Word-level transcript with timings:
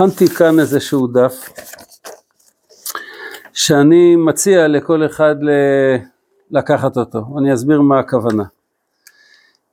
הכנתי 0.00 0.28
כאן 0.28 0.60
איזשהו 0.60 1.06
דף 1.06 1.48
שאני 3.52 4.16
מציע 4.16 4.68
לכל 4.68 5.06
אחד 5.06 5.34
ל- 5.42 5.96
לקחת 6.50 6.96
אותו, 6.96 7.18
אני 7.38 7.54
אסביר 7.54 7.80
מה 7.80 7.98
הכוונה. 7.98 8.44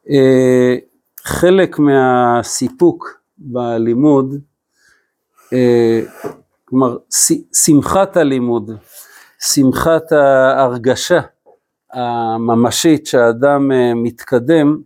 אה, 0.09 0.75
חלק 1.23 1.79
מהסיפוק 1.79 3.21
בלימוד, 3.37 4.35
אה, 5.53 6.01
כלומר 6.65 6.97
שמחת 7.53 8.17
הלימוד, 8.17 8.71
שמחת 9.39 10.11
ההרגשה 10.11 11.19
הממשית 11.93 13.07
שהאדם 13.07 13.71
אה, 13.71 13.93
מתקדם 13.95 14.77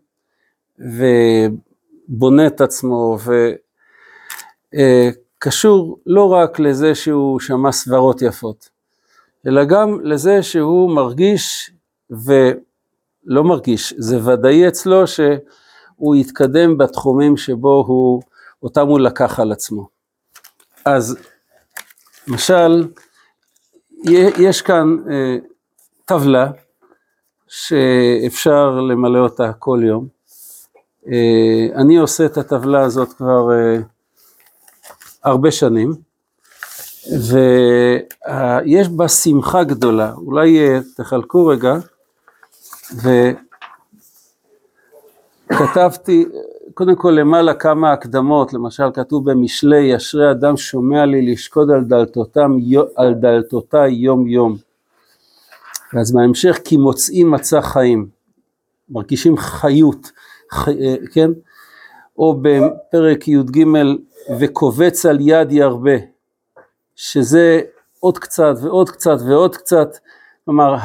ובונה 0.80 2.48
את 2.48 2.62
עצמו 2.62 3.17
וקשור 5.41 6.00
לא 6.05 6.34
רק 6.34 6.59
לזה 6.59 6.95
שהוא 6.95 7.40
שמע 7.40 7.72
סברות 7.72 8.22
יפות, 8.22 8.70
אלא 9.48 9.63
גם 9.63 9.99
לזה 10.04 10.44
שהוא 10.44 10.95
מרגיש 10.95 11.72
ולא 12.09 13.44
מרגיש, 13.44 13.94
זה 13.98 14.32
ודאי 14.32 14.68
אצלו 14.68 15.08
שהוא 15.08 16.16
יתקדם 16.16 16.77
בתחומים 16.77 17.38
שבו 17.38 17.84
הוא, 17.88 18.22
אותם 18.63 18.88
הוא 18.88 18.99
לקח 18.99 19.40
על 19.40 19.52
עצמו. 19.52 19.88
אז 20.85 21.18
למשל, 22.27 22.88
יש 24.40 24.62
כאן 24.62 24.96
אה, 25.12 25.38
טבלה 26.05 26.52
שאפשר 27.48 28.70
למלא 28.70 29.20
אותה 29.20 29.54
כל 29.54 29.80
יום. 29.84 30.08
אה, 31.08 31.82
אני 31.82 31.98
עושה 31.98 32.26
את 32.26 32.38
הטבלה 32.38 32.82
הזאת 32.82 33.13
כבר 33.13 33.52
אה, 33.52 33.77
הרבה 35.24 35.52
שנים, 35.52 35.94
ויש 37.08 38.90
בה 38.90 39.08
שמחה 39.08 39.64
גדולה. 39.64 40.14
אולי 40.14 40.60
תחלקו 40.96 41.46
רגע, 41.46 41.74
וכתבתי, 45.52 46.26
קודם 46.74 46.96
כל 46.96 47.12
למעלה 47.12 47.54
כמה 47.54 47.92
הקדמות, 47.94 48.54
למשל 48.54 48.84
כתוב 48.94 49.32
במשלי, 49.32 49.96
אשרי 49.96 50.32
אדם 50.32 50.58
שומע 50.58 51.05
לי 51.05 51.32
לשקוד 51.32 51.72
על, 51.72 51.84
דלתותם, 51.84 52.58
על 52.96 53.14
דלתותיי 53.14 53.92
יום 53.94 54.27
יום. 54.27 54.58
אז 55.99 56.14
בהמשך, 56.14 56.60
כי 56.64 56.77
מוצאים 56.77 57.32
מצע 57.32 57.62
חיים, 57.62 58.08
מרגישים 58.90 59.38
חיות, 59.38 60.12
ח... 60.54 60.68
כן? 61.14 61.32
או 62.18 62.42
בפרק 62.42 63.27
י"ג, 63.27 63.64
וקובץ 64.40 65.06
על 65.06 65.18
יד 65.22 65.51
ירבה, 65.51 65.97
שזה 66.96 67.62
עוד 68.00 68.18
קצת 68.18 68.53
ועוד 68.62 68.90
קצת 68.90 69.18
ועוד 69.28 69.56
קצת, 69.56 69.97
כלומר 70.46 70.75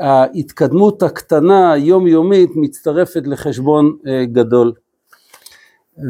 ההתקדמות 0.00 1.02
הקטנה 1.02 1.72
היומיומית 1.72 2.50
מצטרפת 2.54 3.22
לחשבון 3.24 3.96
גדול. 4.32 4.72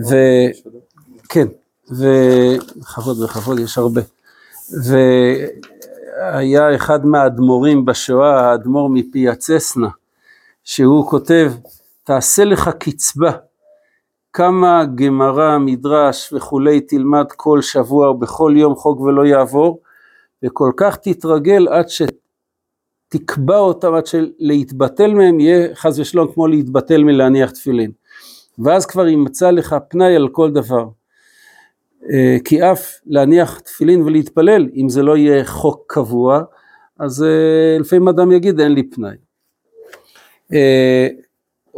וכן, 0.09 1.47
וכבוד 1.91 3.23
וכבוד 3.23 3.59
יש 3.59 3.79
הרבה. 3.79 4.01
והיה 4.85 6.75
אחד 6.77 7.07
מהאדמו"רים 7.07 7.85
בשואה, 7.85 8.51
האדמו"ר 8.51 8.89
מפיאצסנה, 8.89 9.89
שהוא 10.65 11.11
כותב, 11.11 11.53
תעשה 12.05 12.45
לך 12.45 12.71
קצבה, 12.79 13.31
כמה 14.33 14.85
גמרא, 14.95 15.59
מדרש 15.59 16.33
וכולי 16.33 16.81
תלמד 16.81 17.27
כל 17.37 17.63
שבוע 17.63 18.11
ובכל 18.11 18.53
יום 18.57 18.75
חוק 18.75 19.01
ולא 19.01 19.27
יעבור, 19.27 19.81
וכל 20.45 20.71
כך 20.77 20.97
תתרגל 20.97 21.69
עד 21.69 21.89
ש... 21.89 22.03
תקבע 23.09 23.59
אותם 23.59 23.95
עד 23.95 24.07
שלהתבטל 24.07 25.15
מהם 25.15 25.41
יהיה 25.41 25.75
חס 25.75 25.99
ושלום 25.99 26.33
כמו 26.33 26.47
להתבטל 26.47 27.05
מלהניח 27.05 27.51
תפילין. 27.51 27.91
ואז 28.59 28.87
כבר 28.87 29.09
ימצא 29.09 29.51
לך 29.51 29.77
פנאי 29.89 30.17
על 30.17 30.29
כל 30.29 30.51
דבר. 30.51 30.89
אה, 32.13 32.37
כי 32.45 32.63
אף 32.73 32.93
להניח 33.07 33.59
תפילין 33.59 34.03
ולהתפלל, 34.03 34.69
אם 34.77 34.89
זה 34.89 35.03
לא 35.03 35.17
יהיה 35.17 35.45
חוק 35.45 35.85
קבוע, 35.87 36.43
אז 36.99 37.23
אה, 37.23 37.79
לפעמים 37.81 38.09
אדם 38.09 38.33
יגיד 38.33 38.61
אין 38.61 38.73
לי 38.73 38.91
פנאי. 38.91 39.17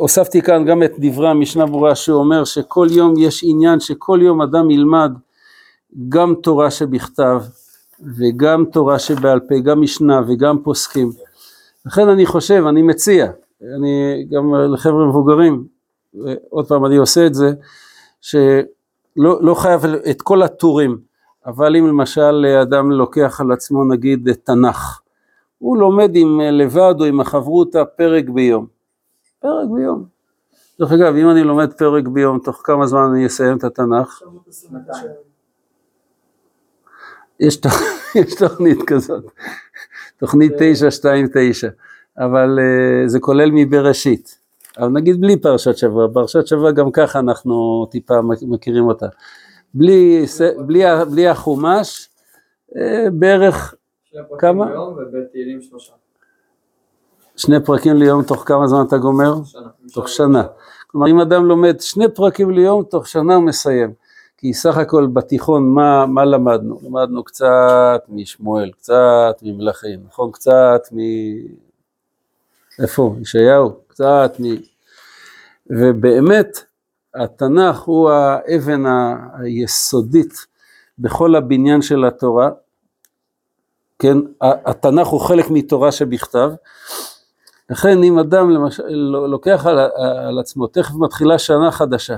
הוספתי 0.01 0.43
כאן 0.43 0.65
גם 0.65 0.83
את 0.83 0.93
דברי 0.99 1.29
המשנה 1.29 1.67
ברורה 1.67 1.95
שהוא 1.95 2.19
אומר 2.19 2.45
שכל 2.45 2.87
יום 2.91 3.15
יש 3.19 3.45
עניין 3.47 3.81
שכל 3.81 4.19
יום 4.23 4.43
אדם 4.43 4.71
ילמד 4.71 5.13
גם 6.09 6.35
תורה 6.43 6.71
שבכתב 6.71 7.43
וגם 8.19 8.65
תורה 8.65 8.99
שבעל 8.99 9.41
פה, 9.41 9.55
גם 9.65 9.81
משנה 9.81 10.21
וגם 10.29 10.63
פוסקים. 10.63 11.11
לכן 11.87 12.09
אני 12.09 12.27
חושב, 12.27 12.65
אני 12.69 12.83
מציע, 12.83 13.31
אני 13.77 14.25
גם 14.31 14.55
לחבר'ה 14.55 15.07
מבוגרים, 15.07 15.65
עוד 16.51 16.69
פעם 16.69 16.87
אני 16.87 16.97
עושה 16.97 17.27
את 17.27 17.35
זה, 17.35 17.53
שלא 18.21 18.45
לא 19.17 19.55
חייב 19.55 19.85
את 20.11 20.23
כל 20.23 20.43
הטורים, 20.43 20.99
אבל 21.47 21.77
אם 21.77 21.87
למשל 21.87 22.47
אדם 22.63 22.91
לוקח 22.91 23.41
על 23.41 23.53
עצמו 23.53 23.85
נגיד 23.85 24.29
תנ"ך, 24.45 25.01
הוא 25.59 25.77
לומד 25.77 26.11
עם 26.15 26.41
לבד 26.41 26.95
או 27.01 27.05
עם 27.05 27.21
החברותא 27.21 27.85
פרק 27.97 28.29
ביום, 28.29 28.80
פרק 29.41 29.69
ביום. 29.75 30.05
דרך 30.81 30.93
אגב, 30.93 31.15
אם 31.15 31.31
אני 31.31 31.43
לומד 31.43 31.73
פרק 31.73 32.07
ביום, 32.09 32.39
תוך 32.39 32.61
כמה 32.65 32.87
זמן 32.87 33.11
אני 33.15 33.27
אסיים 33.27 33.57
את 33.57 33.65
התנ"ך? 33.65 34.23
יש, 37.41 37.61
יש 38.21 38.35
תוכנית 38.35 38.79
כזאת, 38.87 39.25
תוכנית 40.19 40.53
929, 40.59 41.69
אבל 42.19 42.59
uh, 42.59 43.09
זה 43.09 43.21
כולל 43.21 43.51
מבראשית, 43.53 44.39
אבל 44.79 44.89
נגיד 44.89 45.21
בלי 45.21 45.37
פרשת 45.41 45.77
שבוע, 45.77 46.09
פרשת 46.15 46.47
שבוע 46.47 46.71
גם 46.71 46.91
ככה 46.93 47.19
אנחנו 47.19 47.87
טיפה 47.91 48.15
מכירים 48.43 48.85
אותה, 48.85 49.07
בלי, 49.75 50.25
בלי, 50.67 50.83
בלי 51.11 51.29
החומש, 51.29 52.09
uh, 52.71 52.77
בערך 53.13 53.75
כמה? 54.39 54.67
שני 57.41 57.65
פרקים 57.65 57.97
ליום 57.97 58.23
תוך 58.23 58.43
כמה 58.47 58.67
זמן 58.67 58.85
אתה 58.87 58.99
גומר? 58.99 59.35
שנה. 59.45 59.69
תוך 59.93 60.09
שנה. 60.09 60.43
כלומר 60.87 61.09
אם 61.11 61.21
אדם 61.21 61.45
לומד 61.45 61.81
שני 61.81 62.09
פרקים 62.15 62.51
ליום, 62.51 62.83
תוך 62.85 63.09
שנה 63.09 63.35
הוא 63.35 63.45
מסיים. 63.45 63.93
כי 64.39 64.55
סך 64.55 64.77
הכל 64.77 65.07
בתיכון 65.07 65.75
מה, 65.75 66.07
מה 66.07 66.25
למדנו? 66.25 66.79
למדנו 66.83 67.25
קצת 67.25 68.03
משמואל, 68.09 68.71
קצת 68.71 69.39
ממלכים, 69.43 70.01
נכון? 70.09 70.31
קצת 70.33 70.81
מ... 70.93 70.99
איפה? 72.83 73.17
ישעיהו? 73.21 73.73
קצת 73.89 74.37
מ... 74.41 74.45
ובאמת 75.71 76.65
התנ"ך 77.15 77.81
הוא 77.81 78.11
האבן 78.11 78.83
היסודית 79.39 80.35
בכל 80.99 81.37
הבניין 81.37 81.83
של 81.83 82.05
התורה, 82.05 82.51
כן? 83.99 84.17
התנ"ך 84.41 85.07
הוא 85.07 85.21
חלק 85.21 85.51
מתורה 85.51 85.93
שבכתב, 85.93 86.51
לכן 87.71 88.03
אם 88.03 88.19
אדם 88.19 88.51
למשל 88.51 88.83
לוקח 89.29 89.67
על, 89.67 89.79
על 90.29 90.39
עצמו, 90.39 90.67
תכף 90.67 90.95
מתחילה 90.95 91.39
שנה 91.39 91.71
חדשה, 91.71 92.17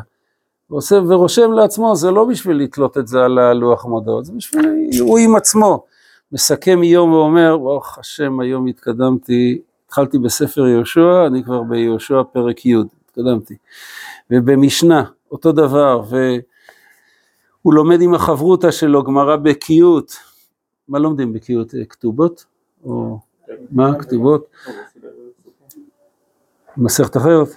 ועושה, 0.71 0.97
ורושם 1.09 1.53
לעצמו, 1.53 1.97
זה 1.97 2.11
לא 2.11 2.25
בשביל 2.25 2.57
לתלות 2.57 2.99
את 2.99 3.07
זה 3.07 3.25
על 3.25 3.39
הלוח 3.39 3.85
מודעות, 3.85 4.25
זה 4.25 4.33
בשביל, 4.33 4.67
הוא 5.01 5.19
עם 5.19 5.37
עצמו, 5.37 5.85
מסכם 6.33 6.83
יום 6.83 7.13
ואומר, 7.13 7.57
ברוך 7.59 7.99
השם 7.99 8.41
היום 8.41 8.67
התקדמתי, 8.67 9.63
התחלתי 9.87 10.19
בספר 10.19 10.67
יהושע, 10.67 11.27
אני 11.27 11.45
כבר 11.45 11.63
ביהושע 11.63 12.23
פרק 12.33 12.67
י', 12.67 12.75
התקדמתי, 13.05 13.55
ובמשנה, 14.31 15.05
אותו 15.33 15.53
דבר, 15.53 16.03
והוא 16.09 17.75
לומד 17.75 18.01
עם 18.01 18.15
החברותא 18.15 18.71
שלו, 18.71 19.05
גמרא 19.05 19.37
בקיאות, 19.37 20.17
מה 20.89 20.99
לומדים 20.99 21.33
בקיאות? 21.33 21.75
כתובות? 21.89 22.45
או 22.85 23.19
מה? 23.71 23.99
כתובות? 23.99 24.47
מסכת 26.77 27.17
אחרת? 27.17 27.49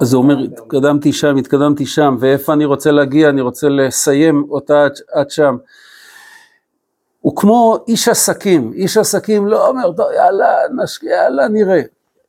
אז 0.00 0.14
הוא 0.14 0.22
אומר, 0.22 0.38
התקדמתי 0.38 1.12
שם, 1.12 1.36
התקדמתי 1.36 1.86
שם, 1.86 2.16
ואיפה 2.20 2.52
אני 2.52 2.64
רוצה 2.64 2.90
להגיע, 2.90 3.28
אני 3.28 3.40
רוצה 3.40 3.68
לסיים 3.68 4.46
אותה 4.50 4.84
עד, 4.84 4.92
עד 5.12 5.30
שם. 5.30 5.56
הוא 7.20 7.36
כמו 7.36 7.84
איש 7.88 8.08
עסקים, 8.08 8.72
איש 8.72 8.96
עסקים 8.96 9.46
לא 9.46 9.68
אומר, 9.68 9.92
טוב 9.92 10.06
יאללה 10.16 10.56
נשקיע, 10.82 11.10
יאללה 11.10 11.48
נראה. 11.48 11.80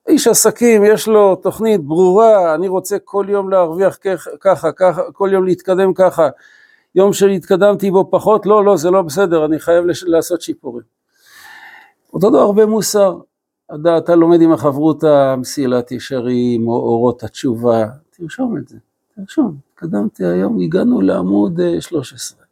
איש 0.08 0.28
עסקים 0.28 0.84
יש 0.86 1.08
לו 1.08 1.36
תוכנית 1.36 1.82
ברורה, 1.82 2.56
אני 2.56 2.68
רוצה 2.68 2.98
כל 3.04 3.26
יום 3.30 3.50
להרוויח 3.50 3.98
ככה, 4.40 4.72
ככה, 4.72 5.02
כל 5.14 5.30
יום 5.34 5.46
להתקדם 5.46 5.94
ככה. 5.94 6.30
יום 6.96 7.14
שהתקדמתי 7.14 7.92
בו 7.92 8.12
פחות, 8.12 8.46
לא, 8.46 8.66
לא, 8.66 8.78
זה 8.78 8.92
לא 8.92 9.02
בסדר, 9.02 9.46
אני 9.46 9.60
חייב 9.60 9.86
לעשות 10.06 10.42
שיפורים. 10.42 10.84
אותו 12.14 12.30
דבר 12.30 12.52
במוסר, 12.52 13.18
אתה 13.98 14.16
לומד 14.16 14.42
עם 14.42 14.52
החברותא 14.52 15.36
מסילת 15.36 15.92
ישרים 15.92 16.68
או 16.68 16.74
אורות 16.74 17.24
התשובה, 17.24 17.86
תרשום 18.10 18.58
את 18.58 18.68
זה. 18.68 18.78
תרשום, 19.16 19.58
התקדמתי 19.74 20.26
היום, 20.26 20.60
הגענו 20.60 21.02
לעמוד 21.02 21.60
13. 21.80 22.40
אה, 22.42 22.46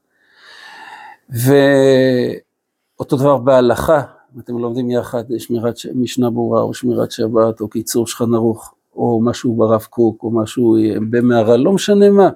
ואותו 2.98 3.18
דבר 3.18 3.38
בהלכה, 3.38 4.02
אם 4.36 4.40
אתם 4.40 4.58
לומדים 4.58 4.92
יחד 4.92 5.24
שמירת 5.38 5.76
משנה 5.96 6.30
ברורה 6.30 6.62
או 6.62 6.74
שמירת 6.74 7.12
שבת 7.12 7.62
או 7.62 7.70
קיצור 7.70 8.08
שולחן 8.08 8.34
ערוך 8.34 8.74
או 8.96 9.22
משהו 9.24 9.56
ברב 9.56 9.84
קוק 9.90 10.24
או 10.24 10.32
משהו 10.32 10.78
במערה, 11.10 11.58
לא 11.58 11.74
משנה 11.74 12.10
מה. 12.10 12.30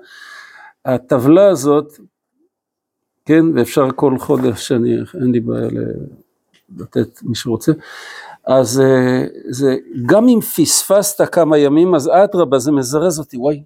הטבלה 0.85 1.47
הזאת, 1.47 1.93
כן, 3.25 3.45
ואפשר 3.55 3.87
כל 3.95 4.17
חודש, 4.17 4.71
אני, 4.71 4.95
אין 5.21 5.31
לי 5.31 5.39
בעיה 5.39 5.69
לתת 6.77 7.23
מי 7.23 7.35
שרוצה, 7.35 7.71
אז 8.47 8.79
אה, 8.79 9.25
זה, 9.49 9.75
גם 10.05 10.27
אם 10.27 10.39
פספסת 10.41 11.29
כמה 11.31 11.57
ימים, 11.57 11.95
אז 11.95 12.09
אדרבה, 12.13 12.59
זה 12.59 12.71
מזרז 12.71 13.19
אותי, 13.19 13.37
וואי, 13.37 13.63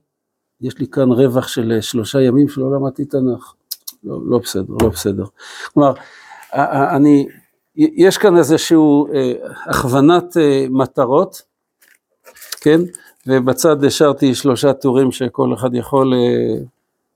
יש 0.61 0.77
לי 0.77 0.87
כאן 0.87 1.11
רווח 1.11 1.47
של 1.47 1.71
אה, 1.75 1.81
שלושה 1.81 2.21
ימים 2.21 2.49
שלא 2.49 2.75
למדתי 2.75 3.05
תנ"ך. 3.05 3.53
לא, 4.03 4.19
לא 4.25 4.37
בסדר, 4.37 4.73
לא 4.81 4.89
בסדר. 4.89 5.23
כלומר, 5.73 5.93
אני, 6.95 7.27
יש 7.75 8.17
כאן 8.17 8.37
איזושהי 8.37 8.77
אה, 9.13 9.33
הכוונת 9.65 10.37
מטרות, 10.69 11.41
כן? 12.61 12.79
ובצד 13.27 13.83
השארתי 13.83 14.35
שלושה 14.35 14.73
טורים 14.73 15.11
שכל 15.11 15.53
אחד 15.53 15.75
יכול, 15.75 16.13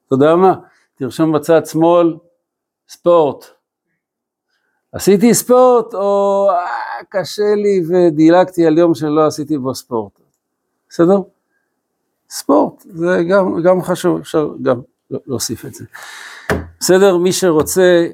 אתה 0.08 0.16
יודע 0.16 0.36
מה? 0.36 0.54
תרשום 0.96 1.32
בצד 1.32 1.66
שמאל, 1.66 2.18
ספורט. 2.90 3.46
עשיתי 4.92 5.34
ספורט 5.34 5.94
או 5.94 6.50
קשה 7.12 7.56
לי 7.56 7.82
ודילגתי 7.88 8.66
על 8.66 8.78
יום 8.78 8.96
שלא 8.96 9.28
עשיתי 9.28 9.58
בו 9.58 9.76
ספורט. 9.76 10.12
בסדר? 10.90 11.22
ספורט, 12.30 12.82
זה 12.82 13.24
גם, 13.30 13.62
גם 13.64 13.82
חשוב, 13.82 14.20
אפשר 14.20 14.50
גם 14.62 14.82
להוסיף 15.12 15.66
את 15.66 15.74
זה. 15.74 15.86
בסדר? 16.80 17.18
מי 17.18 17.32
שרוצה, 17.34 18.08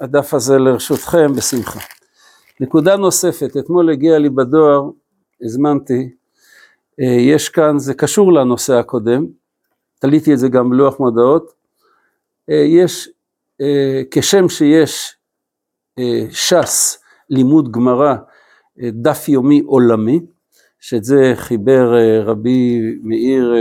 הדף 0.00 0.34
הזה 0.34 0.58
לרשותכם, 0.58 1.32
בשמחה. 1.36 1.80
נקודה 2.60 2.96
נוספת, 2.96 3.56
אתמול 3.56 3.90
הגיע 3.90 4.18
לי 4.18 4.28
בדואר, 4.28 4.82
הזמנתי, 5.42 6.10
אה, 7.00 7.06
יש 7.06 7.48
כאן, 7.48 7.78
זה 7.78 7.94
קשור 7.94 8.32
לנושא 8.32 8.74
הקודם, 8.74 9.26
תליתי 9.98 10.32
את 10.32 10.38
זה 10.38 10.48
גם 10.48 10.70
בלוח 10.70 11.00
מודעות, 11.00 11.52
אה, 12.50 12.54
יש, 12.54 13.08
אה, 13.60 14.02
כשם 14.10 14.48
שיש 14.48 15.16
ש"ס, 16.30 17.05
לימוד 17.30 17.72
גמרא, 17.72 18.14
דף 18.78 19.28
יומי 19.28 19.62
עולמי, 19.66 20.20
שאת 20.80 21.04
זה 21.04 21.32
חיבר 21.36 21.94
רבי 22.24 22.80
מאיר, 23.02 23.54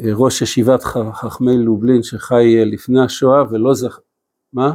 ראש 0.00 0.42
ישיבת 0.42 0.82
חכמי 1.12 1.58
לובלין 1.58 2.02
שחי 2.02 2.64
לפני 2.64 3.00
השואה 3.04 3.42
ולא 3.50 3.74
זכ... 3.74 3.98
מה? 4.52 4.72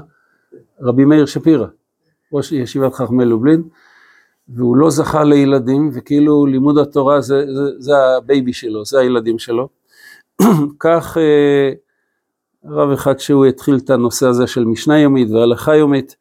רבי 0.81 1.05
מאיר 1.05 1.25
שפירא, 1.25 1.67
ראש 2.33 2.51
ישיבת 2.51 2.93
חכמי 2.93 3.25
לובלין, 3.25 3.63
והוא 4.49 4.77
לא 4.77 4.89
זכה 4.89 5.23
לילדים, 5.23 5.89
וכאילו 5.93 6.45
לימוד 6.45 6.77
התורה 6.77 7.21
זה, 7.21 7.45
זה, 7.53 7.61
זה 7.79 7.97
ה 7.97 8.08
baby 8.08 8.53
שלו, 8.53 8.85
זה 8.85 8.99
הילדים 8.99 9.39
שלו. 9.39 9.69
כך 10.79 11.17
אה, 11.17 11.71
רב 12.65 12.91
אחד 12.91 13.19
שהוא 13.19 13.45
התחיל 13.45 13.77
את 13.77 13.89
הנושא 13.89 14.27
הזה 14.27 14.47
של 14.47 14.65
משנה 14.65 14.99
יומית 14.99 15.29
והלכה 15.31 15.75
יומית, 15.75 16.15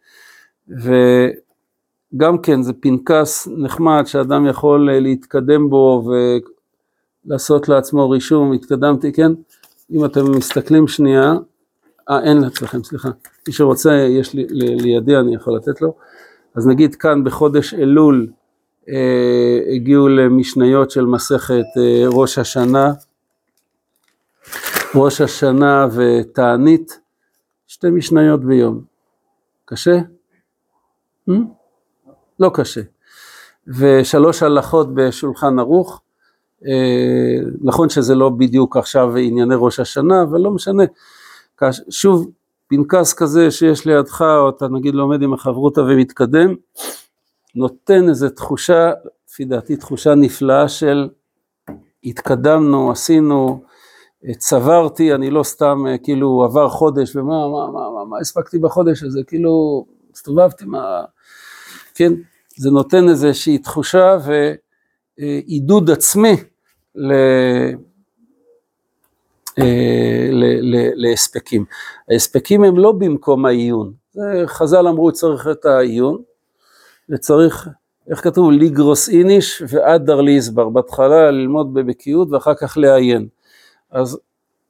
וגם 0.68 2.38
כן 2.42 2.62
זה 2.62 2.72
פנקס 2.72 3.48
נחמד 3.56 4.02
שאדם 4.06 4.46
יכול 4.46 4.90
אה, 4.90 5.00
להתקדם 5.00 5.70
בו 5.70 6.10
ולעשות 7.26 7.68
לעצמו 7.68 8.10
רישום, 8.10 8.52
התקדמתי, 8.52 9.12
כן? 9.12 9.32
אם 9.90 10.04
אתם 10.04 10.30
מסתכלים 10.30 10.88
שנייה, 10.88 11.34
אה 12.10 12.22
אין 12.22 12.44
אצלכם, 12.44 12.84
סליחה, 12.84 13.08
מי 13.48 13.52
שרוצה, 13.52 13.94
יש 13.94 14.34
לי 14.34 14.46
לידי, 14.50 15.16
אני 15.16 15.34
יכול 15.34 15.56
לתת 15.56 15.80
לו. 15.80 15.94
אז 16.54 16.66
נגיד 16.66 16.94
כאן 16.94 17.24
בחודש 17.24 17.74
אלול 17.74 18.26
אה, 18.88 19.74
הגיעו 19.74 20.08
למשניות 20.08 20.90
של 20.90 21.04
מסכת 21.06 21.64
אה, 21.76 22.04
ראש 22.08 22.38
השנה, 22.38 22.92
ראש 24.94 25.20
השנה 25.20 25.86
ותענית, 25.92 27.00
שתי 27.66 27.90
משניות 27.90 28.44
ביום. 28.44 28.84
קשה? 29.64 29.98
Hmm? 31.30 31.32
לא 32.40 32.50
קשה. 32.54 32.80
ושלוש 33.66 34.42
הלכות 34.42 34.94
בשולחן 34.94 35.58
ערוך, 35.58 36.00
אה, 36.66 37.50
נכון 37.60 37.88
שזה 37.88 38.14
לא 38.14 38.28
בדיוק 38.28 38.76
עכשיו 38.76 39.16
ענייני 39.16 39.54
ראש 39.58 39.80
השנה, 39.80 40.22
אבל 40.22 40.40
לא 40.40 40.50
משנה. 40.50 40.84
שוב, 41.90 42.30
פנקס 42.68 43.12
כזה 43.12 43.50
שיש 43.50 43.86
לידך, 43.86 44.20
או 44.20 44.48
אתה 44.48 44.68
נגיד 44.68 44.94
לומד 44.94 45.22
עם 45.22 45.34
החברותא 45.34 45.80
ומתקדם, 45.80 46.54
נותן 47.54 48.08
איזו 48.08 48.28
תחושה, 48.28 48.92
לפי 49.28 49.44
דעתי 49.44 49.76
תחושה 49.76 50.14
נפלאה 50.14 50.68
של 50.68 51.08
התקדמנו, 52.04 52.90
עשינו, 52.90 53.62
צברתי, 54.38 55.14
אני 55.14 55.30
לא 55.30 55.42
סתם 55.42 55.84
כאילו 56.02 56.44
עבר 56.44 56.68
חודש 56.68 57.16
ומה 57.16 57.48
מה, 57.48 57.70
מה, 57.72 57.90
מה, 57.90 58.04
מה 58.04 58.18
הספקתי 58.18 58.58
בחודש 58.58 59.02
הזה, 59.02 59.20
כאילו 59.26 59.86
הסתובבתי, 60.14 60.64
מה, 60.64 61.04
כן, 61.96 62.12
זה 62.56 62.70
נותן 62.70 63.08
איזושהי 63.08 63.58
תחושה 63.58 64.16
ועידוד 65.18 65.90
עצמי 65.90 66.36
ל... 66.94 67.12
אה, 69.58 70.28
להספקים. 70.94 71.64
ההספקים 72.10 72.64
הם 72.64 72.78
לא 72.78 72.92
במקום 72.92 73.46
העיון, 73.46 73.92
חז"ל 74.46 74.88
אמרו 74.88 75.12
צריך 75.12 75.48
את 75.48 75.64
העיון, 75.64 76.22
וצריך, 77.10 77.68
איך 78.10 78.24
כתוב? 78.24 78.50
ליגרוס 78.50 79.08
איניש 79.08 79.62
ואדר 79.68 80.20
ליסבר, 80.20 80.68
בהתחלה 80.68 81.30
ללמוד 81.30 81.74
בבקיאות 81.74 82.28
ואחר 82.30 82.54
כך 82.54 82.76
לעיין. 82.76 83.28
אז 83.90 84.18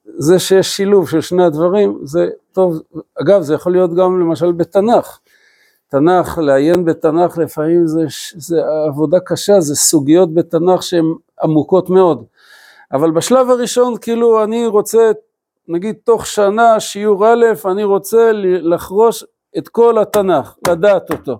זה 0.05 0.39
שיש 0.39 0.67
שילוב 0.67 1.09
של 1.09 1.21
שני 1.21 1.43
הדברים, 1.43 1.99
זה 2.03 2.29
טוב, 2.51 2.81
אגב 3.21 3.41
זה 3.41 3.53
יכול 3.53 3.71
להיות 3.71 3.95
גם 3.95 4.19
למשל 4.19 4.51
בתנ"ך, 4.51 5.19
תנ"ך, 5.89 6.37
לעיין 6.37 6.85
בתנ"ך 6.85 7.37
לפעמים 7.37 7.87
זה, 7.87 8.05
זה 8.35 8.61
עבודה 8.87 9.19
קשה, 9.19 9.59
זה 9.59 9.75
סוגיות 9.75 10.33
בתנ"ך 10.33 10.83
שהן 10.83 11.13
עמוקות 11.43 11.89
מאוד. 11.89 12.23
אבל 12.91 13.11
בשלב 13.11 13.49
הראשון, 13.49 13.97
כאילו, 13.97 14.43
אני 14.43 14.67
רוצה, 14.67 15.11
נגיד, 15.67 15.95
תוך 16.03 16.25
שנה, 16.25 16.79
שיעור 16.79 17.27
א', 17.27 17.45
אני 17.65 17.83
רוצה 17.83 18.31
לחרוש 18.43 19.23
את 19.57 19.67
כל 19.67 19.97
התנ"ך, 19.97 20.55
לדעת 20.67 21.11
אותו. 21.11 21.39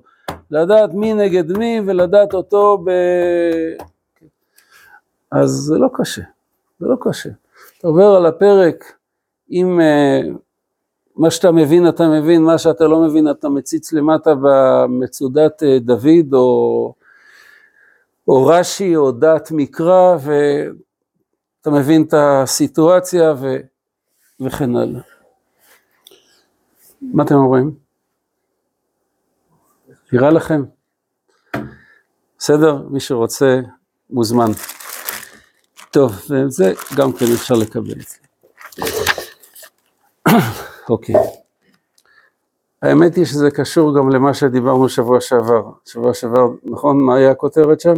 לדעת 0.51 0.93
מי 0.93 1.13
נגד 1.13 1.57
מי 1.57 1.81
ולדעת 1.85 2.33
אותו 2.33 2.77
ב... 2.85 2.89
אז 5.31 5.49
זה 5.49 5.77
לא 5.77 5.87
קשה, 5.93 6.21
זה 6.79 6.87
לא 6.87 6.95
קשה. 7.01 7.29
אתה 7.77 7.87
עובר 7.87 8.15
על 8.15 8.25
הפרק, 8.25 8.93
אם 9.51 9.79
uh, 9.79 10.37
מה 11.17 11.31
שאתה 11.31 11.51
מבין 11.51 11.89
אתה 11.89 12.07
מבין, 12.07 12.43
מה 12.43 12.57
שאתה 12.57 12.87
לא 12.87 13.01
מבין 13.01 13.31
אתה 13.31 13.49
מציץ 13.49 13.93
למטה 13.93 14.33
במצודת 14.41 15.63
uh, 15.63 15.65
דוד 15.79 16.33
או, 16.33 16.93
או 18.27 18.45
רש"י 18.45 18.95
או 18.95 19.11
דת 19.11 19.49
מקרא, 19.51 20.17
ו... 20.23 20.31
אתה 21.61 21.75
מבין 21.75 22.03
את 22.03 22.13
הסיטואציה 22.17 23.33
ו... 23.41 23.57
וכן 24.39 24.75
הלאה. 24.75 25.01
מה 27.01 27.23
אתם 27.23 27.35
אומרים? 27.35 27.75
נראה 30.13 30.29
לכם? 30.29 30.63
בסדר? 32.37 32.87
מי 32.89 32.99
שרוצה 32.99 33.59
מוזמן. 34.09 34.51
טוב, 35.91 36.11
וזה 36.29 36.73
גם 36.97 37.13
כן 37.13 37.25
אפשר 37.33 37.55
לקבל 37.55 37.91
את 37.91 38.07
זה. 38.07 38.26
אוקיי. 40.89 41.15
האמת 42.81 43.15
היא 43.15 43.25
שזה 43.25 43.51
קשור 43.51 43.97
גם 43.97 44.09
למה 44.09 44.33
שדיברנו 44.33 44.89
שבוע 44.89 45.21
שעבר. 45.21 45.63
שבוע 45.85 46.13
שעבר, 46.13 46.47
נכון? 46.63 47.03
מה 47.03 47.15
היה 47.15 47.31
הכותרת 47.31 47.79
שם? 47.79 47.93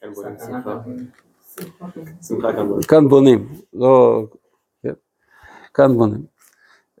כן, 0.00 0.08
כאן 2.88 3.08
בונים, 3.08 3.48
לא, 3.72 4.22
כן, 4.82 4.92
כאן 5.74 5.96
בונים. 5.96 6.22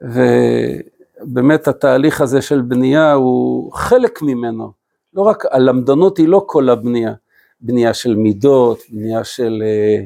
ובאמת 0.02 1.68
התהליך 1.68 2.20
הזה 2.20 2.42
של 2.42 2.60
בנייה 2.60 3.12
הוא 3.12 3.72
חלק 3.72 4.22
ממנו, 4.22 4.72
לא 5.14 5.22
רק, 5.22 5.44
הלמדנות 5.50 6.18
היא 6.18 6.28
לא 6.28 6.44
כל 6.46 6.68
הבנייה, 6.68 7.14
בנייה 7.60 7.94
של 7.94 8.14
מידות, 8.16 8.78
בנייה 8.90 9.24
של 9.24 9.62
אה, 9.62 10.04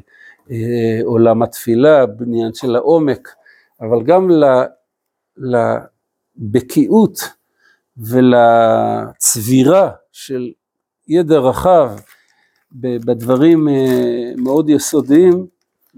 אה, 0.50 1.00
עולם 1.04 1.42
התפילה, 1.42 2.06
בנייה 2.06 2.48
של 2.54 2.76
העומק, 2.76 3.28
אבל 3.80 4.02
גם 4.02 4.30
לבקיאות 5.38 7.18
ולצבירה 7.96 9.90
של 10.12 10.50
ידע 11.08 11.38
רחב, 11.38 11.90
בדברים 12.72 13.68
אה, 13.68 14.32
מאוד 14.36 14.70
יסודיים, 14.70 15.46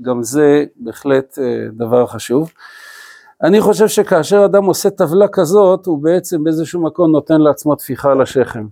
גם 0.02 0.22
זה 0.22 0.64
בהחלט 0.76 1.38
אה, 1.38 1.66
דבר 1.72 2.06
חשוב. 2.06 2.52
אני 3.42 3.60
חושב 3.60 3.88
שכאשר 3.88 4.44
אדם 4.44 4.64
עושה 4.64 4.90
טבלה 4.90 5.26
כזאת, 5.32 5.86
הוא 5.86 6.02
בעצם 6.02 6.44
באיזשהו 6.44 6.82
מקום 6.82 7.10
נותן 7.10 7.40
לעצמו 7.40 7.76
טפיחה 7.76 8.12
על 8.12 8.22
השכם. 8.22 8.66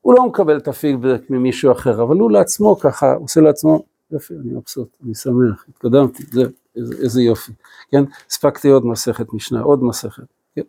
הוא 0.00 0.14
לא 0.14 0.26
מקבל 0.26 0.56
את 0.56 0.68
הפידבק 0.68 1.20
ממישהו 1.30 1.72
אחר, 1.72 2.02
אבל 2.02 2.16
הוא 2.16 2.30
לעצמו 2.30 2.76
ככה, 2.76 3.12
עושה 3.12 3.40
לעצמו, 3.40 3.82
יופי, 4.10 4.34
אני 4.34 4.52
מבסוט, 4.52 4.88
אני 5.04 5.14
שמח, 5.14 5.64
התקדמתי, 5.68 6.22
זה, 6.32 6.42
איזה, 6.76 6.94
איזה 7.02 7.22
יופי, 7.22 7.52
כן? 7.90 8.04
הספקתי 8.30 8.68
עוד 8.68 8.86
מסכת 8.86 9.32
משנה, 9.32 9.60
עוד 9.60 9.84
מסכת, 9.84 10.22
כן? 10.54 10.62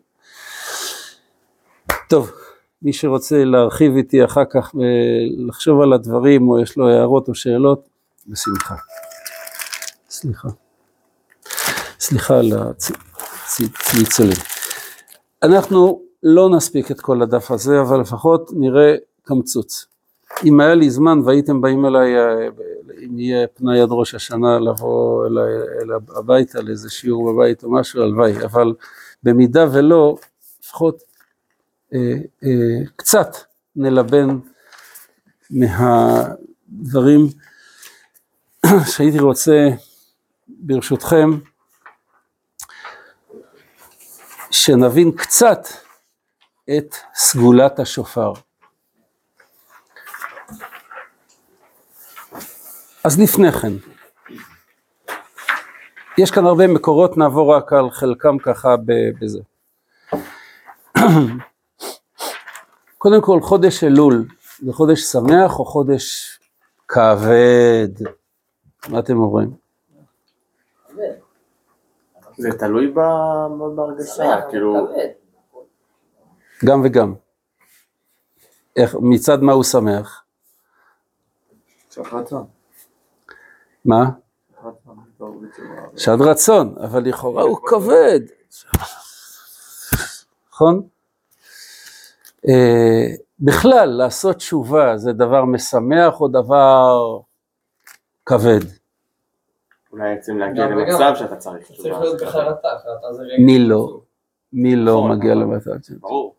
טוב, 2.08 2.32
מי 2.82 2.92
שרוצה 2.92 3.44
להרחיב 3.44 3.96
איתי 3.96 4.24
אחר 4.24 4.44
כך 4.50 4.74
ולחשוב 4.74 5.80
על 5.80 5.92
הדברים, 5.92 6.48
או 6.48 6.60
יש 6.60 6.76
לו 6.76 6.88
הערות 6.88 7.28
או 7.28 7.34
שאלות, 7.34 7.88
בשמחה. 8.26 8.74
סליחה. 10.10 10.48
סליחה 12.00 12.38
על 12.38 12.52
הצלצולים. 13.46 14.36
אנחנו 15.42 16.02
לא 16.22 16.50
נספיק 16.50 16.90
את 16.90 17.00
כל 17.00 17.22
הדף 17.22 17.50
הזה, 17.50 17.80
אבל 17.80 18.00
לפחות 18.00 18.50
נראה 18.52 18.94
קמצוץ. 19.22 19.86
אם 20.44 20.60
היה 20.60 20.74
לי 20.74 20.90
זמן 20.90 21.20
והייתם 21.24 21.60
באים 21.60 21.86
אליי, 21.86 22.14
אם 23.06 23.18
יהיה 23.18 23.46
פנאי 23.46 23.80
עד 23.80 23.88
ראש 23.90 24.14
השנה 24.14 24.58
לבוא 24.58 25.26
אליי, 25.26 25.52
אליי 25.82 25.98
הביתה 26.16 26.60
לאיזה 26.60 26.90
שיעור 26.90 27.32
בבית 27.32 27.64
או 27.64 27.72
משהו, 27.72 28.02
הלוואי, 28.02 28.44
אבל 28.44 28.74
במידה 29.22 29.66
ולא, 29.72 30.16
לפחות 30.62 31.02
אה, 31.94 32.14
אה, 32.44 32.86
קצת 32.96 33.36
נלבן 33.76 34.28
מהדברים 35.50 37.26
שהייתי 38.92 39.18
רוצה, 39.18 39.68
ברשותכם, 40.48 41.30
שנבין 44.50 45.12
קצת 45.12 45.68
את 46.76 46.94
סגולת 47.14 47.78
השופר. 47.78 48.32
אז 53.08 53.20
לפני 53.20 53.52
כן, 53.52 53.72
יש 56.18 56.30
כאן 56.30 56.46
הרבה 56.46 56.66
מקורות, 56.66 57.16
נעבור 57.16 57.54
רק 57.54 57.72
על 57.72 57.90
חלקם 57.90 58.38
ככה 58.38 58.74
בזה. 59.20 59.40
קודם 62.98 63.22
כל, 63.22 63.40
חודש 63.40 63.84
אלול, 63.84 64.26
זה 64.62 64.72
חודש 64.72 65.00
שמח 65.00 65.58
או 65.58 65.64
חודש 65.64 66.38
כבד? 66.88 67.88
מה 68.88 68.98
אתם 68.98 69.16
אומרים? 69.16 69.50
זה 72.36 72.48
תלוי 72.58 72.92
בהרגשה, 73.76 74.40
כאילו... 74.50 74.88
גם 76.64 76.82
וגם. 76.84 77.14
איך, 78.76 78.96
מצד 79.00 79.42
מה 79.42 79.52
הוא 79.52 79.64
שמח? 79.64 80.24
שעת 81.90 82.12
רצון. 82.12 82.57
מה? 83.84 84.10
שעת 85.96 86.20
רצון, 86.20 86.74
אבל 86.84 87.02
לכאורה 87.02 87.42
הוא 87.42 87.58
כבד. 87.66 88.20
נכון? 90.52 90.82
אה, 92.48 93.06
בכלל, 93.40 93.88
לעשות 93.88 94.36
תשובה 94.36 94.96
זה 94.96 95.12
דבר 95.12 95.44
משמח 95.44 96.20
או 96.20 96.28
דבר 96.28 97.18
כבד? 98.26 98.60
אולי 99.92 100.14
רוצים 100.16 100.38
להגיע 100.38 100.66
למצב 100.66 101.12
שאתה 101.14 101.36
צריך 101.36 101.70
תשובה. 101.70 101.88
צריך 101.88 102.00
להיות 102.00 102.22
בחרטה, 102.22 102.68
חרטה 102.84 103.12
זה 103.12 103.22
רגע. 103.22 103.44
מי 103.44 103.58
לא? 103.58 104.00
מי 104.52 104.76
לא 104.76 104.92
נכון, 104.92 105.12
מגיע 105.12 105.34
נכון. 105.34 105.52
למצב 105.52 105.70
של... 105.82 105.94
ברור. 106.00 106.34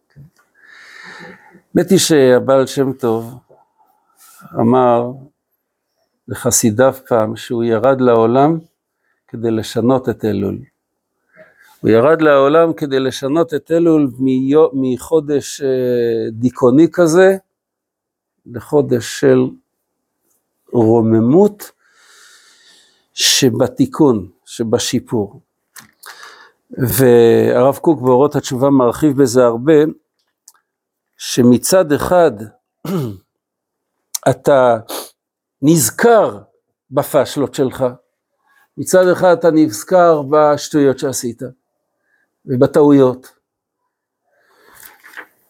האמת 1.75 1.89
היא 1.89 1.99
שהבעל 1.99 2.67
שם 2.67 2.93
טוב 2.93 3.35
אמר 4.59 5.11
לחסידיו 6.29 6.93
פעם 7.07 7.35
שהוא 7.35 7.63
ירד 7.63 8.01
לעולם 8.01 8.57
כדי 9.27 9.51
לשנות 9.51 10.09
את 10.09 10.25
אלול. 10.25 10.59
הוא 11.81 11.89
ירד 11.89 12.21
לעולם 12.21 12.73
כדי 12.73 12.99
לשנות 12.99 13.53
את 13.53 13.71
אלול 13.71 14.11
מחודש 14.73 15.61
אה, 15.61 15.67
דיכאוני 16.31 16.87
כזה 16.91 17.37
לחודש 18.45 19.19
של 19.19 19.39
רוממות 20.73 21.71
שבתיקון, 23.13 24.29
שבשיפור. 24.45 25.41
והרב 26.71 27.77
קוק 27.77 28.01
באורות 28.01 28.35
התשובה 28.35 28.69
מרחיב 28.69 29.21
בזה 29.21 29.45
הרבה, 29.45 29.73
שמצד 31.17 31.91
אחד 31.91 32.31
אתה 34.29 34.77
נזכר 35.61 36.39
בפשלות 36.91 37.53
שלך, 37.53 37.85
מצד 38.77 39.07
אחד 39.07 39.37
אתה 39.37 39.51
נזכר 39.51 40.21
בשטויות 40.21 40.99
שעשית 40.99 41.41
ובטעויות, 42.45 43.27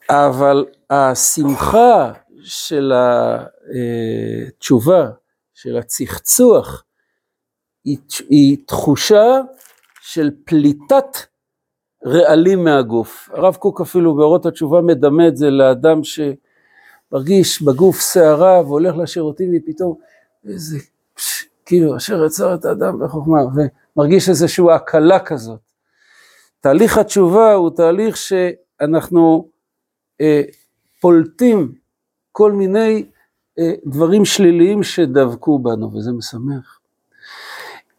אבל 0.09 0.65
השמחה 0.89 2.11
של 2.43 2.93
התשובה, 4.47 5.09
של 5.53 5.77
הצחצוח, 5.77 6.83
היא, 7.83 7.97
היא 8.29 8.57
תחושה 8.67 9.41
של 10.01 10.31
פליטת 10.45 11.17
רעלים 12.05 12.63
מהגוף. 12.63 13.29
הרב 13.33 13.55
קוק 13.55 13.81
אפילו 13.81 14.15
באורות 14.15 14.45
התשובה 14.45 14.81
מדמה 14.81 15.27
את 15.27 15.37
זה 15.37 15.49
לאדם 15.49 16.03
שמרגיש 17.09 17.61
בגוף 17.61 17.99
שערה 18.13 18.61
והולך 18.61 18.95
לשירותים 18.97 19.51
ופתאום 19.57 19.95
איזה, 20.47 20.77
פש, 21.13 21.45
כאילו 21.65 21.97
אשר 21.97 22.25
יצר 22.25 22.55
את 22.55 22.65
האדם 22.65 22.99
בחוכמה, 22.99 23.39
ומרגיש 23.95 24.29
איזושהי 24.29 24.65
הקלה 24.75 25.19
כזאת. 25.19 25.59
תהליך 26.59 26.97
התשובה 26.97 27.53
הוא 27.53 27.69
תהליך 27.75 28.17
שאנחנו 28.17 29.49
אה, 30.21 30.41
פולטים 31.01 31.73
כל 32.31 32.51
מיני 32.51 33.05
אה, 33.59 33.71
דברים 33.85 34.25
שליליים 34.25 34.83
שדבקו 34.83 35.59
בנו, 35.59 35.93
וזה 35.93 36.11
משמח. 36.11 36.79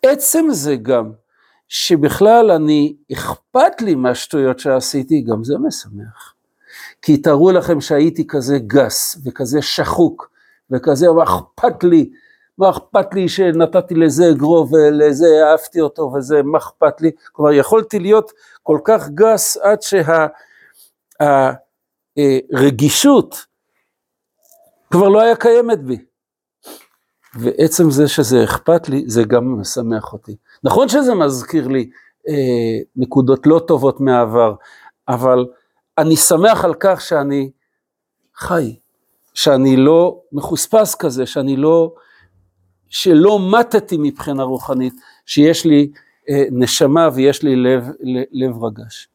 עצם 0.02 0.44
זה 0.50 0.76
גם, 0.76 1.12
שבכלל 1.68 2.50
אני, 2.50 2.96
אכפת 3.12 3.80
לי 3.80 3.94
מהשטויות 3.94 4.58
שעשיתי, 4.58 5.20
גם 5.20 5.44
זה 5.44 5.58
משמח. 5.58 6.34
כי 7.02 7.16
תארו 7.16 7.50
לכם 7.50 7.80
שהייתי 7.80 8.26
כזה 8.26 8.58
גס, 8.58 9.16
וכזה 9.24 9.62
שחוק, 9.62 10.30
וכזה, 10.70 11.06
מה 11.12 11.22
אכפת 11.22 11.84
לי, 11.84 12.10
מה 12.58 12.70
אכפת 12.70 13.14
לי 13.14 13.28
שנתתי 13.28 13.94
לזה 13.94 14.30
אגרוף 14.30 14.72
ולזה 14.72 15.26
אהבתי 15.44 15.80
אותו 15.80 16.02
וזה, 16.02 16.42
מה 16.42 16.58
אכפת 16.58 17.00
לי? 17.00 17.10
כלומר, 17.32 17.52
יכולתי 17.52 17.98
להיות 17.98 18.32
כל 18.62 18.78
כך 18.84 19.08
גס 19.08 19.56
עד 19.56 19.78
שהרגישות 22.52 23.46
כבר 24.90 25.08
לא 25.08 25.20
היה 25.20 25.36
קיימת 25.36 25.82
בי. 25.82 25.98
ועצם 27.34 27.90
זה 27.90 28.08
שזה 28.08 28.44
אכפת 28.44 28.88
לי, 28.88 29.04
זה 29.06 29.22
גם 29.24 29.60
משמח 29.60 30.12
אותי. 30.12 30.36
נכון 30.64 30.88
שזה 30.88 31.14
מזכיר 31.14 31.68
לי 31.68 31.90
אה, 32.28 32.78
נקודות 32.96 33.46
לא 33.46 33.60
טובות 33.66 34.00
מהעבר, 34.00 34.54
אבל 35.08 35.46
אני 36.00 36.16
שמח 36.16 36.64
על 36.64 36.74
כך 36.80 37.00
שאני 37.00 37.50
חי, 38.34 38.76
שאני 39.34 39.76
לא 39.76 40.22
מחוספס 40.32 40.94
כזה, 40.94 41.26
שאני 41.26 41.56
לא, 41.56 41.94
שלא 42.88 43.38
מתתי 43.52 43.96
מבחינה 43.98 44.42
רוחנית, 44.42 44.94
שיש 45.26 45.66
לי 45.66 45.90
אה, 46.28 46.44
נשמה 46.50 47.08
ויש 47.14 47.42
לי 47.42 47.56
לב, 47.56 47.84
לב 48.32 48.64
רגש. 48.64 49.08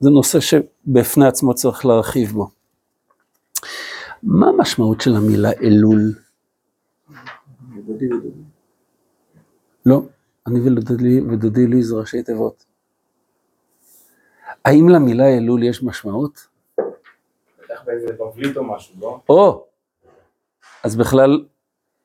זה 0.00 0.10
נושא 0.10 0.40
שבפני 0.40 1.26
עצמו 1.26 1.54
צריך 1.54 1.86
להרחיב 1.86 2.32
בו. 2.32 2.48
מה 4.22 4.48
המשמעות 4.48 5.00
של 5.00 5.16
המילה 5.16 5.50
אלול? 5.62 6.12
לא, 9.86 10.02
אני 10.46 10.60
ודודי 11.30 11.66
לי 11.66 11.82
זה 11.82 11.94
ראשי 11.94 12.22
תיבות. 12.22 12.65
האם 14.66 14.88
למילה 14.88 15.28
אלול 15.36 15.62
יש 15.62 15.82
משמעות? 15.82 16.46
בטח 17.64 17.82
באיזה 17.84 18.12
בבלית 18.12 18.56
או 18.56 18.64
משהו, 18.64 18.94
לא? 19.00 19.20
או, 19.28 19.64
אז 20.84 20.96
בכלל, 20.96 21.44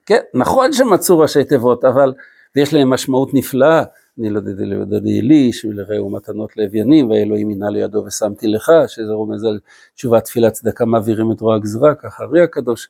כן, 0.06 0.20
נכון 0.34 0.74
שמצאו 0.74 1.20
ראשי 1.20 1.44
תיבות, 1.44 1.86
אבל 1.86 2.14
יש 2.56 2.74
להם 2.74 2.90
משמעות 2.90 3.34
נפלאה. 3.34 3.84
אני 4.20 4.30
לא 4.30 4.40
דדי 4.40 4.66
לדדי 4.66 5.22
לי, 5.22 5.54
שלרעהו 5.54 6.10
מתנות 6.10 6.58
לאביינים, 6.58 7.10
והאלוהים 7.10 7.48
מינה 7.48 7.70
לידו 7.70 8.04
ושמתי 8.06 8.48
לך, 8.48 8.72
שזה 8.88 9.12
רומז 9.12 9.44
על 9.44 9.60
תשובת 9.96 10.24
תפילת 10.24 10.54
צדקה 10.54 10.86
מעבירים 10.86 11.32
את 11.32 11.42
רוע 11.42 11.56
הגזרה, 11.56 11.96
ככה 11.96 12.24
ארי 12.24 12.42
הקדוש. 12.42 12.90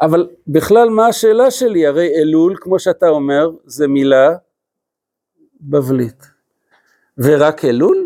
אבל 0.00 0.28
בכלל 0.46 0.88
מה 0.88 1.06
השאלה 1.06 1.50
שלי? 1.50 1.86
הרי 1.86 2.08
אלול, 2.14 2.56
כמו 2.60 2.78
שאתה 2.78 3.08
אומר, 3.08 3.50
זה 3.64 3.88
מילה 3.88 4.36
בבלית. 5.60 6.26
ורק 7.18 7.64
אלול? 7.64 8.01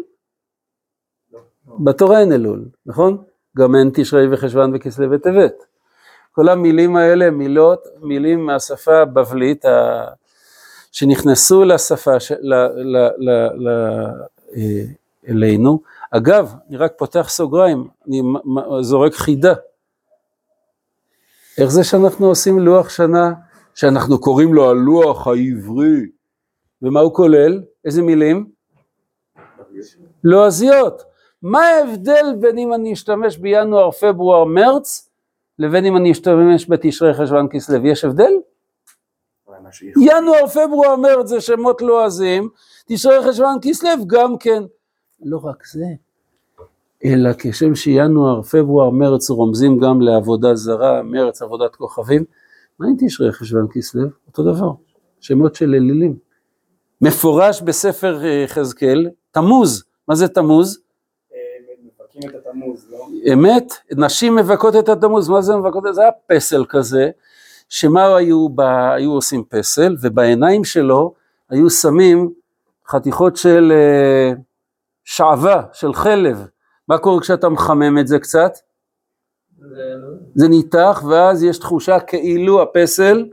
בתורה 1.79 2.21
אין 2.21 2.33
אלול, 2.33 2.65
נכון? 2.87 3.25
גם 3.59 3.75
אין 3.77 3.91
תשרי 3.95 4.35
וחשוון 4.35 4.73
וכסלו 4.75 5.11
וטבת. 5.11 5.55
כל 6.33 6.49
המילים 6.49 6.97
האלה 6.97 7.31
מילות, 7.31 7.87
מילים 8.01 8.47
מהשפה 8.47 8.99
הבבלית 8.99 9.65
ה... 9.65 10.05
שנכנסו 10.93 11.65
לשפה, 11.65 12.21
ש... 12.21 12.33
ל... 12.33 12.55
ל... 12.55 12.97
ל... 13.19 13.31
ל... 13.55 13.69
אה, 14.57 14.85
אלינו. 15.29 15.81
אגב, 16.11 16.55
אני 16.69 16.77
רק 16.77 16.93
פותח 16.99 17.27
סוגריים, 17.29 17.89
אני 18.09 18.23
זורק 18.81 19.15
חידה. 19.15 19.55
איך 21.59 21.71
זה 21.71 21.85
שאנחנו 21.85 22.27
עושים 22.27 22.59
לוח 22.59 22.89
שנה, 22.89 23.33
שאנחנו 23.75 24.21
קוראים 24.21 24.55
לו 24.55 24.71
הלוח 24.71 25.27
העברי, 25.27 26.01
ומה 26.83 27.01
הוא 27.01 27.15
כולל? 27.15 27.63
איזה 27.85 28.03
מילים? 28.03 28.51
לועזיות. 30.25 31.03
מה 31.43 31.61
ההבדל 31.61 32.35
בין 32.41 32.59
אם 32.59 32.75
אני 32.75 32.93
אשתמש 32.93 33.39
בינואר, 33.39 33.91
פברואר, 33.91 34.45
מרץ, 34.45 35.11
לבין 35.59 35.85
אם 35.85 35.97
אני 35.97 36.13
אשתמש 36.13 36.71
בתשרי 36.71 37.15
חשוון 37.15 37.47
כסלו? 37.51 37.87
יש 37.87 38.05
הבדל? 38.05 38.33
ינואר, 39.97 40.47
פברואר, 40.47 40.97
מרץ 40.97 41.27
זה 41.29 41.41
שמות 41.41 41.83
לועזים, 41.83 42.49
תשרי 42.89 43.29
חשוון 43.29 43.59
כסלו 43.63 44.07
גם 44.07 44.39
כן. 44.39 44.63
לא 45.23 45.41
רק 45.45 45.67
זה, 45.67 45.85
אלא 47.05 47.31
כשם 47.39 47.75
שינואר, 47.75 48.43
פברואר, 48.43 48.91
מרץ 48.91 49.31
רומזים 49.31 49.79
גם 49.79 50.01
לעבודה 50.01 50.55
זרה, 50.55 51.03
מרץ 51.03 51.43
עבודת 51.43 51.77
כוכבים, 51.77 52.25
מה 52.79 52.87
אם 52.87 52.95
תשרי 52.99 53.33
חשוון 53.33 53.67
כסלו? 53.73 54.09
אותו 54.27 54.43
דבר, 54.43 54.71
שמות 55.21 55.55
של 55.55 55.75
אלילים. 55.75 56.17
מפורש 57.01 57.63
בספר 57.63 58.25
אה, 58.25 58.29
יחזקאל, 58.29 59.11
תמוז, 59.31 59.85
מה 60.09 60.15
זה 60.15 60.29
תמוז? 60.29 60.79
מבכים 62.17 62.31
את 62.31 62.47
התמוז, 62.47 62.87
לא? 62.91 63.07
אמת, 63.33 63.73
נשים 63.93 64.37
מבכות 64.37 64.77
את 64.77 64.89
התמוז, 64.89 65.29
מה 65.29 65.43
זה 65.43 65.57
מבכות 65.57 65.85
זה? 65.93 66.03
היה 66.03 66.11
פסל 66.27 66.65
כזה, 66.69 67.11
שמה 67.69 68.17
היו, 68.17 68.49
ב... 68.49 68.61
היו 68.61 69.13
עושים 69.13 69.45
פסל, 69.49 69.97
ובעיניים 70.01 70.65
שלו 70.65 71.15
היו 71.51 71.71
שמים 71.71 72.33
חתיכות 72.89 73.37
של 73.37 73.73
אה, 73.73 74.33
שעווה, 75.05 75.63
של 75.73 75.95
חלב. 75.95 76.47
מה 76.89 76.99
קורה 76.99 77.21
כשאתה 77.21 77.49
מחמם 77.49 77.99
את 77.99 78.07
זה 78.07 78.19
קצת? 78.19 78.59
זה 80.35 80.49
ניתח, 80.49 81.03
ואז 81.09 81.43
יש 81.43 81.59
תחושה 81.59 82.01
כאילו 82.01 82.63
הפסל 82.63 83.29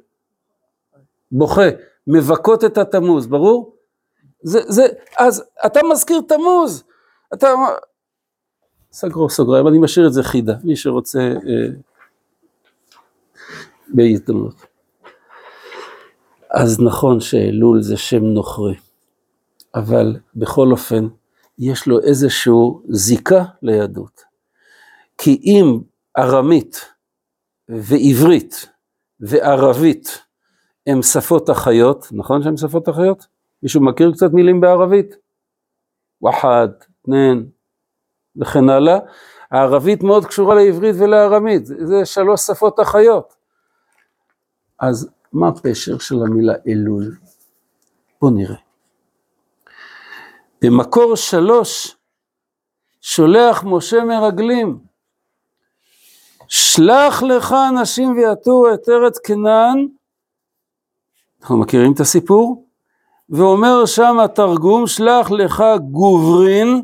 בוכה, 1.32 1.70
מבכות 2.08 2.64
את 2.64 2.78
התמוז, 2.78 3.28
ברור? 3.28 3.76
זה, 4.44 4.60
זה, 4.66 4.86
אז 5.18 5.44
אתה 5.66 5.80
מזכיר 5.92 6.22
תמוז, 6.28 6.84
אתה... 7.34 7.48
סגרו 8.94 9.30
סוגריים, 9.30 9.68
אני 9.68 9.78
משאיר 9.80 10.08
את 10.08 10.14
זה 10.14 10.24
חידה, 10.24 10.54
מי 10.64 10.76
שרוצה 10.76 11.20
אה, 11.20 11.68
בהזדמנות. 13.88 14.66
אז 16.52 16.80
נכון 16.80 17.20
שאלול 17.20 17.82
זה 17.82 17.98
שם 17.98 18.24
נוכרי, 18.24 18.76
אבל 19.76 20.16
בכל 20.36 20.72
אופן, 20.72 21.08
יש 21.60 21.88
לו 21.88 22.00
איזשהו 22.00 22.82
זיקה 22.90 23.44
ליהדות. 23.62 24.22
כי 25.18 25.42
אם 25.44 25.80
ארמית 26.18 26.86
ועברית 27.70 28.70
וערבית 29.20 30.24
הם 30.88 31.02
שפות 31.02 31.50
אחיות, 31.50 32.08
נכון 32.12 32.44
שהן 32.44 32.58
שפות 32.58 32.90
אחיות? 32.90 33.28
מישהו 33.64 33.82
מכיר 33.82 34.12
קצת 34.12 34.34
מילים 34.34 34.62
בערבית? 34.62 35.16
וחד, 36.24 36.68
תנן 37.06 37.44
וכן 38.38 38.70
הלאה. 38.70 39.00
הערבית 39.52 40.04
מאוד 40.04 40.26
קשורה 40.26 40.56
לעברית 40.56 40.96
ולארמית, 41.00 41.66
זה 41.66 42.06
שלוש 42.06 42.42
שפות 42.42 42.80
אחיות. 42.80 43.34
אז 44.80 45.10
מה 45.34 45.48
הפשר 45.48 45.98
של 45.98 46.16
המילה 46.16 46.54
אלול? 46.68 47.16
בואו 48.22 48.32
נראה. 48.32 48.56
במקור 50.62 51.16
שלוש 51.16 51.98
שולח 53.02 53.64
משה 53.64 54.04
מרגלים, 54.04 54.80
שלח 56.48 57.24
לך 57.24 57.56
אנשים 57.70 58.18
ויתורו 58.18 58.74
את 58.74 58.90
ארץ 58.90 59.20
כנען, 59.20 59.88
אנחנו 61.42 61.58
מכירים 61.58 61.94
את 61.94 62.00
הסיפור? 62.00 62.66
ואומר 63.30 63.86
שם 63.86 64.20
התרגום, 64.20 64.88
שלח 64.88 65.32
לך 65.32 65.64
גוברין 65.92 66.82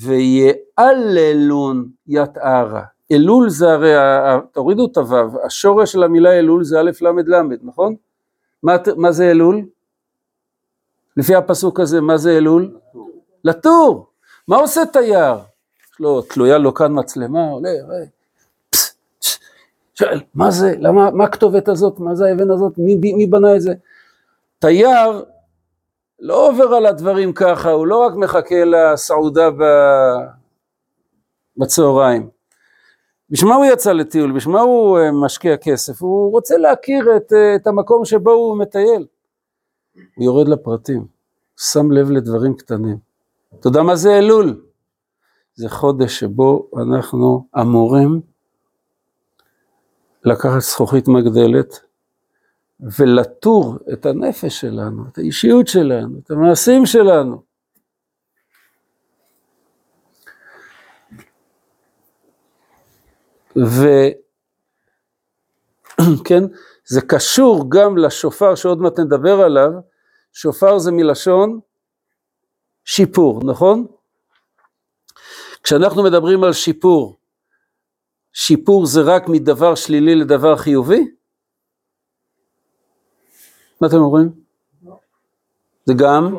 ויעללון 0.00 1.88
יתערה. 2.06 2.82
אלול 3.12 3.48
זה 3.48 3.72
הרי, 3.72 3.92
תורידו 4.52 4.86
את 4.86 4.96
הוו, 4.96 5.44
השורש 5.46 5.92
של 5.92 6.02
המילה 6.02 6.38
אלול 6.38 6.64
זה 6.64 6.80
א' 6.80 6.90
ל' 7.00 7.34
ל', 7.34 7.42
נכון? 7.62 7.94
מה, 8.62 8.76
מה 8.96 9.12
זה 9.12 9.30
אלול? 9.30 9.62
לפי 11.16 11.34
הפסוק 11.34 11.80
הזה, 11.80 12.00
מה 12.00 12.16
זה 12.16 12.36
אלול? 12.36 12.76
לטור. 13.44 14.06
מה 14.48 14.56
עושה 14.56 14.86
תייר? 14.86 15.34
יש 15.92 16.00
לו, 16.00 16.22
תלויה 16.22 16.58
לו 16.58 16.74
כאן 16.74 16.98
מצלמה, 16.98 17.50
עולה, 17.50 17.70
רואה, 17.84 18.04
שואל, 19.94 20.20
מה 20.34 20.50
זה, 20.50 20.74
למה, 20.78 21.10
מה 21.10 21.24
הכתובת 21.24 21.68
הזאת, 21.68 22.00
מה 22.00 22.14
זה 22.14 22.26
האבן 22.26 22.50
הזאת, 22.50 22.72
מי, 22.78 22.96
מי 22.96 23.26
בנה 23.26 23.56
את 23.56 23.60
זה? 23.60 23.74
תייר 24.58 25.24
לא 26.20 26.48
עובר 26.48 26.74
על 26.74 26.86
הדברים 26.86 27.32
ככה, 27.32 27.70
הוא 27.70 27.86
לא 27.86 28.06
רק 28.06 28.14
מחכה 28.14 28.64
לסעודה. 28.64 29.50
בצהריים. 31.56 32.28
בשביל 33.30 33.50
מה 33.50 33.56
הוא 33.56 33.64
יצא 33.64 33.92
לטיול? 33.92 34.32
בשביל 34.32 34.54
מה 34.54 34.60
הוא 34.60 34.98
אה, 34.98 35.12
משקיע 35.12 35.56
כסף? 35.56 36.02
הוא 36.02 36.32
רוצה 36.32 36.56
להכיר 36.56 37.16
את, 37.16 37.32
אה, 37.32 37.56
את 37.56 37.66
המקום 37.66 38.04
שבו 38.04 38.30
הוא 38.30 38.58
מטייל. 38.58 39.06
הוא 40.16 40.24
יורד 40.24 40.48
לפרטים, 40.48 41.06
שם 41.56 41.90
לב 41.90 42.10
לדברים 42.10 42.54
קטנים. 42.54 42.96
אתה 43.60 43.68
יודע 43.68 43.82
מה 43.82 43.96
זה 43.96 44.18
אלול? 44.18 44.62
זה 45.54 45.68
חודש 45.68 46.20
שבו 46.20 46.70
אנחנו 46.82 47.46
אמורים 47.60 48.20
לקחת 50.24 50.60
זכוכית 50.60 51.08
מגדלת 51.08 51.80
ולטור 52.80 53.78
את 53.92 54.06
הנפש 54.06 54.60
שלנו, 54.60 55.04
את 55.12 55.18
האישיות 55.18 55.68
שלנו, 55.68 56.18
את 56.18 56.30
המעשים 56.30 56.86
שלנו. 56.86 57.42
וכן, 63.56 64.14
זה 66.92 67.00
קשור 67.00 67.64
גם 67.68 67.98
לשופר 67.98 68.54
שעוד 68.54 68.78
מעט 68.78 68.98
נדבר 68.98 69.40
עליו, 69.40 69.70
שופר 70.32 70.78
זה 70.78 70.92
מלשון 70.92 71.60
שיפור, 72.84 73.40
נכון? 73.44 73.86
כשאנחנו 75.62 76.02
מדברים 76.02 76.44
על 76.44 76.52
שיפור, 76.52 77.16
שיפור 78.32 78.86
זה 78.86 79.00
רק 79.02 79.28
מדבר 79.28 79.74
שלילי 79.74 80.14
לדבר 80.14 80.56
חיובי? 80.56 81.14
מה 83.80 83.88
אתם 83.88 83.96
אומרים? 83.96 84.30
זה 85.84 85.94
גם 85.94 86.36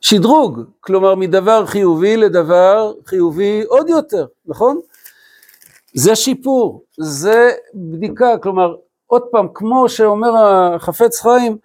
שדרוג, 0.00 0.60
כלומר 0.80 1.14
מדבר 1.14 1.66
חיובי 1.66 2.16
לדבר 2.16 2.92
חיובי 3.06 3.62
עוד 3.62 3.88
יותר, 3.88 4.26
נכון? 4.46 4.80
זה 5.94 6.16
שיפור, 6.16 6.84
זה 6.98 7.50
בדיקה, 7.74 8.38
כלומר, 8.42 8.74
עוד 9.06 9.22
פעם, 9.30 9.48
כמו 9.54 9.88
שאומר 9.88 10.36
החפץ 10.36 11.20
חיים, 11.20 11.58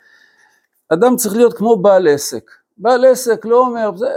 אדם 0.89 1.15
צריך 1.15 1.35
להיות 1.35 1.53
כמו 1.53 1.75
בעל 1.77 2.07
עסק. 2.07 2.51
בעל 2.77 3.05
עסק 3.05 3.45
לא 3.45 3.59
אומר, 3.59 3.91
זה, 3.95 4.09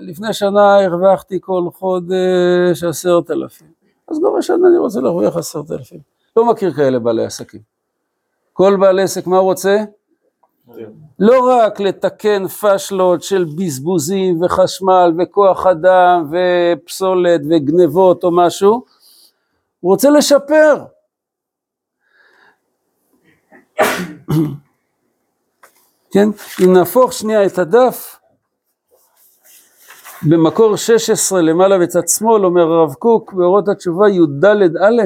לפני 0.00 0.32
שנה 0.32 0.84
הרווחתי 0.84 1.38
כל 1.40 1.62
חודש 1.74 2.84
עשרת 2.88 3.30
אלפים, 3.30 3.68
אז 4.08 4.20
גם 4.20 4.36
השנה 4.38 4.68
אני 4.68 4.78
רוצה 4.78 5.00
להרוויח 5.00 5.36
עשרת 5.36 5.70
אלפים. 5.70 6.00
לא 6.36 6.44
מכיר 6.44 6.72
כאלה 6.72 6.98
בעלי 6.98 7.24
עסקים. 7.24 7.77
כל 8.58 8.76
בעל 8.80 8.98
עסק, 8.98 9.26
מה 9.26 9.36
הוא 9.36 9.44
רוצה? 9.44 9.76
לא 11.18 11.48
רק 11.48 11.80
לתקן 11.80 12.48
פשלות 12.48 13.22
של 13.22 13.44
בזבוזים 13.58 14.42
וחשמל 14.42 15.12
וכוח 15.18 15.66
אדם 15.66 16.30
ופסולת 16.30 17.40
וגנבות 17.50 18.24
או 18.24 18.36
משהו, 18.36 18.84
הוא 19.80 19.92
רוצה 19.92 20.10
לשפר. 20.10 20.84
כן? 26.10 26.28
אם 26.64 26.72
נהפוך 26.72 27.12
שנייה 27.12 27.46
את 27.46 27.58
הדף, 27.58 28.20
במקור 30.22 30.76
16 30.76 31.42
למעלה 31.42 31.78
בצד 31.78 32.08
שמאל 32.08 32.44
אומר 32.44 32.62
הרב 32.62 32.94
קוק 32.94 33.32
באורות 33.32 33.68
התשובה 33.68 34.08
י"ד 34.08 34.44
א', 34.44 35.02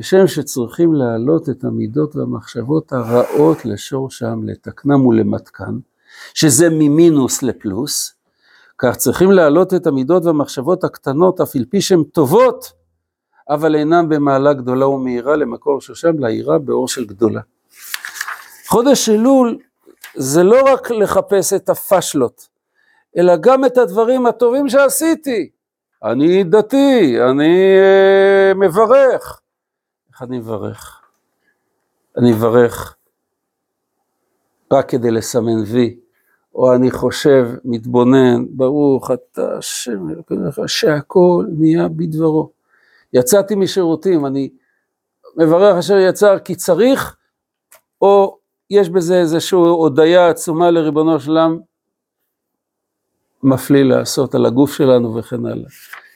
כשם 0.00 0.26
שצריכים 0.26 0.94
להעלות 0.94 1.48
את 1.48 1.64
המידות 1.64 2.16
והמחשבות 2.16 2.92
הרעות 2.92 3.64
לשורשם, 3.64 4.40
לתקנם 4.44 5.06
ולמתקן, 5.06 5.78
שזה 6.34 6.68
ממינוס 6.70 7.42
לפלוס, 7.42 8.14
כך 8.78 8.96
צריכים 8.96 9.32
להעלות 9.32 9.74
את 9.74 9.86
המידות 9.86 10.24
והמחשבות 10.24 10.84
הקטנות, 10.84 11.40
אף 11.40 11.56
על 11.56 11.64
פי 11.70 11.80
שהן 11.80 12.02
טובות, 12.02 12.72
אבל 13.48 13.76
אינן 13.76 14.08
במעלה 14.08 14.52
גדולה 14.52 14.88
ומהירה 14.88 15.36
למקור 15.36 15.80
שושם, 15.80 16.18
לעירה 16.18 16.58
באור 16.58 16.88
של 16.88 17.04
גדולה. 17.04 17.40
חודש 18.66 19.08
אלול 19.08 19.58
זה 20.14 20.42
לא 20.42 20.60
רק 20.72 20.90
לחפש 20.90 21.52
את 21.52 21.68
הפשלות, 21.68 22.48
אלא 23.16 23.36
גם 23.36 23.64
את 23.64 23.78
הדברים 23.78 24.26
הטובים 24.26 24.68
שעשיתי. 24.68 25.50
אני 26.04 26.44
דתי, 26.44 27.16
אני 27.30 27.78
אה, 27.78 28.54
מברך. 28.54 29.40
אני 30.22 30.38
מברך? 30.38 31.00
אני 32.16 32.32
מברך 32.32 32.96
רק 34.72 34.88
כדי 34.88 35.10
לסמן 35.10 35.62
וי, 35.66 35.98
או 36.54 36.74
אני 36.74 36.90
חושב, 36.90 37.48
מתבונן, 37.64 38.44
ברוך 38.50 39.10
אתה 39.10 39.56
השם 39.58 40.10
אלוקיך, 40.10 40.38
שהכל 40.66 41.44
נהיה 41.58 41.88
בדברו. 41.88 42.50
יצאתי 43.12 43.54
משירותים, 43.54 44.26
אני 44.26 44.50
מברך 45.36 45.76
אשר 45.76 45.96
יצר 45.96 46.38
כי 46.38 46.54
צריך, 46.54 47.16
או 48.02 48.38
יש 48.70 48.88
בזה 48.88 49.20
איזושהי 49.20 49.58
הודיה 49.58 50.28
עצומה 50.28 50.70
לריבונו 50.70 51.20
של 51.20 51.30
עולם, 51.30 51.58
מפליא 53.42 53.82
לעשות 53.82 54.34
על 54.34 54.46
הגוף 54.46 54.72
שלנו 54.72 55.16
וכן 55.16 55.46
הלאה. 55.46 55.68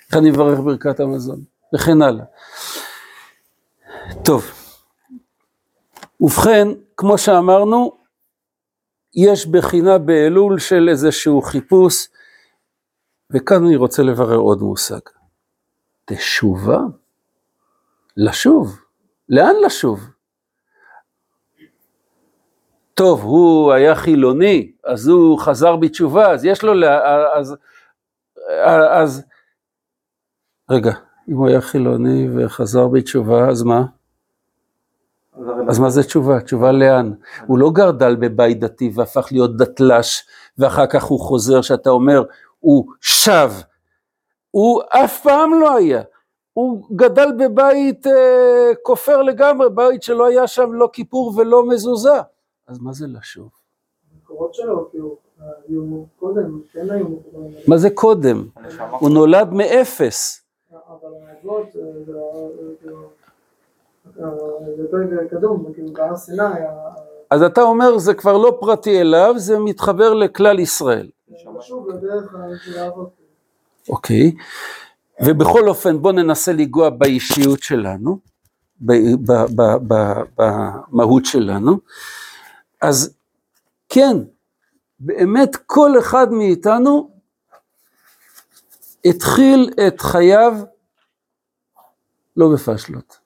איך 0.08 0.16
אני 0.16 0.30
מברך 0.30 0.58
ברכת 0.58 1.00
המזון, 1.00 1.40
וכן 1.74 2.02
הלאה. 2.02 2.24
טוב, 4.22 4.44
ובכן, 6.20 6.68
כמו 6.96 7.18
שאמרנו, 7.18 7.98
יש 9.14 9.46
בחינה 9.46 9.98
באלול 9.98 10.58
של 10.58 10.88
איזשהו 10.88 11.42
חיפוש, 11.42 12.08
וכאן 13.30 13.66
אני 13.66 13.76
רוצה 13.76 14.02
לברר 14.02 14.36
עוד 14.36 14.58
מושג. 14.58 15.00
תשובה? 16.04 16.78
לשוב. 18.16 18.80
לאן 19.28 19.54
לשוב? 19.66 20.00
טוב, 22.94 23.22
הוא 23.22 23.72
היה 23.72 23.94
חילוני, 23.94 24.72
אז 24.84 25.08
הוא 25.08 25.38
חזר 25.38 25.76
בתשובה, 25.76 26.32
אז 26.32 26.44
יש 26.44 26.62
לו, 26.62 26.72
אז, 27.36 27.56
אז, 28.90 29.24
רגע, 30.70 30.92
אם 31.28 31.36
הוא 31.36 31.48
היה 31.48 31.60
חילוני 31.60 32.28
וחזר 32.36 32.88
בתשובה, 32.88 33.48
אז 33.48 33.62
מה? 33.62 33.84
אז 35.68 35.78
מה 35.78 35.90
זה 35.90 36.02
תשובה? 36.02 36.40
תשובה 36.40 36.72
לאן? 36.72 37.12
הוא 37.46 37.58
לא 37.58 37.70
גרדל 37.70 38.16
בבית 38.16 38.60
דתי 38.60 38.90
והפך 38.94 39.28
להיות 39.32 39.56
דתל"ש, 39.56 40.22
ואחר 40.58 40.86
כך 40.86 41.04
הוא 41.04 41.20
חוזר, 41.20 41.62
שאתה 41.62 41.90
אומר, 41.90 42.22
הוא 42.60 42.86
שב. 43.00 43.50
הוא 44.50 44.82
אף 44.88 45.22
פעם 45.22 45.60
לא 45.60 45.76
היה. 45.76 46.02
הוא 46.52 46.84
גדל 46.96 47.32
בבית 47.38 48.06
אה, 48.06 48.72
כופר 48.82 49.22
לגמרי, 49.22 49.70
בית 49.70 50.02
שלא 50.02 50.26
היה 50.26 50.46
שם 50.46 50.72
לא 50.72 50.90
כיפור 50.92 51.32
ולא 51.36 51.68
מזוזה. 51.68 52.20
אז 52.68 52.78
מה 52.78 52.92
זה 52.92 53.06
לשוב? 53.06 53.48
המקורות 54.14 54.54
שלו, 54.54 54.88
כאילו, 54.90 55.16
היו 55.68 56.04
קודם, 56.18 56.60
כן 56.72 56.90
היו. 56.90 57.06
מה 57.68 57.76
זה 57.76 57.90
קודם? 57.90 58.44
הוא 58.98 59.10
נולד 59.10 59.52
מאפס. 59.52 60.40
אבל 60.72 61.08
האבות, 61.28 61.66
זה 64.16 64.82
יותר 64.82 64.98
קדום, 65.30 65.72
כאילו, 65.74 65.92
בהר 65.92 66.16
סיני, 66.16 66.42
אז 67.30 67.42
אתה 67.42 67.62
אומר 67.62 67.98
זה 67.98 68.14
כבר 68.14 68.38
לא 68.38 68.56
פרטי 68.60 69.00
אליו, 69.00 69.34
זה 69.36 69.58
מתחבר 69.58 70.14
לכלל 70.14 70.58
ישראל. 70.58 71.10
אוקיי, 73.88 74.32
ובכל 75.24 75.68
אופן 75.68 76.02
בוא 76.02 76.12
ננסה 76.12 76.52
לנגוע 76.52 76.90
באישיות 76.90 77.62
שלנו, 77.62 78.18
במהות 80.88 81.24
שלנו. 81.24 81.78
אז 82.82 83.16
כן, 83.88 84.16
באמת 85.00 85.56
כל 85.66 85.98
אחד 85.98 86.32
מאיתנו 86.32 87.10
התחיל 89.04 89.70
את 89.86 90.00
חייו 90.00 90.54
לא 92.36 92.48
בפשלות. 92.52 93.23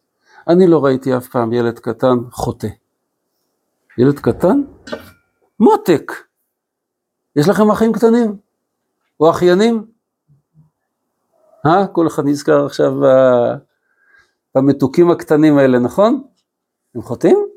אני 0.48 0.66
לא 0.66 0.84
ראיתי 0.84 1.16
אף 1.16 1.28
פעם 1.28 1.52
ילד 1.52 1.78
קטן 1.78 2.18
חוטא. 2.30 2.68
ילד 3.98 4.18
קטן? 4.18 4.62
מותק. 5.60 6.12
יש 7.36 7.48
לכם 7.48 7.70
אחים 7.70 7.92
קטנים? 7.92 8.36
או 9.20 9.30
אחיינים? 9.30 9.86
אה? 11.66 11.86
כל 11.86 12.06
אחד 12.06 12.22
נזכר 12.26 12.66
עכשיו 12.66 12.92
במתוקים 14.54 15.10
הקטנים 15.10 15.58
האלה, 15.58 15.78
נכון? 15.78 16.22
הם 16.94 17.02
חוטאים? 17.02 17.48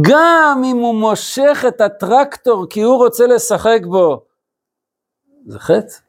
גם 0.00 0.62
אם 0.64 0.76
הוא 0.76 0.94
מושך 0.94 1.64
את 1.68 1.80
הטרקטור 1.80 2.66
כי 2.70 2.82
הוא 2.82 2.96
רוצה 2.96 3.26
לשחק 3.26 3.80
בו, 3.84 4.24
זה 5.46 5.58
חטא. 5.58 6.03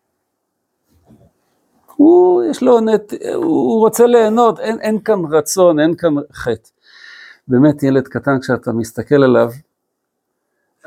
הוא, 1.95 2.43
יש 2.43 2.63
לו 2.63 2.79
נט, 2.79 3.13
הוא 3.35 3.79
רוצה 3.79 4.05
ליהנות, 4.05 4.59
אין, 4.59 4.81
אין 4.81 4.99
כאן 4.99 5.19
רצון, 5.31 5.79
אין 5.79 5.95
כאן 5.95 6.13
חטא. 6.33 6.69
באמת 7.47 7.83
ילד 7.83 8.07
קטן, 8.07 8.39
כשאתה 8.39 8.71
מסתכל 8.71 9.23
עליו, 9.23 9.49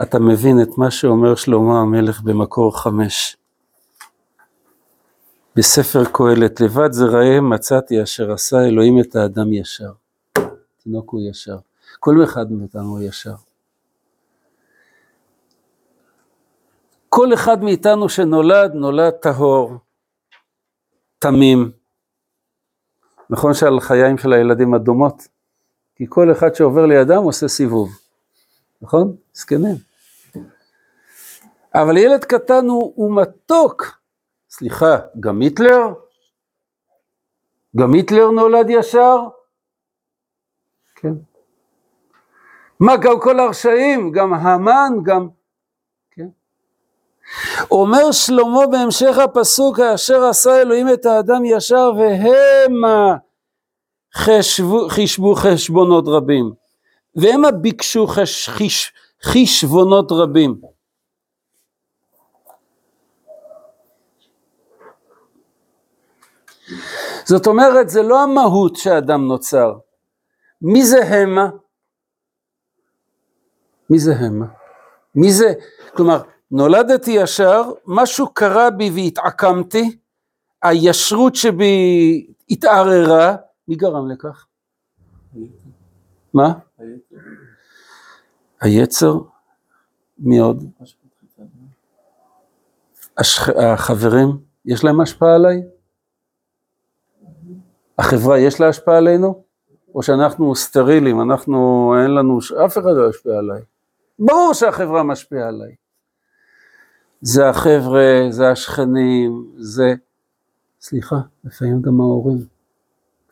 אתה 0.02 0.18
מבין 0.18 0.62
את 0.62 0.78
מה 0.78 0.90
שאומר 0.90 1.34
שלמה 1.34 1.80
המלך 1.80 2.20
במקור 2.20 2.78
חמש. 2.78 3.36
בספר 5.56 6.04
קהלת, 6.04 6.60
לבד 6.60 6.92
זרעיהם 6.92 7.50
מצאתי 7.50 8.02
אשר 8.02 8.32
עשה 8.32 8.60
אלוהים 8.60 9.00
את 9.00 9.16
האדם 9.16 9.52
ישר. 9.52 9.92
תינוק 10.82 11.10
הוא 11.10 11.20
ישר. 11.30 11.56
כל 12.00 12.24
אחד 12.24 12.52
מאיתנו 12.52 12.88
הוא 12.88 13.00
ישר. 13.00 13.34
כל 17.08 17.34
אחד 17.34 17.62
מאיתנו 17.62 18.08
שנולד, 18.08 18.72
נולד 18.74 19.10
טהור, 19.10 19.72
תמים. 21.18 21.70
נכון 23.30 23.54
שהלחיים 23.54 24.18
של 24.18 24.32
הילדים 24.32 24.74
אדומות? 24.74 25.28
כי 25.96 26.06
כל 26.08 26.32
אחד 26.32 26.54
שעובר 26.54 26.86
לידם 26.86 27.22
עושה 27.22 27.48
סיבוב, 27.48 27.88
נכון? 28.82 29.16
זקנים. 29.34 29.76
אבל 31.74 31.96
ילד 31.96 32.24
קטן 32.24 32.66
הוא, 32.66 32.92
הוא 32.96 33.16
מתוק. 33.16 33.98
סליחה, 34.50 34.96
גם 35.20 35.40
היטלר? 35.40 35.94
גם 37.76 37.94
היטלר 37.94 38.30
נולד 38.30 38.70
ישר? 38.70 39.16
כן. 40.94 41.12
מה 42.80 42.96
גם 42.96 43.20
כל 43.20 43.40
הרשעים, 43.40 44.12
גם 44.12 44.34
המן, 44.34 44.92
גם... 45.02 45.28
אומר 47.70 48.12
שלמה 48.12 48.66
בהמשך 48.70 49.18
הפסוק, 49.18 49.80
אשר 49.80 50.24
עשה 50.24 50.60
אלוהים 50.60 50.88
את 50.92 51.06
האדם 51.06 51.44
ישר 51.44 51.92
והמה 51.98 53.16
חישבו 54.88 55.34
חשבונות 55.34 56.04
רבים, 56.08 56.52
והמה 57.16 57.50
ביקשו 57.50 58.06
חש, 58.06 58.48
חיש, 58.48 58.92
חשבונות 59.22 60.12
רבים. 60.12 60.60
זאת 67.24 67.46
אומרת, 67.46 67.88
זה 67.88 68.02
לא 68.02 68.22
המהות 68.22 68.76
שהאדם 68.76 69.26
נוצר. 69.26 69.72
מי 70.62 70.84
זה 70.84 71.04
המה? 71.04 71.48
מי 73.90 73.98
זה 73.98 74.14
המה? 74.14 74.46
מי 75.14 75.32
זה? 75.32 75.52
כלומר, 75.96 76.22
נולדתי 76.50 77.10
ישר, 77.10 77.62
משהו 77.86 78.34
קרה 78.34 78.70
בי 78.70 78.90
והתעקמתי, 78.90 79.98
הישרות 80.62 81.34
שבי 81.34 82.26
התערערה, 82.50 83.36
מי 83.68 83.74
גרם 83.76 84.10
לכך? 84.10 84.46
מה? 86.34 86.52
היצר? 88.60 89.14
מי 90.18 90.38
עוד? 90.38 90.64
החברים, 93.56 94.28
יש 94.64 94.84
להם 94.84 95.00
השפעה 95.00 95.34
עליי? 95.34 95.62
החברה 97.98 98.38
יש 98.38 98.60
לה 98.60 98.68
השפעה 98.68 98.98
עלינו? 98.98 99.44
או 99.94 100.02
שאנחנו 100.02 100.54
סטרילים, 100.54 101.20
אנחנו, 101.20 101.94
אין 102.02 102.10
לנו, 102.10 102.38
אף 102.66 102.78
אחד 102.78 102.90
לא 102.96 103.10
ישפיע 103.10 103.38
עליי. 103.38 103.62
ברור 104.18 104.54
שהחברה 104.54 105.02
משפיעה 105.02 105.48
עליי. 105.48 105.74
זה 107.20 107.48
החבר'ה, 107.48 108.26
זה 108.30 108.50
השכנים, 108.50 109.52
זה... 109.56 109.94
סליחה, 110.80 111.16
לפעמים 111.44 111.82
גם 111.82 112.00
ההורים. 112.00 112.46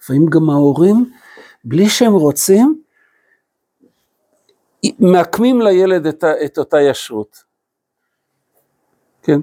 לפעמים 0.01 0.27
גם 0.27 0.51
ההורים, 0.51 1.13
בלי 1.65 1.89
שהם 1.89 2.13
רוצים, 2.13 2.83
מעקמים 4.99 5.61
לילד 5.61 6.07
את, 6.07 6.25
ה, 6.25 6.45
את 6.45 6.59
אותה 6.59 6.81
ישרות. 6.81 7.45
כן? 9.23 9.41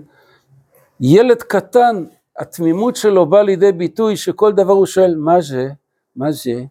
ילד 1.00 1.42
קטן, 1.42 2.06
התמימות 2.40 2.96
שלו 2.96 3.26
באה 3.26 3.44
לידי 3.44 3.72
ביטוי 3.72 4.18
שכל 4.18 4.52
דבר 4.52 4.74
הוא 4.74 4.86
שואל, 4.86 5.16
מה 5.16 5.42
זה? 5.42 5.70
מה 6.16 6.32
זה? 6.32 6.64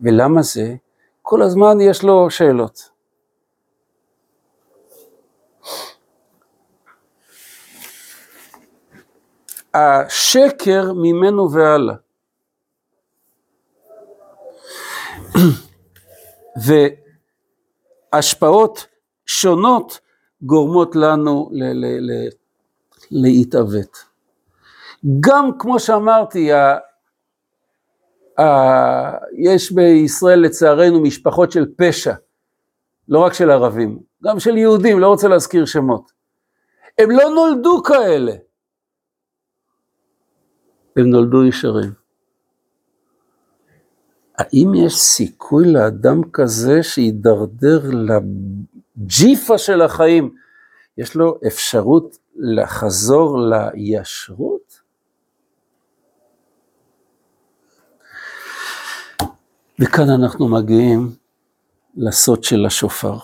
ולמה 0.00 0.42
זה? 0.42 0.74
כל 1.22 1.42
הזמן 1.42 1.80
יש 1.80 2.02
לו 2.04 2.30
שאלות. 2.30 2.97
השקר 9.74 10.92
ממנו 10.92 11.52
והלאה. 11.52 11.94
והשפעות 18.12 18.86
שונות 19.26 20.00
גורמות 20.42 20.96
לנו 20.96 21.50
להתעוות. 23.10 24.08
גם 25.20 25.50
כמו 25.58 25.80
שאמרתי, 25.80 26.52
ה, 26.52 26.76
ה, 28.40 28.44
יש 29.38 29.72
בישראל 29.72 30.40
לצערנו 30.40 31.00
משפחות 31.00 31.52
של 31.52 31.66
פשע, 31.76 32.14
לא 33.08 33.18
רק 33.18 33.32
של 33.32 33.50
ערבים, 33.50 33.98
גם 34.24 34.40
של 34.40 34.56
יהודים, 34.56 34.98
לא 34.98 35.06
רוצה 35.08 35.28
להזכיר 35.28 35.64
שמות. 35.66 36.12
הם 36.98 37.10
לא 37.10 37.30
נולדו 37.30 37.82
כאלה, 37.82 38.32
הם 40.98 41.10
נולדו 41.10 41.44
ישרים. 41.44 41.92
האם 44.38 44.74
יש 44.74 44.96
סיכוי 44.96 45.72
לאדם 45.72 46.20
כזה 46.32 46.82
שידרדר 46.82 47.90
לג'יפה 47.90 49.58
של 49.58 49.82
החיים, 49.82 50.34
יש 50.98 51.16
לו 51.16 51.38
אפשרות 51.46 52.18
לחזור 52.36 53.38
לישרות? 53.40 54.80
וכאן 59.80 60.10
אנחנו 60.20 60.48
מגיעים 60.48 61.14
לסוד 61.96 62.44
של 62.44 62.66
השופר. 62.66 63.18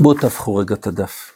בואו 0.00 0.14
תהפכו 0.20 0.56
רגע 0.56 0.74
את 0.74 0.86
הדף. 0.86 1.35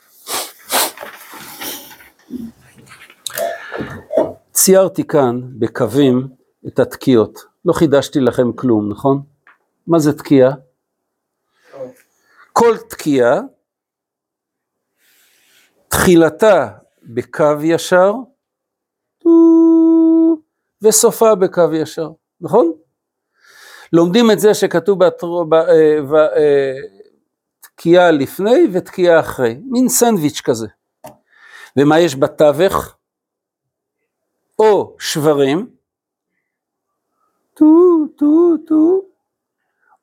ציירתי 4.65 5.05
כאן 5.05 5.41
בקווים 5.59 6.29
את 6.67 6.79
התקיעות. 6.79 7.39
לא 7.65 7.73
חידשתי 7.73 8.21
לכם 8.21 8.53
כלום, 8.53 8.93
נכון? 8.93 9.23
מה 9.87 9.99
זה 9.99 10.19
תקיעה? 10.19 10.51
כל 12.53 12.77
תקיעה, 12.89 13.41
תחילתה 15.89 16.69
בקו 17.03 17.45
ישר, 17.63 18.13
וסופה 20.83 21.35
בקו 21.35 21.75
ישר, 21.75 22.11
נכון? 22.41 22.73
לומדים 23.93 24.31
את 24.31 24.39
זה 24.39 24.55
שכתוב 24.55 24.99
בתקיעה 27.61 28.07
אה, 28.07 28.11
לפני 28.11 28.67
ותקיעה 28.73 29.21
אחרי, 29.21 29.61
מין 29.65 29.89
סנדוויץ' 29.89 30.41
כזה. 30.41 30.67
ומה 31.77 32.01
יש 32.01 32.17
בתווך? 32.17 33.00
או 34.61 34.97
שברים, 34.99 35.71
טו, 37.55 37.65
טו, 38.17 38.57
טו, 38.67 39.03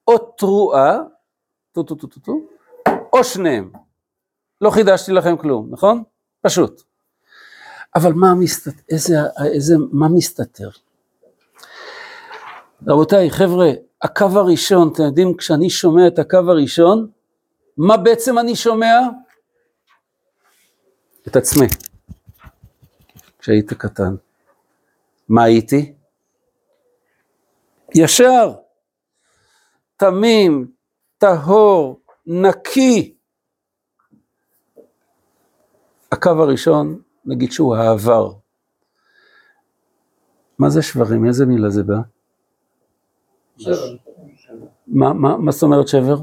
או 0.08 0.18
תרועה, 0.18 0.98
טו, 1.72 1.84
טו, 1.84 1.96
טו, 1.96 2.08
טו, 2.08 2.20
טו, 2.20 2.40
או 3.14 3.24
שניהם. 3.24 3.72
לא 4.62 4.70
חידשתי 4.70 5.12
לכם 5.12 5.38
כלום, 5.38 5.68
נכון? 5.72 6.04
פשוט. 6.42 6.82
אבל 7.96 8.14
מה 8.14 8.34
מסתתר, 8.36 8.82
איזה, 8.90 9.16
איזה, 9.54 9.76
מה 9.92 10.08
מסתתר? 10.10 10.70
רבותיי, 12.88 13.32
חבר'ה, 13.32 13.70
הקו 14.02 14.26
הראשון, 14.26 14.92
אתם 14.94 15.04
יודעים, 15.04 15.38
כשאני 15.38 15.70
שומע 15.70 16.08
את 16.08 16.20
הקו 16.20 16.38
הראשון, 16.38 17.08
מה 17.78 17.98
בעצם 17.98 18.40
אני 18.40 18.56
שומע? 18.56 19.00
את 21.28 21.36
עצמי, 21.36 21.68
כשהיית 23.40 23.74
קטן. 23.74 24.16
מה 25.30 25.44
הייתי? 25.44 25.94
ישר, 27.96 28.54
תמים, 29.98 30.72
טהור, 31.18 32.02
נקי. 32.28 33.16
הקו 36.12 36.30
הראשון, 36.30 37.02
נגיד 37.26 37.52
שהוא 37.52 37.76
העבר. 37.76 38.34
מה 40.60 40.70
זה 40.70 40.82
שברים? 40.82 41.26
איזה 41.26 41.46
מילה 41.46 41.70
זה 41.70 41.84
בא? 41.84 41.98
שבר. 43.58 43.96
מה, 44.88 45.14
מה, 45.14 45.38
מה 45.38 45.52
זאת 45.52 45.64
אומרת 45.64 45.88
שבר? 45.88 46.16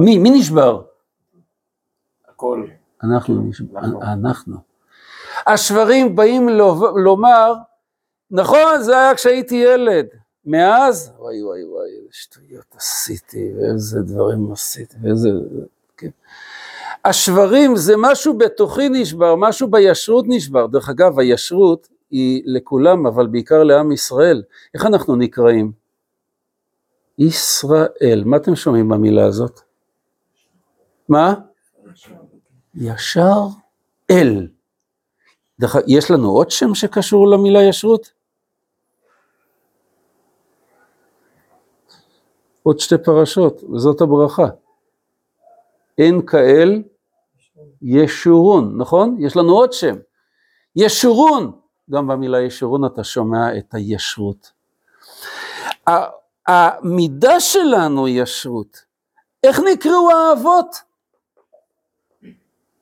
מי? 0.00 0.18
מי 0.18 0.30
נשבר? 0.30 0.82
הכל. 2.28 2.66
אנחנו 3.02 3.42
נשבר, 3.42 3.78
אנחנו. 3.78 4.02
אנחנו. 4.02 4.67
השברים 5.46 6.16
באים 6.16 6.48
לו- 6.48 6.98
לומר, 6.98 7.54
נכון, 8.30 8.82
זה 8.82 8.98
היה 8.98 9.14
כשהייתי 9.14 9.54
ילד, 9.54 10.06
מאז, 10.44 11.12
וואי 11.18 11.42
וואי 11.42 11.64
וואי, 11.64 11.88
איזה 11.90 12.08
שטויות 12.12 12.64
עשיתי, 12.76 13.52
ואיזה 13.56 14.00
דברים 14.00 14.52
עשיתי, 14.52 14.96
ואיזה... 15.02 15.28
כן. 15.96 16.08
השברים 17.04 17.76
זה 17.76 17.94
משהו 17.98 18.38
בתוכי 18.38 18.88
נשבר, 18.88 19.34
משהו 19.36 19.68
בישרות 19.70 20.24
נשבר. 20.28 20.66
דרך 20.66 20.88
אגב, 20.88 21.18
הישרות 21.18 21.88
היא 22.10 22.42
לכולם, 22.46 23.06
אבל 23.06 23.26
בעיקר 23.26 23.62
לעם 23.62 23.92
ישראל. 23.92 24.42
איך 24.74 24.86
אנחנו 24.86 25.16
נקראים? 25.16 25.72
ישראל. 27.18 28.22
מה 28.26 28.36
אתם 28.36 28.56
שומעים 28.56 28.88
במילה 28.88 29.26
הזאת? 29.26 29.60
מה? 31.08 31.34
ישר 32.74 33.40
אל. 34.10 34.48
דרך 35.60 35.76
יש 35.86 36.10
לנו 36.10 36.30
עוד 36.30 36.50
שם 36.50 36.74
שקשור 36.74 37.28
למילה 37.28 37.62
ישרות? 37.62 38.12
עוד 42.62 42.80
שתי 42.80 42.98
פרשות, 43.04 43.64
וזאת 43.64 44.00
הברכה. 44.00 44.46
אין 45.98 46.26
כאל 46.26 46.82
ישורון, 47.82 48.78
נכון? 48.78 49.16
יש 49.20 49.36
לנו 49.36 49.52
עוד 49.52 49.72
שם. 49.72 49.96
ישורון, 50.76 51.52
גם 51.90 52.06
במילה 52.06 52.40
ישורון 52.40 52.84
אתה 52.84 53.04
שומע 53.04 53.58
את 53.58 53.74
הישרות. 53.74 54.52
המידה 56.46 57.40
שלנו 57.40 58.06
היא 58.06 58.22
ישרות. 58.22 58.84
איך 59.42 59.60
נקראו 59.72 60.10
האבות? 60.10 60.76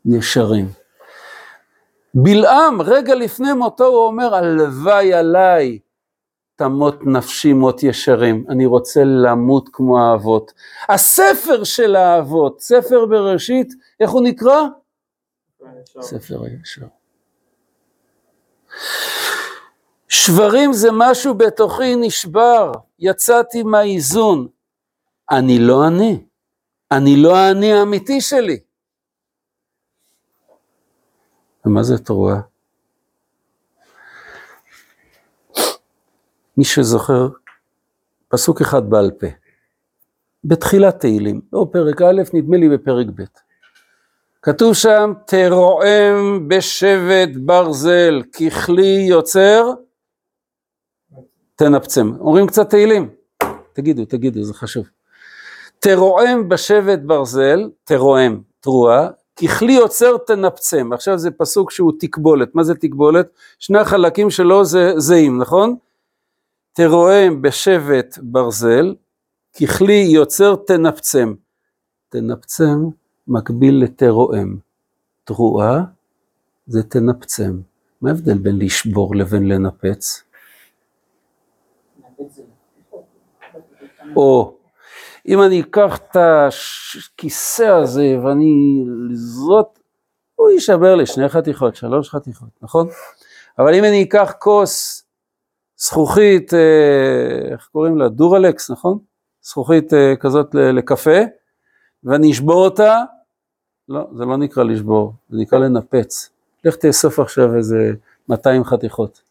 ישרים. 0.04 0.66
בלעם, 2.22 2.82
רגע 2.82 3.14
לפני 3.14 3.52
מותו 3.52 3.84
הוא 3.84 4.06
אומר, 4.06 4.34
הלוואי 4.34 5.14
עליי 5.14 5.78
תמות 6.56 7.06
נפשי 7.06 7.52
מות 7.52 7.82
ישרים, 7.82 8.44
אני 8.48 8.66
רוצה 8.66 9.04
למות 9.04 9.68
כמו 9.72 10.00
האבות. 10.00 10.52
הספר 10.88 11.64
של 11.64 11.96
האבות, 11.96 12.60
ספר 12.60 13.06
בראשית, 13.06 13.72
איך 14.00 14.10
הוא 14.10 14.22
נקרא? 14.22 14.62
ספר 16.00 16.42
הישר. 16.44 16.86
שברים 20.08 20.72
זה 20.72 20.88
משהו 20.92 21.34
בתוכי 21.34 21.96
נשבר, 21.96 22.72
יצאתי 22.98 23.62
מהאיזון. 23.62 24.48
אני 25.30 25.58
לא 25.58 25.86
אני, 25.88 26.24
אני 26.90 27.16
לא 27.16 27.36
האני 27.36 27.72
האמיתי 27.72 28.20
שלי. 28.20 28.65
ומה 31.66 31.82
זה 31.82 31.98
תרועה? 31.98 32.40
מי 36.56 36.64
שזוכר, 36.64 37.28
פסוק 38.28 38.60
אחד 38.60 38.90
בעל 38.90 39.10
פה, 39.10 39.26
בתחילת 40.44 41.00
תהילים, 41.00 41.40
או 41.52 41.72
פרק 41.72 42.02
א', 42.02 42.22
נדמה 42.34 42.56
לי 42.56 42.68
בפרק 42.68 43.06
ב'. 43.14 43.22
כתוב 44.42 44.74
שם, 44.74 45.12
תרועם 45.26 46.48
בשבט 46.48 47.28
ברזל, 47.36 48.22
ככלי 48.22 49.06
יוצר, 49.08 49.72
תנפצם. 51.54 52.12
אומרים 52.20 52.46
קצת 52.46 52.70
תהילים, 52.70 53.10
תגידו, 53.72 54.04
תגידו, 54.04 54.42
זה 54.42 54.54
חשוב. 54.54 54.86
תרועם 55.78 56.48
בשבט 56.48 56.98
ברזל, 56.98 57.70
תרועם, 57.84 58.42
תרועה, 58.60 59.08
ככלי 59.36 59.72
יוצר 59.72 60.16
תנפצם. 60.26 60.92
עכשיו 60.92 61.18
זה 61.18 61.30
פסוק 61.30 61.70
שהוא 61.70 61.92
תקבולת. 62.00 62.54
מה 62.54 62.64
זה 62.64 62.74
תקבולת? 62.74 63.28
שני 63.58 63.78
החלקים 63.78 64.30
שלו 64.30 64.64
זה 64.64 64.92
זהים, 64.96 65.38
נכון? 65.38 65.76
תרועם 66.72 67.42
בשבט 67.42 68.18
ברזל, 68.22 68.94
ככלי 69.60 70.08
יוצר 70.08 70.56
תנפצם. 70.66 71.34
תנפצם 72.08 72.78
מקביל 73.28 73.82
לתרועם. 73.82 74.58
תרועה 75.24 75.84
זה 76.66 76.82
תנפצם. 76.82 77.60
מה 78.02 78.10
ההבדל 78.10 78.38
בין 78.38 78.58
לשבור 78.58 79.16
לבין 79.16 79.48
לנפץ? 79.48 80.22
או 84.16 84.56
אם 85.28 85.42
אני 85.42 85.60
אקח 85.60 85.98
את 85.98 86.16
הכיסא 86.16 87.62
הזה 87.62 88.18
ואני 88.24 88.84
לזרות, 89.10 89.78
הוא 90.34 90.50
יישבר 90.50 90.94
לשני 90.94 91.28
חתיכות, 91.28 91.76
שלוש 91.76 92.10
חתיכות, 92.10 92.48
נכון? 92.62 92.88
אבל 93.58 93.74
אם 93.74 93.84
אני 93.84 94.02
אקח 94.02 94.32
כוס 94.38 95.04
זכוכית, 95.76 96.54
אה, 96.54 97.52
איך 97.52 97.68
קוראים 97.72 97.98
לה? 97.98 98.08
דורלקס, 98.08 98.70
נכון? 98.70 98.98
זכוכית 99.42 99.94
אה, 99.94 100.16
כזאת 100.20 100.54
לקפה, 100.54 101.20
ואני 102.04 102.32
אשבור 102.32 102.64
אותה, 102.64 102.96
לא, 103.88 104.06
זה 104.14 104.24
לא 104.24 104.36
נקרא 104.36 104.62
לשבור, 104.64 105.12
זה 105.30 105.38
נקרא 105.38 105.58
לנפץ. 105.58 106.30
לך 106.64 106.76
תאסוף 106.76 107.18
עכשיו 107.18 107.56
איזה 107.56 107.92
200 108.28 108.64
חתיכות. 108.64 109.22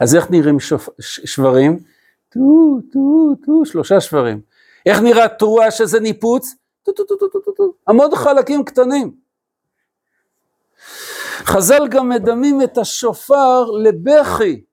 אז 0.00 0.16
איך 0.16 0.30
נראים 0.30 0.60
שופ... 0.60 0.88
שברים? 1.00 1.78
טו, 2.28 2.80
טו, 2.92 3.34
טו, 3.46 3.66
שלושה 3.66 4.00
שברים. 4.00 4.40
איך 4.86 5.00
נראה 5.00 5.28
תרועה 5.28 5.70
שזה 5.70 6.00
ניפוץ? 6.00 6.54
טו, 6.82 6.92
טו, 6.92 7.04
טו, 7.04 7.16
טו, 7.16 7.40
טו, 7.40 7.52
טו, 7.52 7.72
המון 7.86 8.16
חלקים 8.16 8.64
קטנים. 8.64 9.14
חז"ל 11.44 11.88
גם 11.90 12.08
מדמים 12.08 12.62
את 12.62 12.78
השופר 12.78 13.70
לבכי. 13.70 14.64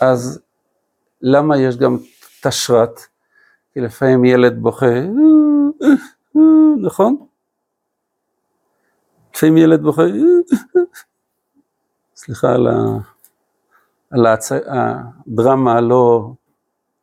אז 0.00 0.40
למה 1.22 1.58
יש 1.58 1.76
גם 1.76 1.98
תשרת? 2.42 3.00
כי 3.72 3.80
לפעמים 3.80 4.24
ילד 4.24 4.58
בוכה, 4.58 4.86
נכון? 6.82 7.26
לפעמים 9.34 9.56
ילד 9.56 9.82
בוכה, 9.82 10.02
סליחה 12.16 12.54
על, 12.54 12.66
ה, 12.66 12.72
על 14.10 14.26
הצ, 14.26 14.52
הדרמה 14.52 15.72
הלא 15.72 16.30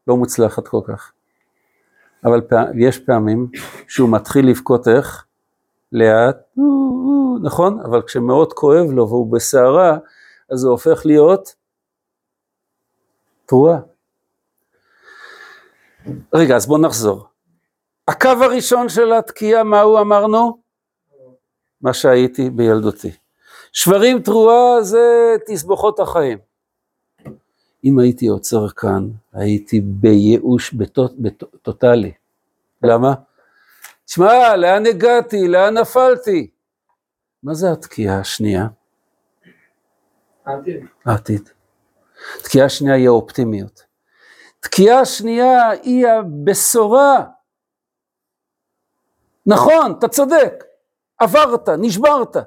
לא 0.07 0.17
מוצלחת 0.17 0.67
כל 0.67 0.79
כך. 0.87 1.11
אבל 2.25 2.41
פע, 2.41 2.63
יש 2.75 2.99
פעמים 2.99 3.49
שהוא 3.87 4.09
מתחיל 4.09 4.49
לבכות 4.49 4.87
איך? 4.87 5.25
לאט, 5.91 6.37
נכון? 7.43 7.79
אבל 7.79 8.01
כשמאוד 8.01 8.53
כואב 8.53 8.91
לו 8.91 9.09
והוא 9.09 9.31
בסערה, 9.33 9.97
אז 10.51 10.63
הוא 10.63 10.71
הופך 10.71 11.05
להיות 11.05 11.55
תרועה. 13.45 13.79
רגע, 16.33 16.55
אז 16.55 16.65
בואו 16.67 16.81
נחזור. 16.81 17.27
הקו 18.07 18.29
הראשון 18.29 18.89
של 18.89 19.13
התקיעה, 19.13 19.63
מה 19.63 19.81
הוא 19.81 19.99
אמרנו? 19.99 20.57
מה 21.81 21.93
שהייתי 21.93 22.49
בילדותי. 22.49 23.11
שברים 23.71 24.21
תרועה 24.21 24.81
זה 24.81 25.35
תסבוכות 25.45 25.99
החיים. 25.99 26.37
אם 27.83 27.99
הייתי 27.99 28.27
עוצר 28.27 28.69
כאן, 28.69 29.09
הייתי 29.33 29.81
בייאוש 29.81 30.75
טוטאלי. 31.61 32.11
למה? 32.83 33.13
תשמע, 34.05 34.55
לאן 34.55 34.85
הגעתי? 34.85 35.47
לאן 35.47 35.77
נפלתי? 35.77 36.49
מה 37.43 37.53
זה 37.53 37.71
התקיעה 37.71 38.19
השנייה? 38.19 38.67
העתיד. 40.45 40.85
העתיד. 41.05 41.49
תקיעה 42.43 42.65
השנייה 42.65 42.95
היא 42.95 43.07
האופטימיות. 43.07 43.83
תקיעה 44.59 45.05
שנייה 45.05 45.69
היא 45.69 46.07
הבשורה. 46.07 47.25
נכון, 49.45 49.95
אתה 49.99 50.07
צודק, 50.07 50.63
עברת, 51.17 51.69
נשברת. 51.69 52.37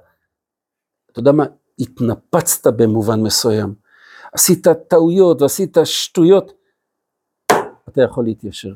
אתה 1.11 1.21
יודע 1.21 1.33
מה? 1.33 1.45
התנפצת 1.79 2.67
במובן 2.67 3.21
מסוים. 3.21 3.75
עשית 4.37 4.67
טעויות 4.89 5.43
ועשית 5.43 5.77
שטויות. 5.85 6.53
אתה 7.89 8.03
יכול 8.03 8.25
להתיישר. 8.25 8.73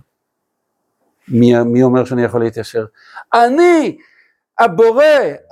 מי, 1.29 1.63
מי 1.63 1.83
אומר 1.83 2.05
שאני 2.05 2.23
יכול 2.23 2.41
להתיישר? 2.41 2.85
אני 3.35 3.99
הבורא, 4.59 5.05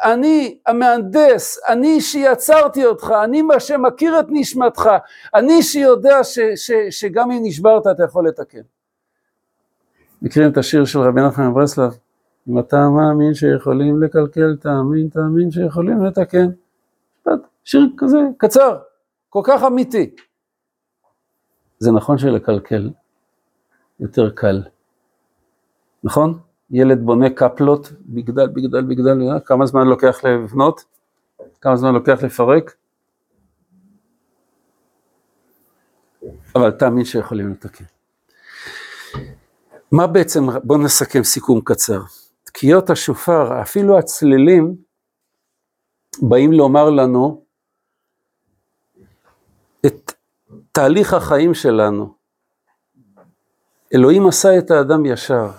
אני 0.05 0.59
המהנדס, 0.66 1.61
אני 1.68 2.01
שיצרתי 2.01 2.87
אותך, 2.87 3.12
אני 3.25 3.42
מה 3.42 3.61
שמכיר 3.61 4.21
את 4.21 4.27
נשמתך, 4.29 4.90
אני 5.35 5.62
שיודע 5.62 6.25
ש, 6.25 6.38
ש, 6.57 6.71
שגם 6.90 7.31
אם 7.31 7.40
נשברת 7.42 7.87
אתה 7.87 8.05
יכול 8.05 8.29
לתקן. 8.29 8.62
מכירים 10.23 10.51
את 10.51 10.57
השיר 10.57 10.85
של 10.85 10.99
רבי 10.99 11.21
נחמן 11.21 11.47
מברסלב? 11.47 11.99
אם 12.49 12.59
אתה 12.59 12.88
מאמין 12.88 13.35
שיכולים 13.35 14.03
לקלקל, 14.03 14.57
תאמין, 14.57 15.09
תאמין 15.09 15.51
שיכולים 15.51 16.05
לתקן. 16.05 16.47
שיר 17.64 17.88
כזה 17.97 18.18
קצר, 18.37 18.79
כל 19.29 19.41
כך 19.45 19.62
אמיתי. 19.67 20.14
זה 21.79 21.93
נכון 21.93 22.19
שלקלקל 22.19 22.91
יותר 24.01 24.31
קל, 24.31 24.62
נכון? 26.05 26.38
ילד 26.71 26.99
בונה 27.03 27.31
קפלות, 27.31 27.93
בגדל, 28.01 28.47
בגדל, 28.47 28.85
בגדל, 28.85 29.19
כמה 29.45 29.67
זמן 29.67 29.87
לוקח 29.87 30.25
לבנות? 30.25 30.85
כמה 31.61 31.77
זמן 31.77 31.95
לוקח 31.95 32.23
לפרק? 32.23 32.75
אבל 36.55 36.71
תאמין 36.71 37.05
שיכולים 37.05 37.51
לתקן. 37.51 37.85
מה 39.93 40.07
בעצם, 40.07 40.41
בואו 40.64 40.79
נסכם 40.79 41.23
סיכום 41.23 41.61
קצר. 41.64 42.01
תקיעות 42.45 42.91
השופר, 42.91 43.62
אפילו 43.62 43.99
הצלילים, 43.99 44.77
באים 46.23 46.53
לומר 46.53 46.91
לנו 46.91 47.45
את 49.87 50.12
תהליך 50.73 51.14
החיים 51.14 51.55
שלנו. 51.55 52.14
אלוהים 53.95 54.27
עשה 54.27 54.59
את 54.59 54.71
האדם 54.71 55.07
ישר. 55.07 55.51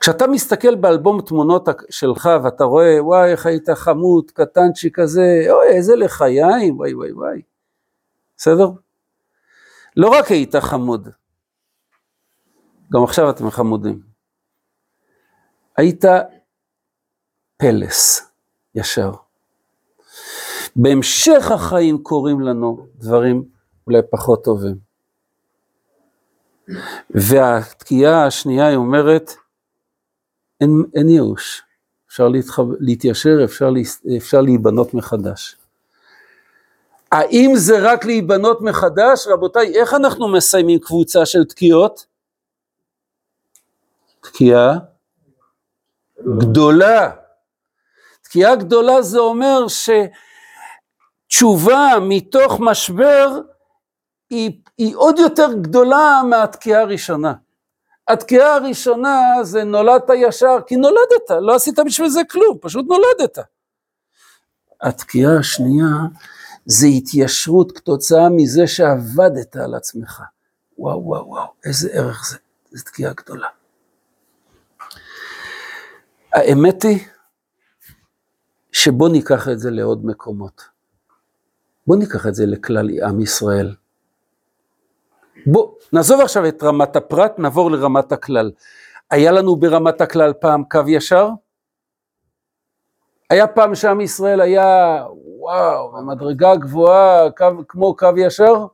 כשאתה 0.00 0.26
מסתכל 0.26 0.74
באלבום 0.74 1.20
תמונות 1.20 1.68
שלך 1.90 2.30
ואתה 2.44 2.64
רואה, 2.64 3.04
וואי, 3.04 3.32
איך 3.32 3.46
היית 3.46 3.70
חמוד, 3.70 4.30
קטנצ'י 4.30 4.90
כזה, 4.92 5.44
אוי, 5.50 5.66
איזה 5.68 5.96
לחיים, 5.96 6.76
וואי, 6.76 6.94
וואי, 6.94 7.12
וואי. 7.12 7.42
בסדר? 8.36 8.66
לא 9.96 10.08
רק 10.08 10.26
היית 10.26 10.56
חמוד, 10.56 11.08
גם 12.92 13.04
עכשיו 13.04 13.30
אתם 13.30 13.50
חמודים. 13.50 14.02
היית 15.76 16.04
פלס, 17.56 18.32
ישר. 18.74 19.12
בהמשך 20.76 21.50
החיים 21.50 22.02
קורים 22.02 22.40
לנו 22.40 22.86
דברים 22.94 23.44
אולי 23.86 23.98
פחות 24.10 24.44
טובים. 24.44 24.76
והתקיעה 27.10 28.26
השנייה 28.26 28.66
היא 28.66 28.76
אומרת, 28.76 29.30
אין, 30.60 30.70
אין 30.94 31.08
ייאוש, 31.08 31.62
אפשר 32.08 32.28
להתחב, 32.28 32.64
להתיישר, 32.80 33.44
אפשר, 33.44 33.70
לה, 33.70 33.80
אפשר 34.16 34.40
להיבנות 34.40 34.94
מחדש. 34.94 35.56
האם 37.12 37.52
זה 37.56 37.92
רק 37.92 38.04
להיבנות 38.04 38.60
מחדש? 38.60 39.26
רבותיי, 39.26 39.74
איך 39.74 39.94
אנחנו 39.94 40.28
מסיימים 40.28 40.78
קבוצה 40.78 41.26
של 41.26 41.44
תקיעות? 41.44 42.06
תקיעה 44.20 44.78
גדולה. 46.38 47.10
תקיעה 48.22 48.56
גדולה 48.56 49.02
זה 49.02 49.18
אומר 49.18 49.68
שתשובה 51.32 51.92
מתוך 52.00 52.60
משבר 52.60 53.40
היא, 54.30 54.62
היא 54.78 54.96
עוד 54.96 55.18
יותר 55.18 55.48
גדולה 55.62 56.22
מהתקיעה 56.30 56.80
הראשונה. 56.80 57.34
התקיעה 58.08 58.54
הראשונה 58.54 59.20
זה 59.42 59.64
נולדת 59.64 60.10
ישר, 60.16 60.56
כי 60.66 60.76
נולדת, 60.76 61.30
לא 61.40 61.54
עשית 61.54 61.78
בשביל 61.86 62.08
זה 62.08 62.20
כלום, 62.30 62.58
פשוט 62.60 62.86
נולדת. 62.88 63.38
התקיעה 64.82 65.38
השנייה 65.38 65.86
זה 66.66 66.86
התיישרות 66.86 67.72
כתוצאה 67.72 68.28
מזה 68.28 68.66
שעבדת 68.66 69.56
על 69.56 69.74
עצמך. 69.74 70.22
וואו 70.78 71.04
וואו 71.04 71.26
וואו, 71.26 71.46
איזה 71.64 71.88
ערך 71.92 72.26
זה, 72.30 72.38
זו 72.70 72.84
תקיעה 72.84 73.12
גדולה. 73.12 73.48
האמת 76.32 76.82
היא 76.82 77.00
שבוא 78.72 79.08
ניקח 79.08 79.48
את 79.48 79.58
זה 79.58 79.70
לעוד 79.70 80.06
מקומות. 80.06 80.71
בוא 81.86 81.96
ניקח 81.96 82.26
את 82.26 82.34
זה 82.34 82.46
לכלל 82.46 82.90
עם 83.02 83.20
ישראל. 83.20 83.74
בוא, 85.46 85.74
נעזוב 85.92 86.20
עכשיו 86.20 86.48
את 86.48 86.62
רמת 86.62 86.96
הפרט, 86.96 87.38
נעבור 87.38 87.70
לרמת 87.70 88.12
הכלל. 88.12 88.50
היה 89.10 89.32
לנו 89.32 89.56
ברמת 89.56 90.00
הכלל 90.00 90.32
פעם 90.32 90.64
קו 90.64 90.80
ישר? 90.88 91.28
היה 93.30 93.46
פעם 93.46 93.74
שעם 93.74 94.00
ישראל 94.00 94.40
היה, 94.40 95.04
וואו, 95.38 95.92
במדרגה 95.92 96.56
גבוהה, 96.56 97.30
קו, 97.30 97.46
כמו 97.68 97.96
קו 97.96 98.08
ישר? 98.16 98.66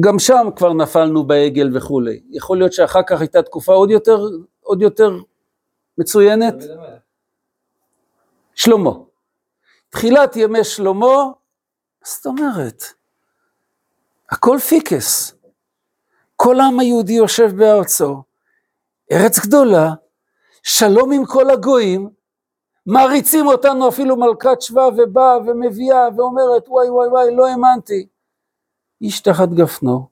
גם 0.00 0.18
שם 0.18 0.48
כבר 0.56 0.72
נפלנו 0.72 1.24
בעגל 1.24 1.76
וכולי. 1.76 2.22
יכול 2.30 2.58
להיות 2.58 2.72
שאחר 2.72 3.02
כך 3.06 3.20
הייתה 3.20 3.42
תקופה 3.42 3.72
עוד 3.72 3.90
יותר, 3.90 4.26
עוד 4.62 4.82
יותר 4.82 5.10
מצוינת? 5.98 6.54
שלמה. 8.54 8.90
תחילת 9.94 10.36
ימי 10.36 10.64
שלמה, 10.64 11.06
מה 11.06 11.32
זאת 12.04 12.26
אומרת? 12.26 12.84
הכל 14.30 14.58
פיקס. 14.58 15.34
כל 16.36 16.60
העם 16.60 16.80
היהודי 16.80 17.12
יושב 17.12 17.50
בארצו, 17.56 18.22
ארץ 19.12 19.38
גדולה, 19.38 19.92
שלום 20.62 21.12
עם 21.12 21.26
כל 21.26 21.50
הגויים, 21.50 22.10
מעריצים 22.86 23.46
אותנו 23.46 23.88
אפילו 23.88 24.16
מלכת 24.16 24.62
שבא 24.62 24.80
ובאה 24.80 25.38
ומביאה 25.38 26.08
ואומרת 26.16 26.68
וואי 26.68 26.90
וואי 26.90 27.08
וואי 27.08 27.36
לא 27.36 27.46
האמנתי. 27.46 28.06
איש 29.00 29.20
תחת 29.20 29.48
גפנו, 29.48 30.08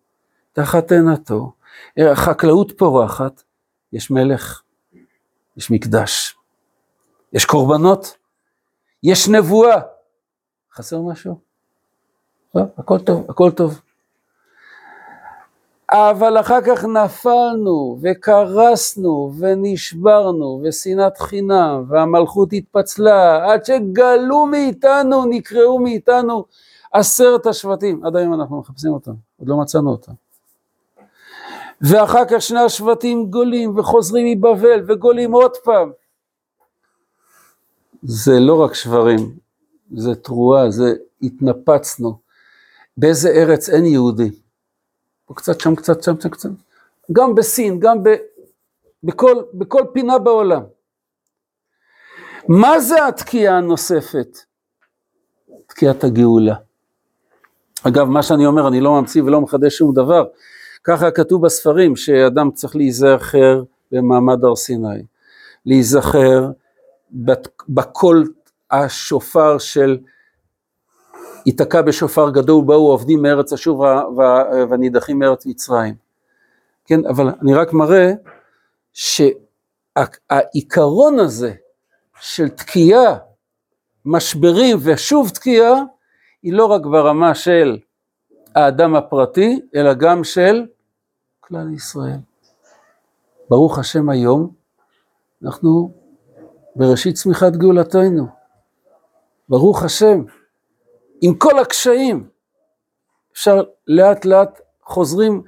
תחת 0.53 0.93
עינתו, 0.93 1.53
החקלאות 1.97 2.73
פורחת, 2.79 3.43
יש 3.93 4.11
מלך, 4.11 4.63
יש 5.57 5.71
מקדש, 5.71 6.37
יש 7.33 7.45
קורבנות, 7.45 8.22
יש 9.03 9.29
נבואה. 9.29 9.81
חסר 10.75 11.01
משהו? 11.01 11.39
לא, 12.55 12.63
הכל 12.79 12.99
טוב, 12.99 13.31
הכל 13.31 13.51
טוב. 13.51 13.81
אבל 15.91 16.41
אחר 16.41 16.61
כך 16.67 16.85
נפלנו 16.85 17.99
וקרסנו 18.03 19.33
ונשברנו 19.39 20.63
ושנאת 20.65 21.19
חינם 21.19 21.85
והמלכות 21.89 22.49
התפצלה 22.53 23.53
עד 23.53 23.65
שגלו 23.65 24.47
מאיתנו, 24.47 25.25
נקראו 25.25 25.79
מאיתנו 25.79 26.45
עשרת 26.93 27.47
השבטים. 27.47 28.05
עד 28.05 28.17
היום 28.17 28.35
אנחנו 28.35 28.59
מחפשים 28.59 28.93
אותם, 28.93 29.13
עוד 29.41 29.49
לא 29.49 29.57
מצאנו 29.57 29.91
אותם. 29.91 30.13
ואחר 31.81 32.25
כך 32.31 32.43
שני 32.43 32.61
השבטים 32.61 33.31
גולים 33.31 33.79
וחוזרים 33.79 34.39
מבבל 34.39 34.85
וגולים 34.89 35.33
עוד 35.33 35.57
פעם. 35.57 35.93
זה 38.03 38.41
לא 38.41 38.63
רק 38.65 38.75
שברים, 38.75 39.37
זה 39.97 40.15
תרועה, 40.15 40.71
זה 40.71 40.95
התנפצנו. 41.23 42.19
באיזה 42.97 43.29
ארץ 43.31 43.69
אין 43.69 43.87
יהודים? 43.87 44.33
פה 45.27 45.35
קצת, 45.35 45.61
שם 45.61 45.75
קצת, 45.75 46.03
שם 46.03 46.17
קצת. 46.17 46.51
גם 47.13 47.35
בסין, 47.35 47.81
גם 47.81 48.03
ב, 48.03 48.09
בכל, 49.03 49.43
בכל 49.55 49.83
פינה 49.93 50.19
בעולם. 50.19 50.63
מה 52.49 52.81
זה 52.81 53.07
התקיעה 53.07 53.59
הנוספת? 53.59 54.39
תקיעת 55.67 56.05
הגאולה. 56.05 56.55
אגב, 57.83 58.09
מה 58.09 58.23
שאני 58.23 58.47
אומר, 58.47 58.69
אני 58.69 58.81
לא 58.81 59.01
ממציא 59.01 59.23
ולא 59.23 59.41
מחדש 59.41 59.77
שום 59.77 59.95
דבר. 59.95 60.25
ככה 60.85 61.11
כתוב 61.11 61.47
בספרים, 61.47 61.97
שאדם 61.97 62.51
צריך 62.51 62.77
להיזכר 62.77 63.63
במעמד 63.93 64.45
הר 64.45 64.57
סיני. 64.57 65.03
להיזכר 65.67 66.51
בקול 67.69 68.33
השופר 68.71 69.59
של 69.59 69.99
ייתקע 71.47 71.83
בשופר 71.83 72.31
גדול, 72.31 72.65
באו 72.65 72.91
עובדים 72.91 73.23
מארץ 73.23 73.53
אשור 73.53 73.87
והנידחים 74.71 75.19
מארץ 75.19 75.47
מצרים. 75.47 75.95
כן, 76.85 77.07
אבל 77.07 77.29
אני 77.43 77.55
רק 77.55 77.73
מראה 77.73 78.13
שהעיקרון 79.93 81.19
הזה 81.19 81.55
של 82.21 82.49
תקיעה, 82.49 83.17
משברים 84.05 84.79
ושוב 84.83 85.29
תקיעה, 85.29 85.75
היא 86.43 86.53
לא 86.53 86.67
רק 86.67 86.83
ברמה 86.83 87.35
של 87.35 87.79
האדם 88.55 88.95
הפרטי, 88.95 89.61
אלא 89.75 89.95
גם 89.95 90.25
של 90.25 90.67
כלל 91.41 91.75
ישראל. 91.75 92.19
ברוך 93.51 93.79
השם 93.79 94.09
היום, 94.09 94.51
אנחנו 95.45 96.02
בראשית 96.77 97.15
צמיחת 97.15 97.53
גאולתנו. 97.53 98.27
ברוך 99.49 99.83
השם. 99.83 100.25
עם 101.21 101.35
כל 101.35 101.59
הקשיים, 101.59 102.29
אפשר 103.33 103.63
לאט 103.87 104.25
לאט 104.25 104.61
חוזרים 104.83 105.43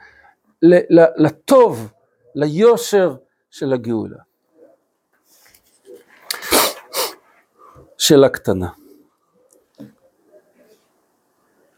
לטוב, 1.16 1.92
ליושר 2.34 3.16
של 3.50 3.72
הגאולה. 3.72 4.18
שאלה 7.98 8.28
קטנה. 8.28 8.68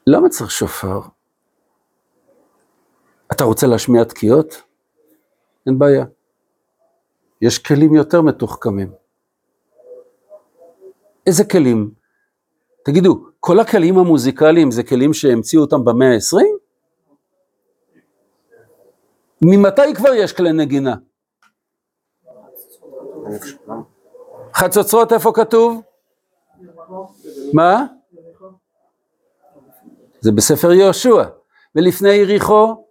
למה 0.07 0.29
צריך 0.29 0.51
שופר? 0.51 1.01
אתה 3.33 3.45
רוצה 3.45 3.67
להשמיע 3.67 4.05
תקיעות? 4.05 4.63
אין 5.67 5.79
בעיה. 5.79 6.05
יש 7.43 7.59
כלים 7.59 7.95
יותר 7.95 8.23
מתוחכמים. 8.23 9.06
איזה 11.27 11.45
כלים? 11.45 11.91
תגידו, 12.85 13.27
כל 13.41 13.61
הכלים 13.61 13.99
המוזיקליים 13.99 14.71
זה 14.71 14.83
כלים 14.83 15.15
שהמציאו 15.15 15.63
אותם 15.63 15.85
במאה 15.85 16.15
ה-20? 16.15 16.45
ממתי 19.43 19.95
כבר 19.95 20.15
יש 20.15 20.33
כלי 20.33 20.53
נגינה? 20.53 20.95
חצוצרות 24.55 25.13
איפה 25.13 25.33
כתוב? 25.35 25.83
מה? 27.53 27.87
זה 30.21 30.33
בספר 30.33 30.73
יהושע. 30.73 31.25
ולפני 31.75 32.09
יריחו, 32.09 32.85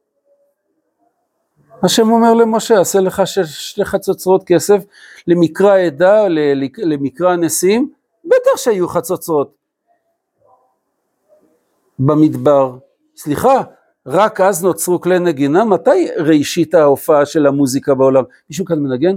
השם 1.84 2.12
אומר 2.12 2.34
למשה, 2.34 2.82
עשה 2.82 3.00
לך 3.00 3.22
שתי 3.46 3.86
חצוצרות 3.86 4.44
כסף 4.46 4.84
למקרא 5.28 5.78
עדה, 5.78 6.28
למקרא 6.78 7.36
נשיאים, 7.36 7.92
בטח 8.26 8.58
שהיו 8.58 8.88
חצוצרות. 8.88 9.56
במדבר. 12.00 12.78
סליחה, 13.18 13.62
רק 14.06 14.42
אז 14.42 14.64
נוצרו 14.64 15.02
כלי 15.02 15.20
נגינה? 15.20 15.66
מתי 15.66 16.08
ראשית 16.18 16.74
ההופעה 16.74 17.26
של 17.26 17.48
המוזיקה 17.48 17.94
בעולם? 17.94 18.24
מישהו 18.50 18.66
כאן 18.66 18.80
מנגן? 18.80 19.16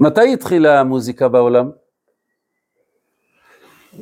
מתי 0.00 0.32
התחילה 0.32 0.80
המוזיקה 0.80 1.28
בעולם? 1.28 1.70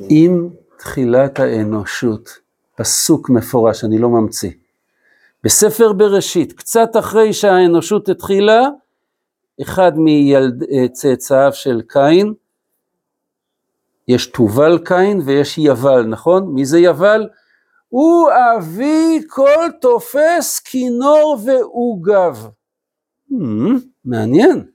עם 0.09 0.49
תחילת 0.77 1.39
האנושות, 1.39 2.29
פסוק 2.75 3.29
מפורש, 3.29 3.83
אני 3.83 3.97
לא 3.97 4.09
ממציא. 4.09 4.51
בספר 5.43 5.93
בראשית, 5.93 6.53
קצת 6.53 6.89
אחרי 6.99 7.33
שהאנושות 7.33 8.09
התחילה, 8.09 8.67
אחד 9.61 9.91
מצאצאיו 9.97 11.53
של 11.53 11.81
קין, 11.87 12.33
יש 14.07 14.27
תובל 14.27 14.79
קין 14.85 15.21
ויש 15.25 15.57
יבל, 15.57 16.05
נכון? 16.05 16.47
מי 16.53 16.65
זה 16.65 16.79
יבל? 16.79 17.29
הוא 17.89 18.29
אבי 18.31 19.21
כל 19.29 19.65
תופס 19.81 20.59
כינור 20.59 21.37
ועוגב. 21.45 22.47
Hmm, 23.31 23.35
מעניין. 24.05 24.65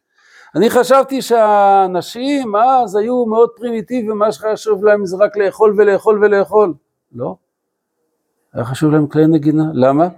אני 0.54 0.70
חשבתי 0.70 1.22
שהאנשים 1.22 2.56
אז 2.56 2.96
היו 2.96 3.26
מאוד 3.26 3.50
פרימיטיביים, 3.56 4.18
מה 4.18 4.32
שחשוב 4.32 4.84
להם 4.84 5.06
זה 5.06 5.16
רק 5.16 5.36
לאכול 5.36 5.74
ולאכול 5.78 6.24
ולאכול. 6.24 6.74
לא. 7.12 7.36
היה 8.52 8.64
חשוב 8.64 8.92
להם 8.92 9.06
כלי 9.06 9.26
נגינה. 9.26 9.64
למה? 9.74 10.08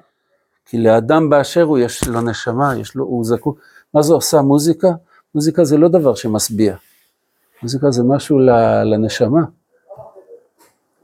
כי 0.65 0.79
לאדם 0.79 1.31
באשר 1.31 1.63
הוא 1.63 1.79
יש 1.79 2.09
לו 2.09 2.21
נשמה, 2.21 2.77
יש 2.77 2.95
לו, 2.97 3.05
הוא 3.05 3.25
זקוק. 3.25 3.59
מה 3.95 4.03
זה 4.03 4.15
עושה 4.15 4.43
מוזיקה? 4.43 4.89
מוזיקה 5.35 5.65
זה 5.65 5.77
לא 5.77 5.89
דבר 5.89 6.15
שמשביע. 6.15 6.77
מוזיקה 7.63 7.91
זה 7.91 8.03
משהו 8.09 8.39
לנשמה, 8.85 9.41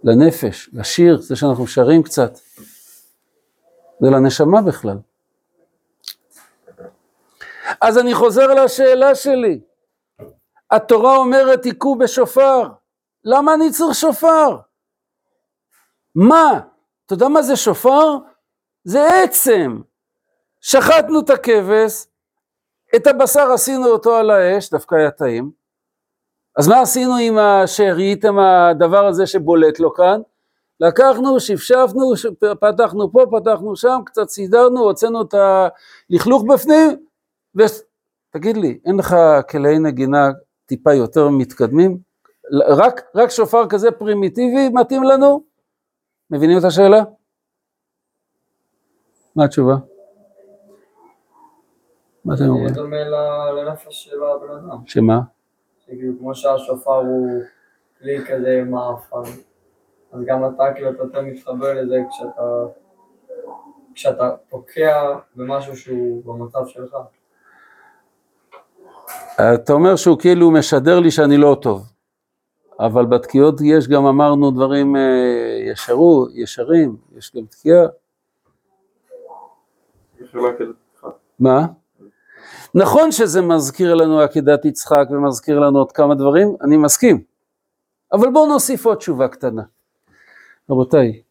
לנפש, 0.05 0.70
לשיר, 0.72 1.20
זה 1.20 1.36
שאנחנו 1.36 1.66
שרים 1.66 2.03
קצת. 2.03 2.34
זה 4.01 4.11
לנשמה 4.11 4.62
בכלל. 4.62 4.99
אז 7.80 7.99
אני 7.99 8.14
חוזר 8.14 8.47
לשאלה 8.47 9.14
שלי. 9.14 9.61
התורה 10.70 11.16
אומרת 11.16 11.64
היכו 11.64 11.97
בשופר. 11.99 12.68
למה 13.24 13.55
אני 13.55 13.70
צריך 13.70 13.95
שופר? 13.95 14.59
מה? 16.14 16.61
אתה 17.07 17.14
יודע 17.14 17.28
מה 17.28 17.43
זה 17.43 17.57
שופר? 17.57 18.16
זה 18.84 19.22
עצם. 19.22 19.80
שחטנו 20.61 21.20
את 21.20 21.30
הכבש, 21.30 22.07
את 22.97 23.07
הבשר 23.07 23.53
עשינו 23.53 23.86
אותו 23.86 24.16
על 24.16 24.30
האש, 24.30 24.70
דווקא 24.70 24.95
היה 24.95 25.11
טעים. 25.11 25.51
אז 26.57 26.68
מה 26.68 26.80
עשינו 26.80 27.16
עם 27.16 27.38
השארית, 27.38 28.24
עם 28.24 28.38
הדבר 28.38 29.07
הזה 29.07 29.26
שבולט 29.26 29.80
לו 29.80 29.95
כאן? 29.95 30.20
לקחנו, 30.80 31.41
שפשפנו, 31.41 32.12
פתחנו 32.61 33.12
פה, 33.12 33.24
פתחנו 33.30 33.76
שם, 33.76 34.01
קצת 34.07 34.28
סידרנו, 34.28 34.80
הוצאנו 34.80 35.22
את 35.22 35.34
הלכלוך 35.34 36.45
בפנים, 36.55 37.07
ותגיד 37.55 38.57
לי, 38.57 38.78
אין 38.84 38.97
לך 38.97 39.16
כלי 39.51 39.78
נגינה 39.78 40.30
טיפה 40.66 40.95
יותר 40.95 41.28
מתקדמים? 41.28 41.99
רק, 42.68 43.01
רק 43.14 43.30
שופר 43.30 43.68
כזה 43.68 43.91
פרימיטיבי 43.91 44.68
מתאים 44.68 45.03
לנו? 45.03 45.43
מבינים 46.30 46.59
את 46.59 46.64
השאלה? 46.64 47.03
מה 49.36 49.45
התשובה? 49.45 49.74
מה 52.25 52.35
אתם 52.35 52.43
זה 52.43 52.49
אומרים? 52.49 52.75
דומה 52.75 52.97
ל- 52.97 53.51
לנפש 53.61 54.05
של 54.05 54.23
הבן 54.23 54.53
אדם. 54.55 54.79
שמה? 54.87 55.21
שכאילו 55.85 56.12
כמו 56.18 56.35
שהשופר 56.35 56.95
הוא 56.95 57.43
כלי 58.01 58.25
כזה 58.27 58.62
מעפן, 58.66 59.31
אז 60.12 60.21
גם 60.27 60.45
אתה 60.55 60.64
כאילו 60.75 60.91
אתה 60.91 61.03
יותר 61.03 61.21
מתחבר 61.23 61.75
לזה 61.83 61.97
כשאתה 62.11 62.43
כשאתה 63.95 64.31
תוקע 64.49 65.16
במשהו 65.37 65.77
שהוא 65.77 66.23
במצב 66.25 66.66
שלך. 66.66 66.97
אתה 69.55 69.73
אומר 69.73 69.97
שהוא 69.97 70.18
כאילו 70.18 70.51
משדר 70.51 71.01
לי 71.01 71.11
שאני 71.11 71.37
לא 71.37 71.57
טוב, 71.62 71.83
אבל 72.81 73.07
בתקיעות 73.07 73.55
יש 73.64 73.89
גם 73.89 74.07
אמרנו 74.07 74.51
דברים 74.51 74.97
אה, 74.97 75.01
ישרו, 75.73 76.27
ישרים, 76.35 76.97
יש 77.16 77.33
גם 77.37 77.47
תקיעה. 77.47 77.87
יש 80.21 80.31
כזה 80.59 80.73
אחד. 81.01 81.09
מה? 81.41 81.66
נכון 82.74 83.12
שזה 83.12 83.42
מזכיר 83.42 83.94
לנו 83.94 84.20
עקדת 84.20 84.64
יצחק 84.64 85.05
ומזכיר 85.11 85.59
לנו 85.59 85.78
עוד 85.78 85.92
כמה 85.92 86.14
דברים, 86.14 86.57
אני 86.62 86.76
מסכים. 86.76 87.22
אבל 88.12 88.30
בואו 88.32 88.46
נוסיף 88.46 88.86
עוד 88.86 88.98
תשובה 88.98 89.28
קטנה. 89.28 89.62
רבותיי, 90.70 91.22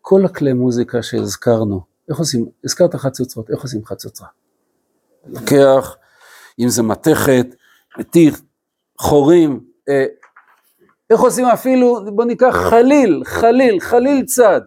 כל 0.00 0.24
הכלי 0.24 0.52
מוזיקה 0.52 1.02
שהזכרנו, 1.02 1.80
איך 2.08 2.18
עושים, 2.18 2.46
הזכרת 2.64 2.94
חצוצרות, 2.94 3.50
איך 3.50 3.62
עושים 3.62 3.84
חצוצרה? 3.84 4.28
לוקח, 5.26 5.96
אם 6.60 6.68
זה 6.68 6.82
מתכת, 6.82 7.46
מתיך, 7.98 8.42
חורים, 8.98 9.60
אה, 9.88 10.04
איך 11.10 11.20
עושים 11.20 11.46
אפילו, 11.46 12.14
בוא 12.14 12.24
ניקח 12.24 12.54
חליל, 12.70 13.22
חליל, 13.24 13.80
חליל 13.80 14.24
צד. 14.24 14.60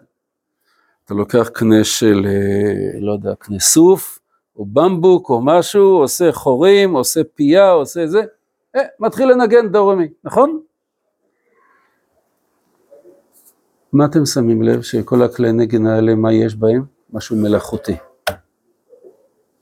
אתה 1.05 1.13
לוקח 1.13 1.49
קנה 1.53 1.83
של, 1.83 2.25
אה, 2.27 2.99
לא 2.99 3.11
יודע, 3.11 3.35
קנה 3.39 3.59
סוף, 3.59 4.19
או 4.57 4.65
במבוק, 4.65 5.29
או 5.29 5.41
משהו, 5.41 5.97
עושה 5.97 6.31
חורים, 6.31 6.95
עושה 6.95 7.21
פייה, 7.35 7.71
עושה 7.71 8.07
זה, 8.07 8.21
אה, 8.75 8.81
מתחיל 8.99 9.31
לנגן 9.31 9.71
דו 9.71 9.87
רמי, 9.87 10.07
נכון? 10.23 10.59
מה 13.93 14.05
אתם 14.05 14.25
שמים 14.25 14.61
לב 14.61 14.81
שכל 14.81 15.23
הכלי 15.23 15.51
נגינה 15.51 15.95
האלה, 15.95 16.15
מה 16.15 16.33
יש 16.33 16.55
בהם? 16.55 16.83
משהו 17.13 17.35
מלאכותי. 17.35 17.95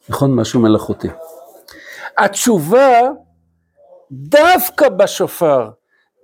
נכון? 0.10 0.36
משהו 0.36 0.60
מלאכותי. 0.62 1.08
התשובה, 2.18 3.00
דווקא 4.12 4.90
בשופר, 4.90 5.70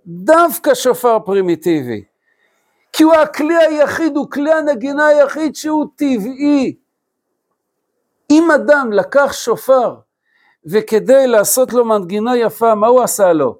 דווקא 0.08 0.74
שופר 0.74 1.18
פרימיטיבי, 1.26 2.04
כי 2.94 3.04
הוא 3.04 3.14
הכלי 3.14 3.56
היחיד, 3.56 4.16
הוא 4.16 4.32
כלי 4.32 4.54
הנגינה 4.54 5.08
היחיד 5.08 5.56
שהוא 5.56 5.86
טבעי. 5.96 6.76
אם 8.32 8.52
אדם 8.52 8.92
לקח 8.94 9.34
שופר 9.34 9.96
וכדי 10.66 11.28
לעשות 11.28 11.74
לו 11.74 11.86
מנגינה 11.86 12.38
יפה, 12.38 12.76
מה 12.76 12.88
הוא 12.88 13.02
עשה 13.02 13.34
לו? 13.34 13.60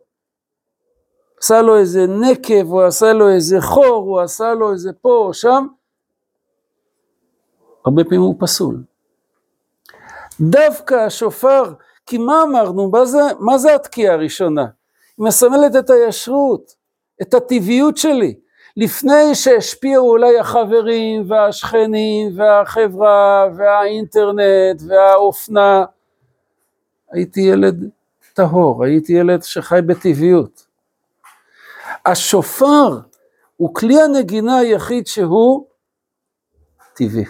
עשה 1.42 1.62
לו 1.62 1.78
איזה 1.78 2.06
נקב, 2.08 2.68
הוא 2.68 2.84
עשה 2.84 3.14
לו 3.14 3.30
איזה 3.30 3.62
חור, 3.62 4.04
הוא 4.06 4.22
עשה 4.22 4.54
לו 4.54 4.72
איזה 4.72 4.94
פה 4.94 5.10
או 5.10 5.34
שם, 5.34 5.68
הרבה 7.86 8.04
פעמים 8.04 8.22
הוא 8.22 8.36
פסול. 8.40 8.84
דווקא 10.42 10.96
השופר, 10.96 11.64
כי 12.06 12.18
מה 12.18 12.44
אמרנו, 12.44 12.90
מה 12.90 13.06
זה, 13.06 13.20
מה 13.40 13.58
זה 13.58 13.76
התקיעה 13.76 14.14
הראשונה? 14.14 14.66
היא 15.18 15.26
מסמלת 15.26 15.76
את 15.80 15.90
הישרות, 15.90 16.76
את 17.22 17.34
הטבעיות 17.34 17.98
שלי. 17.98 18.40
לפני 18.82 19.36
שהשפיעו 19.36 20.10
אולי 20.10 20.40
החברים 20.40 21.32
והשכנים 21.32 22.40
והחברה 22.40 23.48
והאינטרנט 23.58 24.82
והאופנה, 24.88 25.86
הייתי 27.12 27.42
ילד 27.42 27.90
טהור, 28.34 28.84
הייתי 28.84 29.14
ילד 29.14 29.44
שחי 29.44 29.80
בטבעיות. 29.86 30.66
השופר 32.06 33.00
הוא 33.58 33.76
כלי 33.76 34.02
הנגינה 34.02 34.58
היחיד 34.58 35.08
שהוא 35.08 35.66
טבעי. 36.94 37.26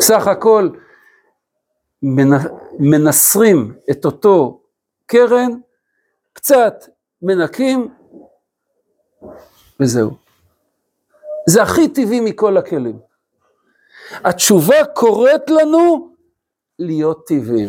סך 0.00 0.26
הכל 0.26 0.68
מנסרים 2.78 3.74
את 3.90 4.04
אותו 4.04 4.60
קרן, 5.06 5.50
קצת 6.32 6.84
מנקים, 7.22 7.88
וזהו. 9.80 10.10
זה 11.48 11.62
הכי 11.62 11.88
טבעי 11.88 12.20
מכל 12.20 12.56
הכלים. 12.56 12.98
התשובה 14.12 14.84
קוראת 14.94 15.50
לנו 15.50 16.14
להיות 16.78 17.26
טבעיים. 17.26 17.68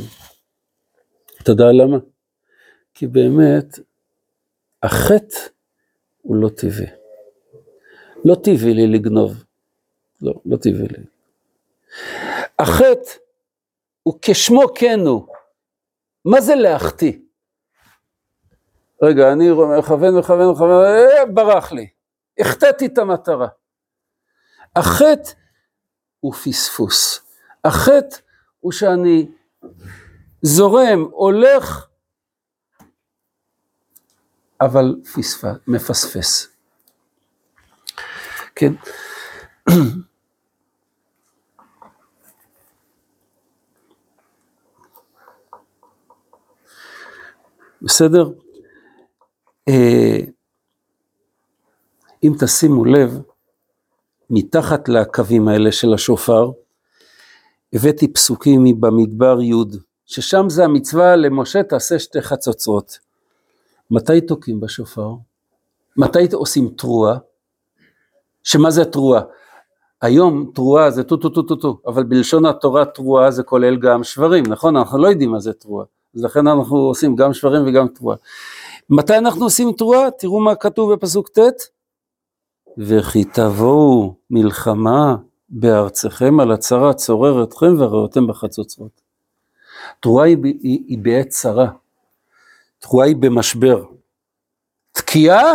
אתה 1.43 1.51
יודע 1.51 1.63
למה? 1.83 1.97
כי 2.93 3.07
באמת, 3.07 3.79
החטא 4.83 5.37
הוא 6.21 6.35
לא 6.35 6.49
טבעי. 6.49 6.87
לא 8.25 8.35
טבעי 8.35 8.73
לי 8.73 8.87
לגנוב. 8.87 9.43
לא, 10.21 10.33
לא 10.45 10.57
טבעי 10.57 10.87
לי. 10.87 11.03
החטא 12.59 13.11
הוא 14.03 14.19
כשמו 14.21 14.61
כן 14.75 14.99
הוא. 14.99 15.27
מה 16.25 16.41
זה 16.41 16.55
להחטיא? 16.55 17.13
רגע, 19.01 19.31
אני 19.31 19.51
מכוון, 19.79 20.17
מכוון, 20.17 20.49
מכוון, 20.51 20.95
ברח 21.33 21.71
לי. 21.71 21.87
החטאתי 22.39 22.85
את 22.85 22.97
המטרה. 22.97 23.47
החטא 24.75 25.31
הוא 26.19 26.33
פספוס. 26.33 27.19
החטא 27.65 28.17
הוא 28.59 28.71
שאני 28.71 29.31
זורם, 30.41 30.99
הולך, 31.11 31.87
אבל 34.61 34.95
פספ... 35.15 35.43
מפספס. 35.67 36.47
כן. 38.55 38.73
בסדר? 47.81 48.31
אם 52.23 52.33
תשימו 52.39 52.85
לב, 52.85 53.19
מתחת 54.29 54.89
לקווים 54.89 55.47
האלה 55.47 55.71
של 55.71 55.93
השופר, 55.93 56.51
הבאתי 57.73 58.13
פסוקים 58.13 58.81
במדבר 58.81 59.41
י', 59.41 59.53
ששם 60.05 60.49
זה 60.49 60.63
המצווה 60.63 61.15
למשה 61.15 61.63
תעשה 61.63 61.99
שתי 61.99 62.21
חצוצרות. 62.21 62.99
מתי 63.91 64.21
תוקעים 64.21 64.59
בשופר? 64.59 65.09
מתי 65.97 66.27
עושים 66.33 66.69
תרועה? 66.77 67.17
שמה 68.43 68.71
זה 68.71 68.85
תרועה? 68.85 69.21
היום 70.01 70.51
תרועה 70.55 70.91
זה 70.91 71.03
טו 71.03 71.17
טו 71.17 71.29
טו 71.29 71.41
טו 71.41 71.55
טו, 71.55 71.79
אבל 71.87 72.03
בלשון 72.03 72.45
התורה 72.45 72.85
תרועה 72.85 73.31
זה 73.31 73.43
כולל 73.43 73.77
גם 73.77 74.03
שברים, 74.03 74.43
נכון? 74.47 74.77
אנחנו 74.77 74.97
לא 74.97 75.07
יודעים 75.07 75.31
מה 75.31 75.39
זה 75.39 75.53
תרועה, 75.53 75.85
אז 76.15 76.23
לכן 76.23 76.47
אנחנו 76.47 76.77
עושים 76.77 77.15
גם 77.15 77.33
שברים 77.33 77.67
וגם 77.67 77.87
תרועה. 77.87 78.17
מתי 78.89 79.17
אנחנו 79.17 79.43
עושים 79.43 79.71
תרועה? 79.71 80.11
תראו 80.11 80.39
מה 80.39 80.55
כתוב 80.55 80.93
בפסוק 80.93 81.29
ט' 81.29 81.39
וכי 82.77 83.23
תבואו 83.23 84.15
מלחמה 84.29 85.15
בארצכם 85.49 86.39
על 86.39 86.51
הצרה 86.51 86.93
צורר 86.93 87.43
אתכם 87.43 87.75
וראותם 87.79 88.27
בחצוצרות. 88.27 89.01
תרועה 89.99 90.25
היא, 90.25 90.37
היא, 90.43 90.83
היא 90.87 90.97
בעת 91.01 91.27
צרה, 91.27 91.67
תרועה 92.79 93.07
היא 93.07 93.15
במשבר. 93.15 93.83
תקיעה, 94.91 95.53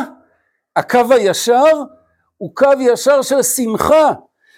הקו 0.77 1.01
הישר, 1.11 1.83
הוא 2.39 2.55
קו 2.55 2.69
ישר 2.81 3.23
של 3.23 3.43
שמחה, 3.43 4.13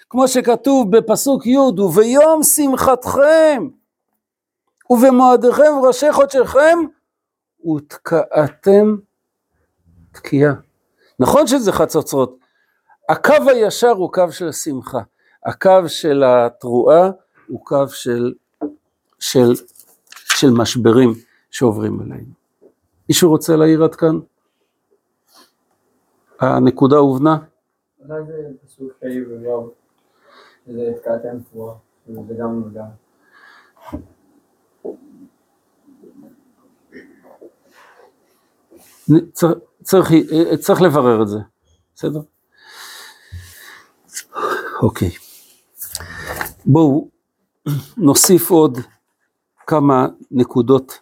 כמו 0.09 0.27
שכתוב 0.27 0.97
בפסוק 0.97 1.45
י' 1.45 1.57
וביום 1.57 2.43
שמחתכם 2.43 3.67
ובמועדיכם 4.89 5.77
וראשי 5.81 6.11
חודשיכם 6.11 6.77
ותקעתם 7.75 8.95
תקיעה. 10.11 10.53
נכון 11.19 11.47
שזה 11.47 11.71
חצוצרות, 11.71 12.37
הקו 13.09 13.33
הישר 13.47 13.91
הוא 13.91 14.13
קו 14.13 14.31
של 14.31 14.51
שמחה, 14.51 15.01
הקו 15.45 15.87
של 15.87 16.23
התרועה 16.23 17.11
הוא 17.47 17.65
קו 17.65 17.87
של, 17.89 18.33
של, 19.19 19.53
של 20.11 20.47
משברים 20.57 21.13
שעוברים 21.51 21.99
עלינו. 21.99 22.33
מישהו 23.09 23.29
רוצה 23.29 23.55
להעיר 23.55 23.83
עד 23.83 23.95
כאן? 23.95 24.19
הנקודה 26.39 26.97
הובנה? 26.97 27.37
אולי 27.99 28.23
זה 28.25 28.33
פסוק 28.65 28.91
התקעתם 30.67 31.37
זה 32.27 32.33
גם 32.39 32.63
צריך, 39.83 40.11
צריך 40.59 40.81
לברר 40.81 41.21
את 41.21 41.27
זה, 41.27 41.37
בסדר? 41.95 42.19
אוקיי. 44.81 45.09
בואו 46.65 47.09
נוסיף 47.97 48.49
עוד 48.49 48.77
כמה 49.67 50.07
נקודות, 50.31 50.99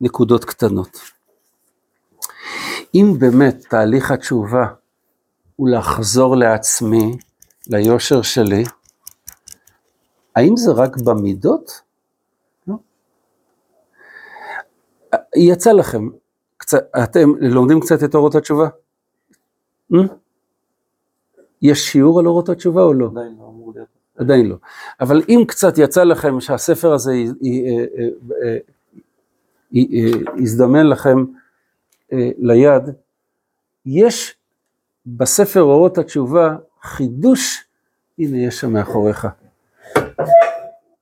נקודות 0.00 0.44
קטנות. 0.44 0.98
אם 2.94 3.14
באמת 3.18 3.66
תהליך 3.70 4.10
התשובה 4.10 4.66
הוא 5.56 5.68
לחזור 5.68 6.36
לעצמי, 6.36 7.16
ליושר 7.66 8.22
שלי, 8.22 8.64
האם 10.36 10.56
זה 10.56 10.72
רק 10.72 10.96
במידות? 10.96 11.80
לא. 12.66 12.74
יצא 15.36 15.72
לכם, 15.72 16.08
קצת, 16.56 16.82
אתם 17.04 17.28
לומדים 17.40 17.80
קצת 17.80 18.04
את 18.04 18.14
אורות 18.14 18.34
התשובה? 18.34 18.68
Hmm? 19.92 20.21
יש 21.62 21.92
שיעור 21.92 22.20
על 22.20 22.26
אורות 22.26 22.48
התשובה 22.48 22.82
או 22.82 22.94
לא? 22.94 23.06
עדיין 23.06 23.36
לא 23.38 23.44
אמור 23.44 23.72
להיות. 23.74 23.88
עדיין 24.16 24.48
לא. 24.48 24.56
אבל 25.00 25.22
אם 25.28 25.44
קצת 25.48 25.78
יצא 25.78 26.04
לכם 26.04 26.40
שהספר 26.40 26.92
הזה 26.92 27.12
אה, 27.12 27.84
אה, 28.42 28.56
אה, 29.76 30.10
יזדמן 30.36 30.86
לכם 30.86 31.24
ליד, 32.38 32.82
יש 33.86 34.36
בספר 35.06 35.62
אורות 35.62 35.98
התשובה 35.98 36.56
חידוש, 36.82 37.64
הנה 38.18 38.38
יש 38.38 38.60
שם 38.60 38.72
מאחוריך. 38.72 39.26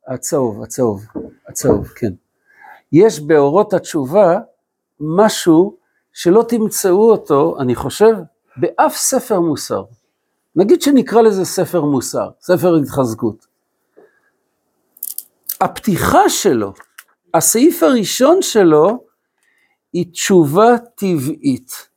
הצהוב, 0.09 0.63
הצהוב, 0.63 1.05
הצהוב, 1.49 1.89
כן. 1.89 2.13
יש 2.93 3.21
באורות 3.21 3.75
התשובה 3.75 4.39
משהו 5.01 5.77
שלא 6.13 6.45
תמצאו 6.49 7.11
אותו, 7.11 7.57
אני 7.61 7.75
חושב, 7.75 8.15
באף 8.57 8.97
ספר 8.97 9.41
מוסר. 9.41 9.85
נגיד 10.57 10.83
שנקרא 10.83 11.23
לזה 11.23 11.45
ספר 11.45 11.85
מוסר, 11.85 12.29
ספר 12.41 12.77
התחזקות. 12.77 13.47
הפתיחה 15.61 16.29
שלו, 16.29 16.73
הסעיף 17.35 17.83
הראשון 17.83 18.43
שלו, 18.43 19.05
היא 19.93 20.13
תשובה 20.13 20.79
טבעית. 20.95 21.89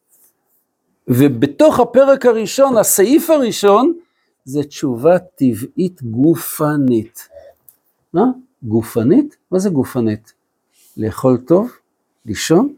ובתוך 1.07 1.79
הפרק 1.79 2.25
הראשון, 2.25 2.77
הסעיף 2.77 3.29
הראשון, 3.29 3.93
זה 4.45 4.63
תשובה 4.63 5.19
טבעית 5.19 6.03
גופנית. 6.03 7.29
מה? 8.13 8.23
גופנית? 8.63 9.37
מה 9.51 9.59
זה 9.59 9.69
גופנית? 9.69 10.33
לאכול 10.97 11.37
טוב? 11.47 11.71
לישון? 12.25 12.75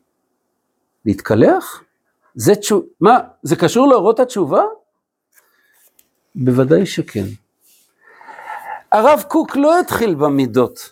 להתקלח? 1.05 1.83
זה 2.35 2.55
תשוב... 2.55 2.85
מה? 3.01 3.19
זה 3.43 3.55
קשור 3.55 3.87
לאורות 3.87 4.19
התשובה? 4.19 4.63
בוודאי 6.35 6.85
שכן. 6.85 7.25
הרב 8.91 9.23
קוק 9.27 9.55
לא 9.55 9.79
התחיל 9.79 10.15
במידות. 10.15 10.91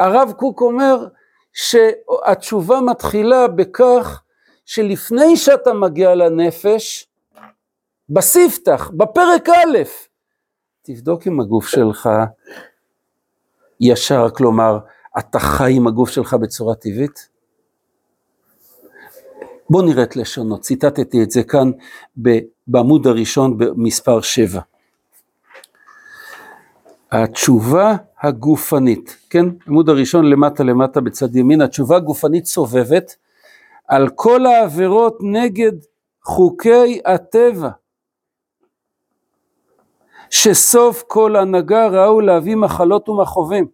הרב 0.00 0.32
קוק 0.36 0.60
אומר 0.60 1.06
שהתשובה 1.52 2.80
מתחילה 2.80 3.48
בכך 3.48 4.22
שלפני 4.66 5.36
שאתה 5.36 5.72
מגיע 5.72 6.14
לנפש, 6.14 7.08
בספתח, 8.08 8.90
בפרק 8.96 9.48
א', 9.48 9.78
תבדוק 10.82 11.26
אם 11.26 11.40
הגוף 11.40 11.66
שלך 11.68 12.08
ישר, 13.80 14.30
כלומר, 14.30 14.78
אתה 15.18 15.38
חי 15.38 15.72
עם 15.76 15.86
הגוף 15.86 16.10
שלך 16.10 16.34
בצורה 16.34 16.74
טבעית? 16.74 17.31
בוא 19.72 19.82
נראה 19.82 20.02
את 20.02 20.16
לשונו, 20.16 20.58
ציטטתי 20.58 21.22
את 21.22 21.30
זה 21.30 21.42
כאן 21.42 21.70
בעמוד 22.66 23.06
הראשון 23.06 23.58
במספר 23.58 24.20
7. 24.20 24.60
התשובה 27.12 27.96
הגופנית, 28.20 29.16
כן? 29.30 29.44
עמוד 29.66 29.88
הראשון 29.88 30.30
למטה 30.30 30.64
למטה 30.64 31.00
בצד 31.00 31.36
ימין, 31.36 31.60
התשובה 31.60 31.96
הגופנית 31.96 32.46
סובבת 32.46 33.16
על 33.88 34.08
כל 34.14 34.46
העבירות 34.46 35.18
נגד 35.22 35.72
חוקי 36.22 37.00
הטבע, 37.06 37.70
שסוף 40.30 41.02
כל 41.06 41.36
הנהגה 41.36 41.86
ראו 41.86 42.20
להביא 42.20 42.56
מחלות 42.56 43.08
ומכאובים. 43.08 43.66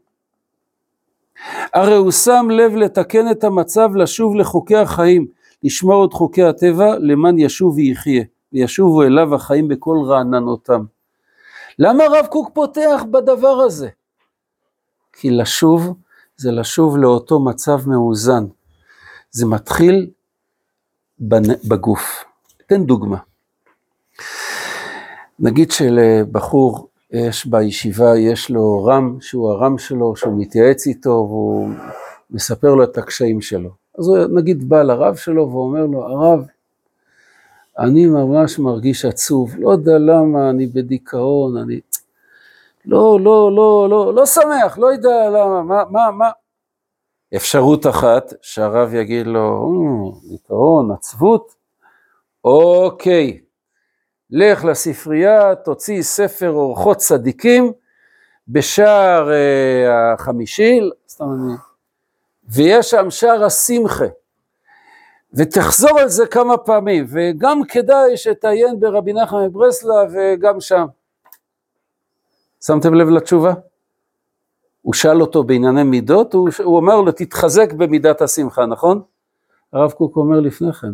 הרי 1.75 1.97
הוא 1.97 2.11
שם 2.11 2.49
לב 2.51 2.75
לתקן 2.77 3.31
את 3.31 3.45
המצב, 3.45 3.97
לשוב 3.97 4.35
לחוקי 4.35 4.77
החיים, 4.77 5.38
לשמור 5.63 6.05
את 6.05 6.13
חוקי 6.13 6.43
הטבע, 6.43 6.99
למען 6.99 7.39
ישוב 7.39 7.75
ויחיה, 7.75 8.25
וישובו 8.53 9.03
אליו 9.03 9.35
החיים 9.35 9.69
בכל 9.69 9.99
רעננותם. 10.07 10.85
למה 11.79 12.05
הרב 12.05 12.27
קוק 12.27 12.51
פותח 12.55 13.03
בדבר 13.11 13.61
הזה? 13.67 13.89
כי 15.13 15.31
לשוב 15.31 15.95
זה 16.37 16.53
לשוב 16.53 16.97
לאותו 16.97 17.41
מצב 17.41 17.89
מאוזן. 17.89 18.45
זה 19.31 19.47
מתחיל 19.47 20.11
בגוף. 21.69 22.25
אתן 22.67 22.85
דוגמה. 22.85 23.19
נגיד 25.39 25.71
שלבחור 25.71 26.89
יש 27.11 27.47
בישיבה, 27.47 28.19
יש 28.19 28.51
לו 28.51 28.85
רם, 28.85 29.21
שהוא 29.21 29.51
הרם 29.51 29.79
שלו, 29.79 30.17
שהוא 30.17 30.41
מתייעץ 30.41 30.87
איתו 30.87 31.11
והוא 31.11 31.71
מספר 32.31 32.75
לו 32.75 32.85
את 32.85 32.99
הקשיים 32.99 33.41
שלו. 33.41 33.71
אז 33.99 34.09
הוא 34.09 34.19
נגיד 34.35 34.69
בא 34.69 34.83
לרב 34.83 35.17
שלו 35.17 35.51
ואומר 35.51 35.87
לו, 35.87 36.03
הרב, 36.03 36.47
אני 37.79 38.07
ממש 38.07 38.59
מרגיש 38.59 39.05
עצוב, 39.05 39.55
לא 39.59 39.71
יודע 39.71 39.99
למה, 39.99 40.51
אני 40.51 40.67
בדיכאון, 40.67 41.57
אני 41.57 41.81
לא, 42.85 43.21
לא, 43.21 43.53
לא, 43.57 43.87
לא, 43.91 44.15
לא 44.15 44.27
שמח, 44.27 44.79
לא 44.79 44.87
יודע 44.87 45.31
למה, 45.31 45.63
מה, 45.63 45.83
מה, 45.91 46.11
מה. 46.11 46.31
אפשרות 47.37 47.87
אחת, 47.87 48.33
שהרב 48.43 48.95
יגיד 48.95 49.27
לו, 49.27 49.73
"אה, 49.73 50.29
דיכאון, 50.31 50.91
עצבות, 50.91 51.55
אוקיי, 52.45 53.41
לך 54.31 54.65
לספרייה, 54.65 55.55
תוציא 55.55 56.03
ספר 56.03 56.51
אורחות 56.51 56.97
צדיקים 56.97 57.73
בשער 58.49 59.33
אה, 59.33 60.13
החמישי, 60.13 60.81
סתם 61.09 61.25
אני, 61.25 61.55
ויש 62.49 62.91
שם 62.91 63.11
שער 63.11 63.45
השמחה, 63.45 64.05
ותחזור 65.35 65.99
על 65.99 66.09
זה 66.09 66.27
כמה 66.27 66.57
פעמים, 66.57 67.07
וגם 67.09 67.65
כדאי 67.65 68.17
שתעיין 68.17 68.81
ברבי 68.81 69.13
נחמן 69.13 69.45
מברסלב 69.47 70.13
וגם 70.13 70.61
שם. 70.61 70.87
שמתם 72.67 72.95
לב 72.95 73.09
לתשובה? 73.09 73.55
הוא 74.83 74.95
שאל 74.95 75.21
אותו 75.21 75.45
בענייני 75.45 75.83
מידות, 75.83 76.35
הוא, 76.35 76.49
הוא 76.65 76.77
אומר 76.77 77.01
לו, 77.01 77.13
תתחזק 77.13 77.73
במידת 77.73 78.23
השמחה, 78.23 78.67
נכון? 78.67 79.03
הרב 79.73 79.91
קוק 79.91 80.17
אומר 80.17 80.41
לפני 80.41 80.73
כן, 80.73 80.93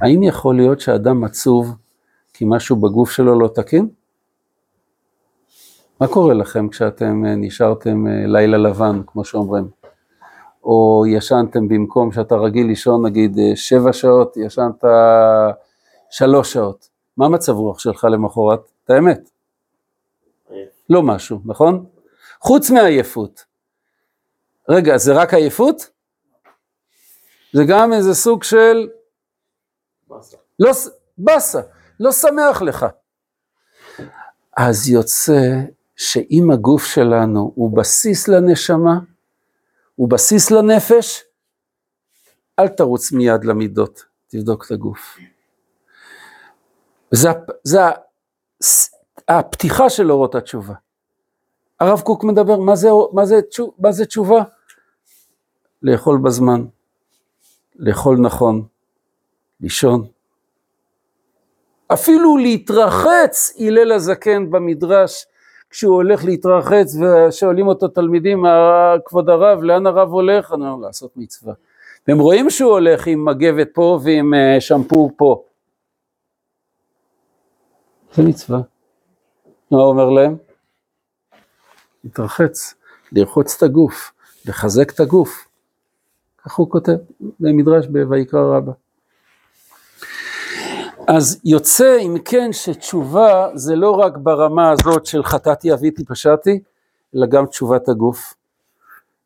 האם 0.00 0.22
יכול 0.22 0.56
להיות 0.56 0.80
שאדם 0.80 1.24
עצוב 1.24 1.74
כי 2.32 2.44
משהו 2.48 2.76
בגוף 2.76 3.10
שלו 3.10 3.40
לא 3.40 3.48
תקין? 3.48 3.88
מה 6.00 6.08
קורה 6.08 6.34
לכם 6.34 6.68
כשאתם 6.68 7.24
אה, 7.26 7.34
נשארתם 7.36 8.06
אה, 8.06 8.26
לילה 8.26 8.56
לבן, 8.58 9.00
כמו 9.06 9.24
שאומרים? 9.24 9.68
או 10.64 11.04
ישנתם 11.08 11.68
במקום 11.68 12.12
שאתה 12.12 12.34
רגיל 12.34 12.66
לישון 12.66 13.06
נגיד 13.06 13.38
אה, 13.38 13.56
שבע 13.56 13.92
שעות, 13.92 14.36
ישנת 14.36 14.84
שלוש 16.10 16.52
שעות. 16.52 16.88
מה 17.16 17.28
מצב 17.28 17.52
רוח 17.52 17.78
שלך 17.78 18.06
למחרת? 18.10 18.70
את 18.84 18.90
האמת. 18.90 19.30
לא 20.90 21.02
משהו, 21.02 21.40
נכון? 21.44 21.84
חוץ 22.40 22.70
מעייפות. 22.70 23.44
רגע, 24.68 24.96
זה 24.96 25.12
רק 25.12 25.34
עייפות? 25.34 25.90
זה 27.52 27.62
גם 27.68 27.92
איזה 27.92 28.14
סוג 28.14 28.42
של 28.42 28.88
באסה. 30.08 30.36
לא, 30.58 30.70
באסה, 31.18 31.60
לא 32.00 32.12
שמח 32.12 32.62
לך. 32.62 32.86
אז 34.56 34.88
יוצא 34.88 35.60
שאם 35.96 36.50
הגוף 36.52 36.84
שלנו 36.84 37.52
הוא 37.54 37.76
בסיס 37.76 38.28
לנשמה, 38.28 38.98
הוא 39.94 40.10
בסיס 40.10 40.50
לנפש, 40.50 41.22
אל 42.58 42.68
תרוץ 42.68 43.12
מיד 43.12 43.44
למידות, 43.44 44.04
תבדוק 44.26 44.66
את 44.66 44.70
הגוף. 44.70 45.18
זה, 47.10 47.28
זה 47.64 47.78
הפתיחה 49.28 49.90
של 49.90 50.12
אורות 50.12 50.34
התשובה. 50.34 50.74
הרב 51.80 52.00
קוק 52.00 52.24
מדבר, 52.24 52.58
מה 52.60 52.76
זה, 52.76 52.88
מה 53.12 53.26
זה, 53.26 53.40
מה 53.78 53.92
זה 53.92 54.06
תשובה? 54.06 54.42
לאכול 55.82 56.18
בזמן, 56.24 56.64
לאכול 57.76 58.18
נכון, 58.20 58.66
לישון, 59.60 60.06
אפילו 61.92 62.36
להתרחץ 62.36 63.52
הלל 63.58 63.92
הזקן 63.92 64.50
במדרש, 64.50 65.26
כשהוא 65.74 65.94
הולך 65.94 66.24
להתרחץ 66.24 66.96
ושואלים 66.96 67.66
אותו 67.66 67.88
תלמידים, 67.88 68.44
כבוד 69.04 69.28
הרב, 69.28 69.62
לאן 69.62 69.86
הרב 69.86 70.08
הולך? 70.12 70.52
אני 70.52 70.68
אומר, 70.68 70.86
לעשות 70.86 71.16
מצווה. 71.16 71.54
והם 72.08 72.18
רואים 72.18 72.50
שהוא 72.50 72.70
הולך 72.70 73.06
עם 73.06 73.24
מגבת 73.24 73.68
פה 73.74 74.00
ועם 74.04 74.34
אה, 74.34 74.60
שמפו 74.60 75.10
פה. 75.16 75.44
זה 78.12 78.22
מצווה. 78.22 78.60
מה 79.70 79.78
הוא 79.78 79.86
אומר 79.86 80.10
להם? 80.10 80.36
להתרחץ, 82.04 82.74
לרחוץ 83.12 83.56
את 83.56 83.62
הגוף, 83.62 84.12
לחזק 84.46 84.90
את 84.90 85.00
הגוף. 85.00 85.48
כך 86.44 86.54
הוא 86.54 86.70
כותב 86.70 86.96
במדרש 87.40 87.86
בויקרא 87.86 88.56
רבה. 88.56 88.72
אז 91.06 91.40
יוצא 91.44 91.98
אם 92.00 92.16
כן 92.24 92.52
שתשובה 92.52 93.48
זה 93.54 93.76
לא 93.76 93.90
רק 93.90 94.16
ברמה 94.16 94.70
הזאת 94.70 95.06
של 95.06 95.24
חטאתי 95.24 95.72
אביתי 95.72 96.04
פשעתי, 96.04 96.60
אלא 97.16 97.26
גם 97.26 97.46
תשובת 97.46 97.88
הגוף. 97.88 98.34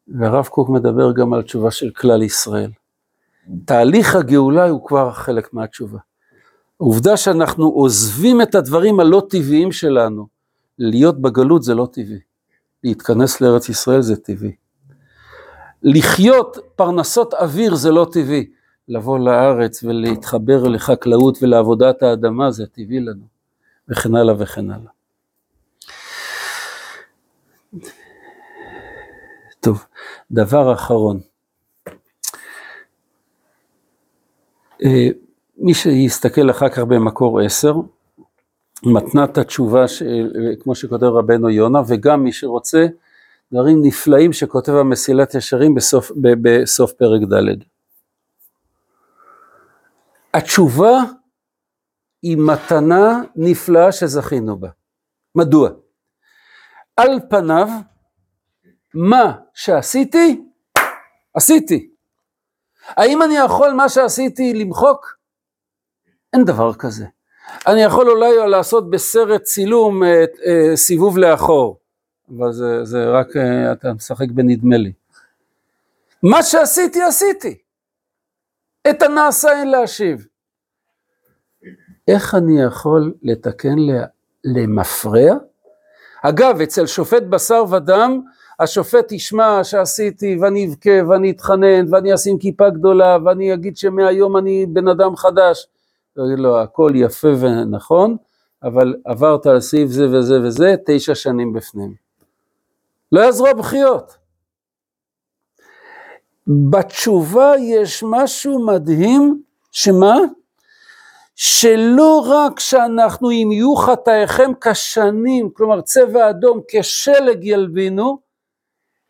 והרב 0.09 0.47
קוק 0.47 0.69
מדבר 0.69 1.13
גם 1.13 1.33
על 1.33 1.43
תשובה 1.43 1.71
של 1.71 1.91
כלל 1.91 2.23
ישראל. 2.23 2.71
תהליך 3.65 4.15
הגאולה 4.15 4.69
הוא 4.69 4.87
כבר 4.87 5.13
חלק 5.13 5.55
מהתשובה. 5.55 5.99
העובדה 6.81 7.17
שאנחנו 7.17 7.69
עוזבים 7.69 8.43
את 8.43 8.55
הדברים 8.55 9.01
הלא 9.01 9.23
טבעיים 9.31 9.73
שלנו, 9.73 10.27
להיות 10.79 11.21
בגלות 11.23 11.63
זה 11.63 11.75
לא 11.75 11.89
טבעי. 11.93 12.19
להתכנס 12.85 13.41
לארץ 13.41 13.69
ישראל 13.69 14.03
זה 14.03 14.17
טבעי. 14.17 14.53
לחיות 15.83 16.59
פרנסות 16.77 17.35
אוויר 17.35 17.75
זה 17.75 17.91
לא 17.91 18.07
טבעי. 18.13 18.47
לבוא 18.89 19.19
לארץ 19.19 19.85
ולהתחבר 19.85 20.69
לחקלאות 20.69 21.39
ולעבודת 21.43 22.03
האדמה 22.03 22.51
זה 22.51 22.67
טבעי 22.67 23.01
לנו, 23.01 23.25
וכן 23.89 24.15
הלאה 24.15 24.35
וכן 24.39 24.71
הלאה. 24.71 24.91
טוב, 29.61 29.85
דבר 30.31 30.73
אחרון. 30.73 31.21
אה, 34.85 35.09
מי 35.59 35.75
שיסתכל 35.75 36.51
אחר 36.51 36.69
כך 36.69 36.79
במקור 36.79 37.41
עשר, 37.41 37.75
מתנת 38.83 39.39
התשובה, 39.39 39.89
ש... 39.89 40.03
כמו 40.61 40.75
שכותב 40.75 41.05
רבנו 41.05 41.51
יונה, 41.51 41.83
וגם 41.89 42.25
מי 42.25 42.33
שרוצה, 42.33 42.87
דברים 43.53 43.83
נפלאים 43.83 44.33
שכותב 44.33 44.73
המסילת 44.73 45.35
ישרים 45.35 45.75
בסוף, 45.75 46.13
בסוף 46.17 46.93
פרק 46.93 47.23
ד'. 47.23 47.78
התשובה 50.39 50.99
היא 52.23 52.37
מתנה 52.41 53.21
נפלאה 53.37 53.93
שזכינו 53.93 54.59
בה. 54.59 54.69
מדוע? 55.35 55.71
על 56.97 57.21
פניו, 57.31 57.69
מה 58.95 59.37
שעשיתי, 59.55 60.45
עשיתי. 61.35 61.91
האם 62.89 63.23
אני 63.23 63.37
יכול 63.37 63.73
מה 63.73 63.89
שעשיתי 63.89 64.55
למחוק? 64.55 65.17
אין 66.33 66.45
דבר 66.45 66.75
כזה. 66.75 67.07
אני 67.67 67.83
יכול 67.83 68.11
אולי 68.11 68.51
לעשות 68.51 68.91
בסרט 68.91 69.43
צילום 69.43 70.03
אה, 70.03 70.25
אה, 70.47 70.77
סיבוב 70.77 71.19
לאחור, 71.19 71.79
אבל 72.39 72.53
זה, 72.53 72.85
זה 72.85 73.11
רק, 73.11 73.37
אה, 73.37 73.73
אתה 73.73 73.93
משחק 73.93 74.31
בנדמה 74.31 74.77
לי. 74.77 74.93
מה 76.23 76.43
שעשיתי, 76.43 77.03
עשיתי. 77.03 77.59
את 78.91 79.03
הנעשה 79.03 79.53
אין 79.53 79.71
להשיב. 79.71 80.28
איך 82.09 82.35
אני 82.35 82.63
יכול 82.63 83.13
לתקן 83.23 83.77
למפרע? 84.45 85.35
אגב, 86.23 86.61
אצל 86.61 86.87
שופט 86.87 87.23
בשר 87.23 87.65
ודם, 87.71 88.21
השופט 88.61 89.13
ישמע 89.13 89.65
שעשיתי 89.65 90.39
ואני 90.41 90.67
אבכה 90.67 91.09
ואני 91.09 91.31
אתחנן 91.31 91.95
ואני 91.95 92.15
אשים 92.15 92.39
כיפה 92.39 92.71
גדולה 92.71 93.17
ואני 93.25 93.55
אגיד 93.55 93.77
שמהיום 93.77 94.37
אני 94.37 94.67
בן 94.67 94.89
אדם 94.89 95.17
חדש. 95.17 95.67
יגיד 96.19 96.39
לו, 96.39 96.59
הכל 96.61 96.93
יפה 96.95 97.29
ונכון, 97.29 98.17
אבל 98.63 98.95
עברת 99.05 99.47
על 99.47 99.61
סעיף 99.61 99.91
זה 99.91 100.09
וזה 100.11 100.41
וזה, 100.43 100.75
תשע 100.87 101.15
שנים 101.15 101.53
בפנים. 101.53 101.95
לא 103.13 103.21
יעזרו 103.21 103.47
הבכיות. 103.47 104.17
בתשובה 106.47 107.53
יש 107.61 108.05
משהו 108.07 108.67
מדהים, 108.67 109.43
שמה? 109.73 110.17
שלא 111.41 112.27
רק 112.29 112.61
שאנחנו 112.61 113.31
אם 113.31 113.49
יהיו 113.53 113.75
חטאיכם 113.77 114.51
כשנים, 114.61 115.51
כלומר 115.51 115.81
צבע 115.81 116.31
אדום 116.31 116.61
כשלג 116.69 117.45
ילבינו, 117.45 118.19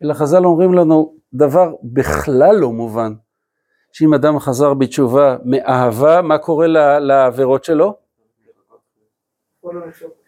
אלא 0.03 0.13
חז"ל 0.13 0.45
אומרים 0.45 0.73
לנו 0.73 1.15
דבר 1.33 1.73
בכלל 1.83 2.55
לא 2.55 2.71
מובן, 2.71 3.13
שאם 3.91 4.13
אדם 4.13 4.39
חזר 4.39 4.73
בתשובה 4.73 5.37
מאהבה, 5.45 6.21
מה 6.21 6.37
קורה 6.37 6.67
לעבירות 6.99 7.63
שלו? 7.63 7.97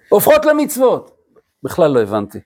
הופכות 0.09 0.45
למצוות. 0.45 1.11
בכלל 1.63 1.91
לא 1.91 2.01
הבנתי. 2.01 2.39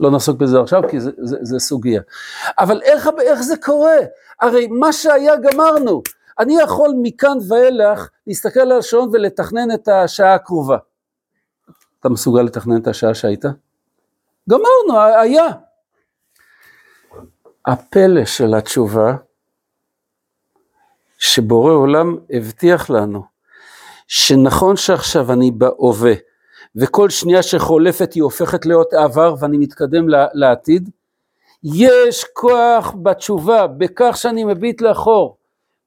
לא 0.00 0.10
נעסוק 0.10 0.36
בזה 0.36 0.60
עכשיו 0.60 0.82
כי 0.90 1.00
זה, 1.00 1.10
זה, 1.18 1.36
זה 1.42 1.58
סוגיה. 1.58 2.02
אבל 2.58 2.82
איך, 2.82 3.08
איך 3.20 3.42
זה 3.42 3.56
קורה? 3.56 3.96
הרי 4.40 4.66
מה 4.66 4.92
שהיה 4.92 5.36
גמרנו. 5.36 6.02
אני 6.38 6.60
יכול 6.62 6.94
מכאן 7.02 7.38
ואילך 7.48 8.08
להסתכל 8.26 8.60
על 8.60 8.72
השעון 8.72 9.10
ולתכנן 9.12 9.74
את 9.74 9.88
השעה 9.88 10.34
הקרובה. 10.34 10.76
אתה 12.00 12.08
מסוגל 12.08 12.42
לתכנן 12.42 12.80
את 12.80 12.86
השעה 12.86 13.14
שהייתה? 13.14 13.48
גמרנו, 14.48 15.00
היה. 15.00 15.46
הפלא 17.66 18.24
של 18.24 18.54
התשובה, 18.54 19.14
שבורא 21.18 21.72
עולם 21.72 22.16
הבטיח 22.30 22.90
לנו, 22.90 23.22
שנכון 24.06 24.76
שעכשיו 24.76 25.32
אני 25.32 25.50
בהווה, 25.50 26.12
וכל 26.76 27.10
שנייה 27.10 27.42
שחולפת 27.42 28.12
היא 28.12 28.22
הופכת 28.22 28.66
להיות 28.66 28.92
עבר 28.92 29.34
ואני 29.40 29.58
מתקדם 29.58 30.06
לעתיד, 30.34 30.90
יש 31.64 32.24
כוח 32.32 32.94
בתשובה, 33.02 33.66
בכך 33.66 34.16
שאני 34.16 34.44
מביט 34.44 34.80
לאחור, 34.80 35.36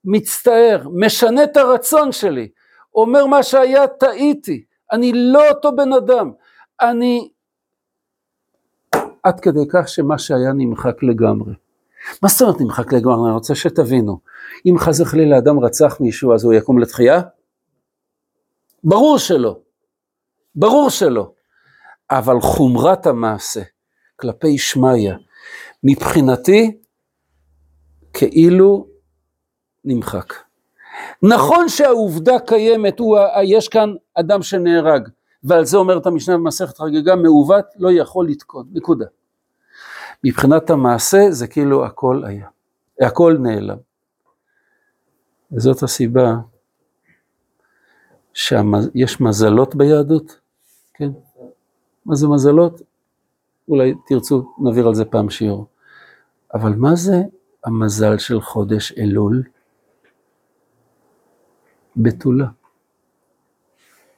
מצטער, 0.05 0.87
משנה 0.93 1.43
את 1.43 1.57
הרצון 1.57 2.11
שלי, 2.11 2.49
אומר 2.95 3.25
מה 3.25 3.43
שהיה 3.43 3.87
טעיתי, 3.87 4.63
אני 4.91 5.11
לא 5.13 5.49
אותו 5.49 5.75
בן 5.75 5.93
אדם, 5.93 6.31
אני 6.81 7.29
עד 9.23 9.39
כדי 9.39 9.65
כך 9.69 9.87
שמה 9.87 10.17
שהיה 10.17 10.53
נמחק 10.53 11.03
לגמרי. 11.03 11.53
מה 12.23 12.29
זאת 12.29 12.41
אומרת 12.41 12.61
נמחק 12.61 12.93
לגמרי? 12.93 13.25
אני 13.25 13.33
רוצה 13.33 13.55
שתבינו, 13.55 14.19
אם 14.65 14.77
חס 14.77 14.99
וחלילה 14.99 15.37
אדם 15.37 15.59
רצח 15.59 15.97
מישהו 15.99 16.33
אז 16.33 16.43
הוא 16.43 16.53
יקום 16.53 16.79
לתחייה? 16.79 17.21
ברור 18.83 19.17
שלא, 19.17 19.59
ברור 20.55 20.89
שלא, 20.89 21.31
אבל 22.11 22.41
חומרת 22.41 23.05
המעשה 23.05 23.61
כלפי 24.15 24.57
שמיא, 24.57 25.13
מבחינתי 25.83 26.77
כאילו 28.13 28.87
נמחק. 29.85 30.33
נכון 31.21 31.69
שהעובדה 31.69 32.39
קיימת, 32.39 32.99
הוא, 32.99 33.17
יש 33.43 33.67
כאן 33.67 33.93
אדם 34.13 34.41
שנהרג, 34.41 35.09
ועל 35.43 35.65
זה 35.65 35.77
אומרת 35.77 36.05
המשנה 36.05 36.37
במסכת 36.37 36.77
חגיגה, 36.77 37.15
מעוות 37.15 37.65
לא 37.77 37.91
יכול 37.91 38.27
לתקון, 38.27 38.67
נקודה. 38.71 39.05
מבחינת 40.23 40.69
המעשה 40.69 41.31
זה 41.31 41.47
כאילו 41.47 41.85
הכל 41.85 42.23
היה, 42.25 42.47
הכל 43.01 43.37
נעלם. 43.39 43.77
וזאת 45.51 45.83
הסיבה 45.83 46.35
שיש 48.33 49.21
מזלות 49.21 49.75
ביהדות, 49.75 50.39
כן? 50.93 51.09
מה 52.05 52.15
זה 52.15 52.27
מזלות? 52.27 52.81
אולי 53.67 53.93
תרצו, 54.07 54.53
נעביר 54.57 54.87
על 54.87 54.95
זה 54.95 55.05
פעם 55.05 55.29
שיעור. 55.29 55.67
אבל 56.53 56.73
מה 56.75 56.95
זה 56.95 57.21
המזל 57.65 58.17
של 58.17 58.41
חודש 58.41 58.93
אלול? 58.97 59.43
בתולה. 61.97 62.45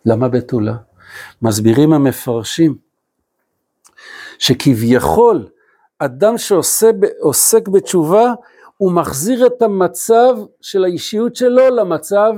למה 0.06 0.30
בתולה? 0.30 0.78
מסבירים 1.42 1.94
המפרשים 1.94 2.78
שכביכול 4.40 5.48
אדם 6.00 6.38
שעוסק 6.38 7.68
בתשובה 7.68 8.34
הוא 8.78 8.92
מחזיר 8.92 9.48
את 9.48 9.62
המצב 9.62 10.36
של 10.62 10.84
האישיות 10.84 11.36
שלו 11.36 11.70
למצב 11.70 12.34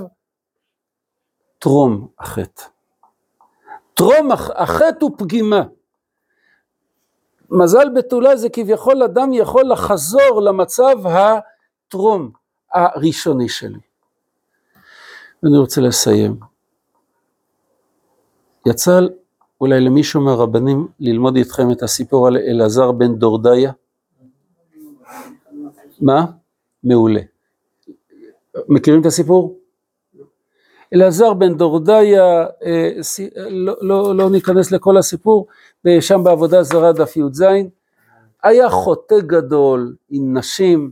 טרום 1.59 2.07
החטא. 2.19 2.63
טרום 3.93 4.31
החטא 4.55 4.97
הוא 5.01 5.11
פגימה. 5.17 5.63
מזל 7.49 7.89
בתולה 7.95 8.35
זה 8.35 8.49
כביכול 8.49 9.03
אדם 9.03 9.33
יכול 9.33 9.71
לחזור 9.71 10.41
למצב 10.41 10.95
הטרום. 11.07 12.31
הראשוני 12.73 13.49
שלי. 13.49 13.88
ואני 15.43 15.57
רוצה 15.57 15.81
לסיים. 15.81 16.35
יצא 18.67 18.99
אולי 19.61 19.79
למישהו 19.79 20.21
מהרבנים 20.21 20.87
ללמוד 20.99 21.35
איתכם 21.35 21.71
את 21.71 21.83
הסיפור 21.83 22.27
על 22.27 22.37
אלעזר 22.37 22.91
בן 22.91 23.15
דורדיה? 23.15 23.71
מה? 26.01 26.25
מעולה. 26.83 27.21
מכירים 28.69 29.01
את 29.01 29.05
הסיפור? 29.05 29.59
אלעזר 30.93 31.33
בן 31.33 31.57
דורדיה, 31.57 32.45
אה, 32.65 32.91
סי- 33.01 33.29
לא, 33.35 33.75
לא, 33.81 34.15
לא 34.15 34.29
ניכנס 34.29 34.71
לכל 34.71 34.97
הסיפור, 34.97 35.47
שם 35.99 36.23
בעבודה 36.23 36.63
זרה 36.63 36.91
דף 36.93 37.17
י"ז, 37.17 37.43
היה 38.43 38.69
חוטא 38.69 39.15
גדול 39.19 39.95
עם 40.09 40.37
נשים, 40.37 40.91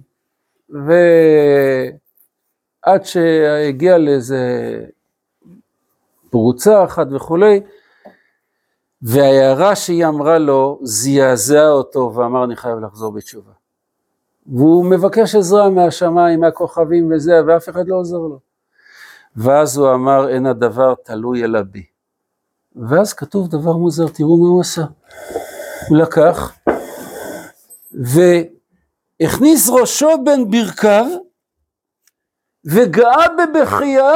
ועד 2.87 3.05
שהגיע 3.05 3.97
לאיזה 3.97 4.39
פרוצה 6.29 6.83
אחת 6.83 7.07
וכולי, 7.11 7.61
וההערה 9.01 9.75
שהיא 9.75 10.05
אמרה 10.05 10.37
לו 10.37 10.79
זעזע 10.83 11.67
אותו 11.67 12.13
ואמר 12.15 12.43
אני 12.43 12.55
חייב 12.55 12.79
לחזור 12.79 13.11
בתשובה. 13.11 13.51
והוא 14.47 14.85
מבקש 14.85 15.35
עזרה 15.35 15.69
מהשמיים, 15.69 16.39
מהכוכבים 16.39 17.11
וזה, 17.11 17.41
ואף 17.47 17.69
אחד 17.69 17.87
לא 17.87 17.95
עוזר 17.95 18.17
לו. 18.17 18.39
ואז 19.35 19.77
הוא 19.77 19.93
אמר 19.93 20.29
אין 20.29 20.45
הדבר 20.45 20.93
תלוי 21.03 21.43
אלא 21.43 21.61
בי. 21.61 21.85
ואז 22.75 23.13
כתוב 23.13 23.47
דבר 23.47 23.73
מוזר, 23.77 24.07
תראו 24.07 24.37
מה 24.37 24.47
הוא 24.47 24.61
עשה. 24.61 24.85
הוא 25.89 25.97
לקח 25.97 26.57
והכניס 29.21 29.69
ראשו 29.69 30.09
בין 30.23 30.51
ברכיו 30.51 31.05
וגאה 32.75 33.25
בבכייה 33.37 34.11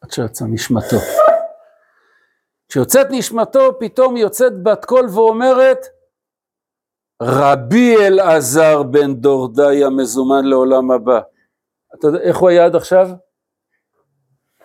עד 0.00 0.10
שיצא 0.10 0.44
נשמתו. 0.48 0.96
כשיוצאת 2.68 3.06
נשמתו 3.10 3.78
פתאום 3.78 4.16
יוצאת 4.16 4.62
בת 4.62 4.84
קול 4.84 5.06
ואומרת 5.14 5.86
רבי 7.22 7.96
אלעזר 8.06 8.82
בן 8.82 9.14
דורדיה 9.14 9.90
מזומן 9.90 10.44
לעולם 10.44 10.90
הבא. 10.90 11.20
אתה 11.94 12.06
יודע 12.06 12.20
איך 12.20 12.36
הוא 12.36 12.48
היה 12.48 12.64
עד 12.64 12.76
עכשיו? 12.76 13.08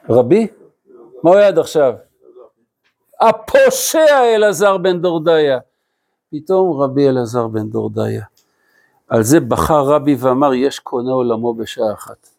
רבי? 0.10 0.48
מה 1.24 1.30
הוא 1.30 1.36
היה 1.36 1.48
עד 1.48 1.60
עכשיו? 1.60 1.94
הפושע 3.22 4.36
אלעזר 4.36 4.78
בן 4.78 5.02
דורדיה. 5.02 5.60
פתאום 6.32 6.82
רבי 6.82 7.10
אלעזר 7.10 7.48
בן 7.48 7.70
דורדיה. 7.70 8.26
על 9.10 9.24
זה 9.24 9.40
בכה 9.40 9.80
רבי 9.80 10.16
ואמר 10.20 10.54
יש 10.54 10.80
קונה 10.80 11.12
עולמו 11.12 11.54
בשעה 11.54 11.94
אחת. 11.94 12.30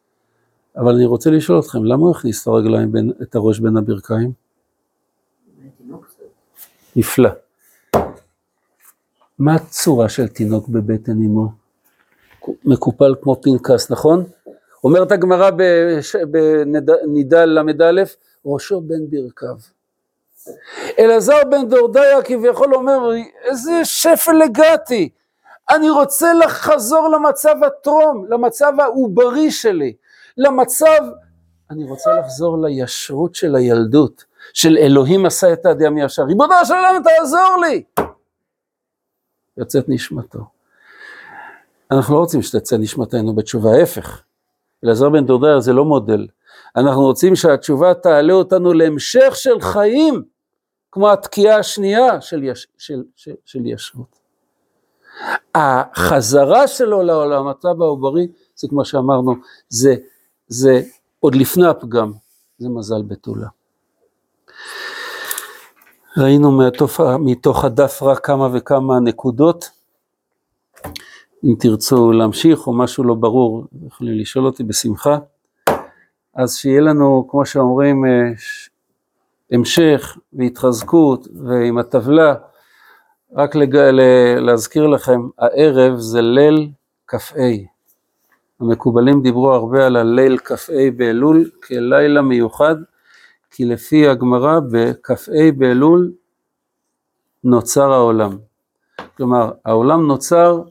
אבל 0.77 0.95
אני 0.95 1.07
רוצה 1.07 1.31
לשאול 1.31 1.61
אתכם, 1.61 1.85
למה 1.85 2.03
הוא 2.03 2.11
הכניס 2.11 2.43
את 2.43 2.47
הרגליים, 2.47 2.93
בין, 2.93 3.12
את 3.23 3.35
הראש 3.35 3.59
בין 3.59 3.77
הברכיים? 3.77 4.33
נפלא. 6.97 7.31
מה 9.39 9.55
הצורה 9.55 10.09
של 10.09 10.29
תינוק 10.29 10.68
בבטן 10.68 11.12
אמו? 11.12 11.49
מקופל 12.64 13.14
כמו 13.23 13.41
פנקס, 13.43 13.91
נכון? 13.91 14.25
אומרת 14.85 15.12
הגמרא 15.12 15.51
בנידה 16.31 17.45
ל"א, 17.45 18.03
ראשו 18.47 18.81
בין 18.81 19.11
ברכיו. 19.11 19.57
אלעזר 20.99 21.37
בן 21.51 21.68
דורדיה 21.68 22.23
כביכול 22.23 22.75
אומר, 22.75 23.12
איזה 23.45 23.81
שפל 23.85 24.43
הגעתי, 24.43 25.09
אני 25.71 25.91
רוצה 25.91 26.33
לחזור 26.35 27.09
למצב 27.09 27.55
הטרום, 27.66 28.27
למצב 28.29 28.73
העוברי 28.79 29.51
שלי, 29.51 29.95
למצב, 30.37 31.01
אני 31.71 31.85
רוצה 31.85 32.21
לחזור 32.21 32.66
לישרות 32.66 33.35
של 33.35 33.55
הילדות, 33.55 34.25
של 34.55 34.77
אלוהים 34.77 35.27
עשה 35.27 35.53
את 35.53 35.66
האדם 35.66 35.99
ישר, 35.99 36.23
ריבונו 36.23 36.55
של 36.64 36.75
עולם 36.75 37.03
תעזור 37.05 37.57
לי. 37.61 37.83
יוצאת 39.57 39.85
נשמתו. 39.89 40.39
אנחנו 41.91 42.14
לא 42.14 42.21
רוצים 42.21 42.43
שתצא 42.43 42.77
נשמתנו 42.77 43.35
בתשובה, 43.35 43.71
ההפך. 43.71 44.23
אלעזר 44.85 45.09
בן 45.09 45.27
דורדיה 45.27 45.61
זה 45.61 45.73
לא 45.73 45.85
מודל. 45.85 46.27
אנחנו 46.77 47.01
רוצים 47.01 47.37
שהתשובה 47.37 47.95
תעלה 47.95 48.33
אותנו 48.33 48.73
להמשך 48.73 49.33
של 49.35 49.61
חיים, 49.61 50.23
כמו 50.93 51.11
התקיעה 51.11 51.59
השנייה 51.59 52.21
של, 52.21 52.45
יש, 52.45 52.66
של, 52.79 53.03
של, 53.16 53.35
של 53.45 53.66
ישרות. 53.66 54.20
החזרה 55.55 56.68
שלו 56.68 57.03
לעולם 57.03 57.49
הטבע 57.49 57.85
העוברי, 57.85 58.29
זה 58.55 58.68
כמו 58.68 58.85
שאמרנו, 58.85 59.35
זה, 59.68 59.95
זה 60.49 60.83
עוד 61.21 61.35
לפני 61.35 61.66
הפגם, 61.66 62.12
זה 62.59 62.68
מזל 62.68 63.03
בתולה. 63.03 63.49
ראינו 66.16 66.53
מתוך, 66.53 67.01
מתוך 67.01 67.64
הדף 67.64 68.03
רק 68.03 68.27
כמה 68.27 68.49
וכמה 68.53 69.01
נקודות. 69.01 69.71
אם 71.45 71.55
תרצו 71.59 72.12
להמשיך 72.12 72.66
או 72.66 72.73
משהו 72.73 73.05
לא 73.05 73.14
ברור, 73.14 73.64
יכולים 73.87 74.18
לשאול 74.18 74.47
אותי 74.47 74.64
בשמחה. 74.64 75.18
אז 76.35 76.57
שיהיה 76.57 76.81
לנו, 76.81 77.27
כמו 77.31 77.47
שאומרים, 77.47 78.05
המשך 79.53 80.18
והתחזקות 80.33 81.29
ועם 81.45 81.79
הטבלה, 81.79 82.35
רק 83.35 83.55
לג... 83.55 83.76
להזכיר 84.39 84.87
לכם, 84.87 85.20
הערב 85.39 85.97
זה 85.99 86.22
ליל 86.22 86.70
כ"ה. 87.07 87.35
המקובלים 88.61 89.22
דיברו 89.22 89.53
הרבה 89.53 89.87
על 89.87 89.97
הליל 89.97 90.39
כ"ה 90.39 90.72
באלול 90.97 91.51
כלילה 91.66 92.22
מיוחד, 92.22 92.74
כי 93.51 93.64
לפי 93.64 94.09
הגמרא 94.09 94.61
בכ"ה 94.72 95.53
באלול 95.57 96.12
נוצר 97.45 97.93
העולם. 97.93 98.39
כלומר, 99.16 99.51
העולם 99.64 100.07
נוצר, 100.07 100.62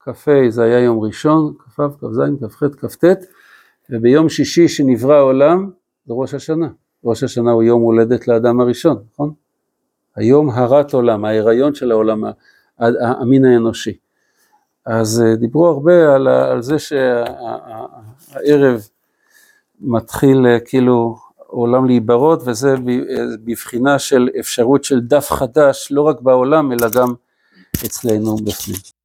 כ"ה 0.00 0.32
זה 0.48 0.62
היה 0.62 0.80
יום 0.80 1.00
ראשון, 1.00 1.54
כ"ו, 1.58 1.82
כ"ז, 1.90 2.20
כ"ח, 2.40 2.62
כ"ט, 2.86 3.04
וביום 3.90 4.28
שישי 4.28 4.68
שנברא 4.68 5.14
העולם 5.14 5.70
זה 6.06 6.14
ראש 6.14 6.34
השנה. 6.34 6.68
ראש 7.04 7.22
השנה 7.22 7.50
הוא 7.50 7.62
יום 7.62 7.82
הולדת 7.82 8.28
לאדם 8.28 8.60
הראשון, 8.60 9.04
נכון? 9.12 9.32
היום 10.16 10.50
הרת 10.50 10.92
עולם, 10.92 11.24
ההיריון 11.24 11.74
של 11.74 11.90
העולם, 11.90 12.24
המין 12.78 13.44
האנושי. 13.44 13.96
אז 14.86 15.24
דיברו 15.38 15.66
הרבה 15.66 16.14
על, 16.14 16.28
על 16.28 16.62
זה 16.62 16.78
שהערב 16.78 18.80
מתחיל 19.80 20.46
כאילו 20.64 21.16
עולם 21.36 21.86
להיברות, 21.86 22.42
וזה 22.44 22.74
בבחינה 23.44 23.98
של 23.98 24.28
אפשרות 24.40 24.84
של 24.84 25.00
דף 25.00 25.30
חדש, 25.30 25.88
לא 25.90 26.02
רק 26.02 26.20
בעולם, 26.20 26.72
אלא 26.72 26.88
גם 26.88 27.14
אצלנו 27.86 28.36
בפנים. 28.36 29.01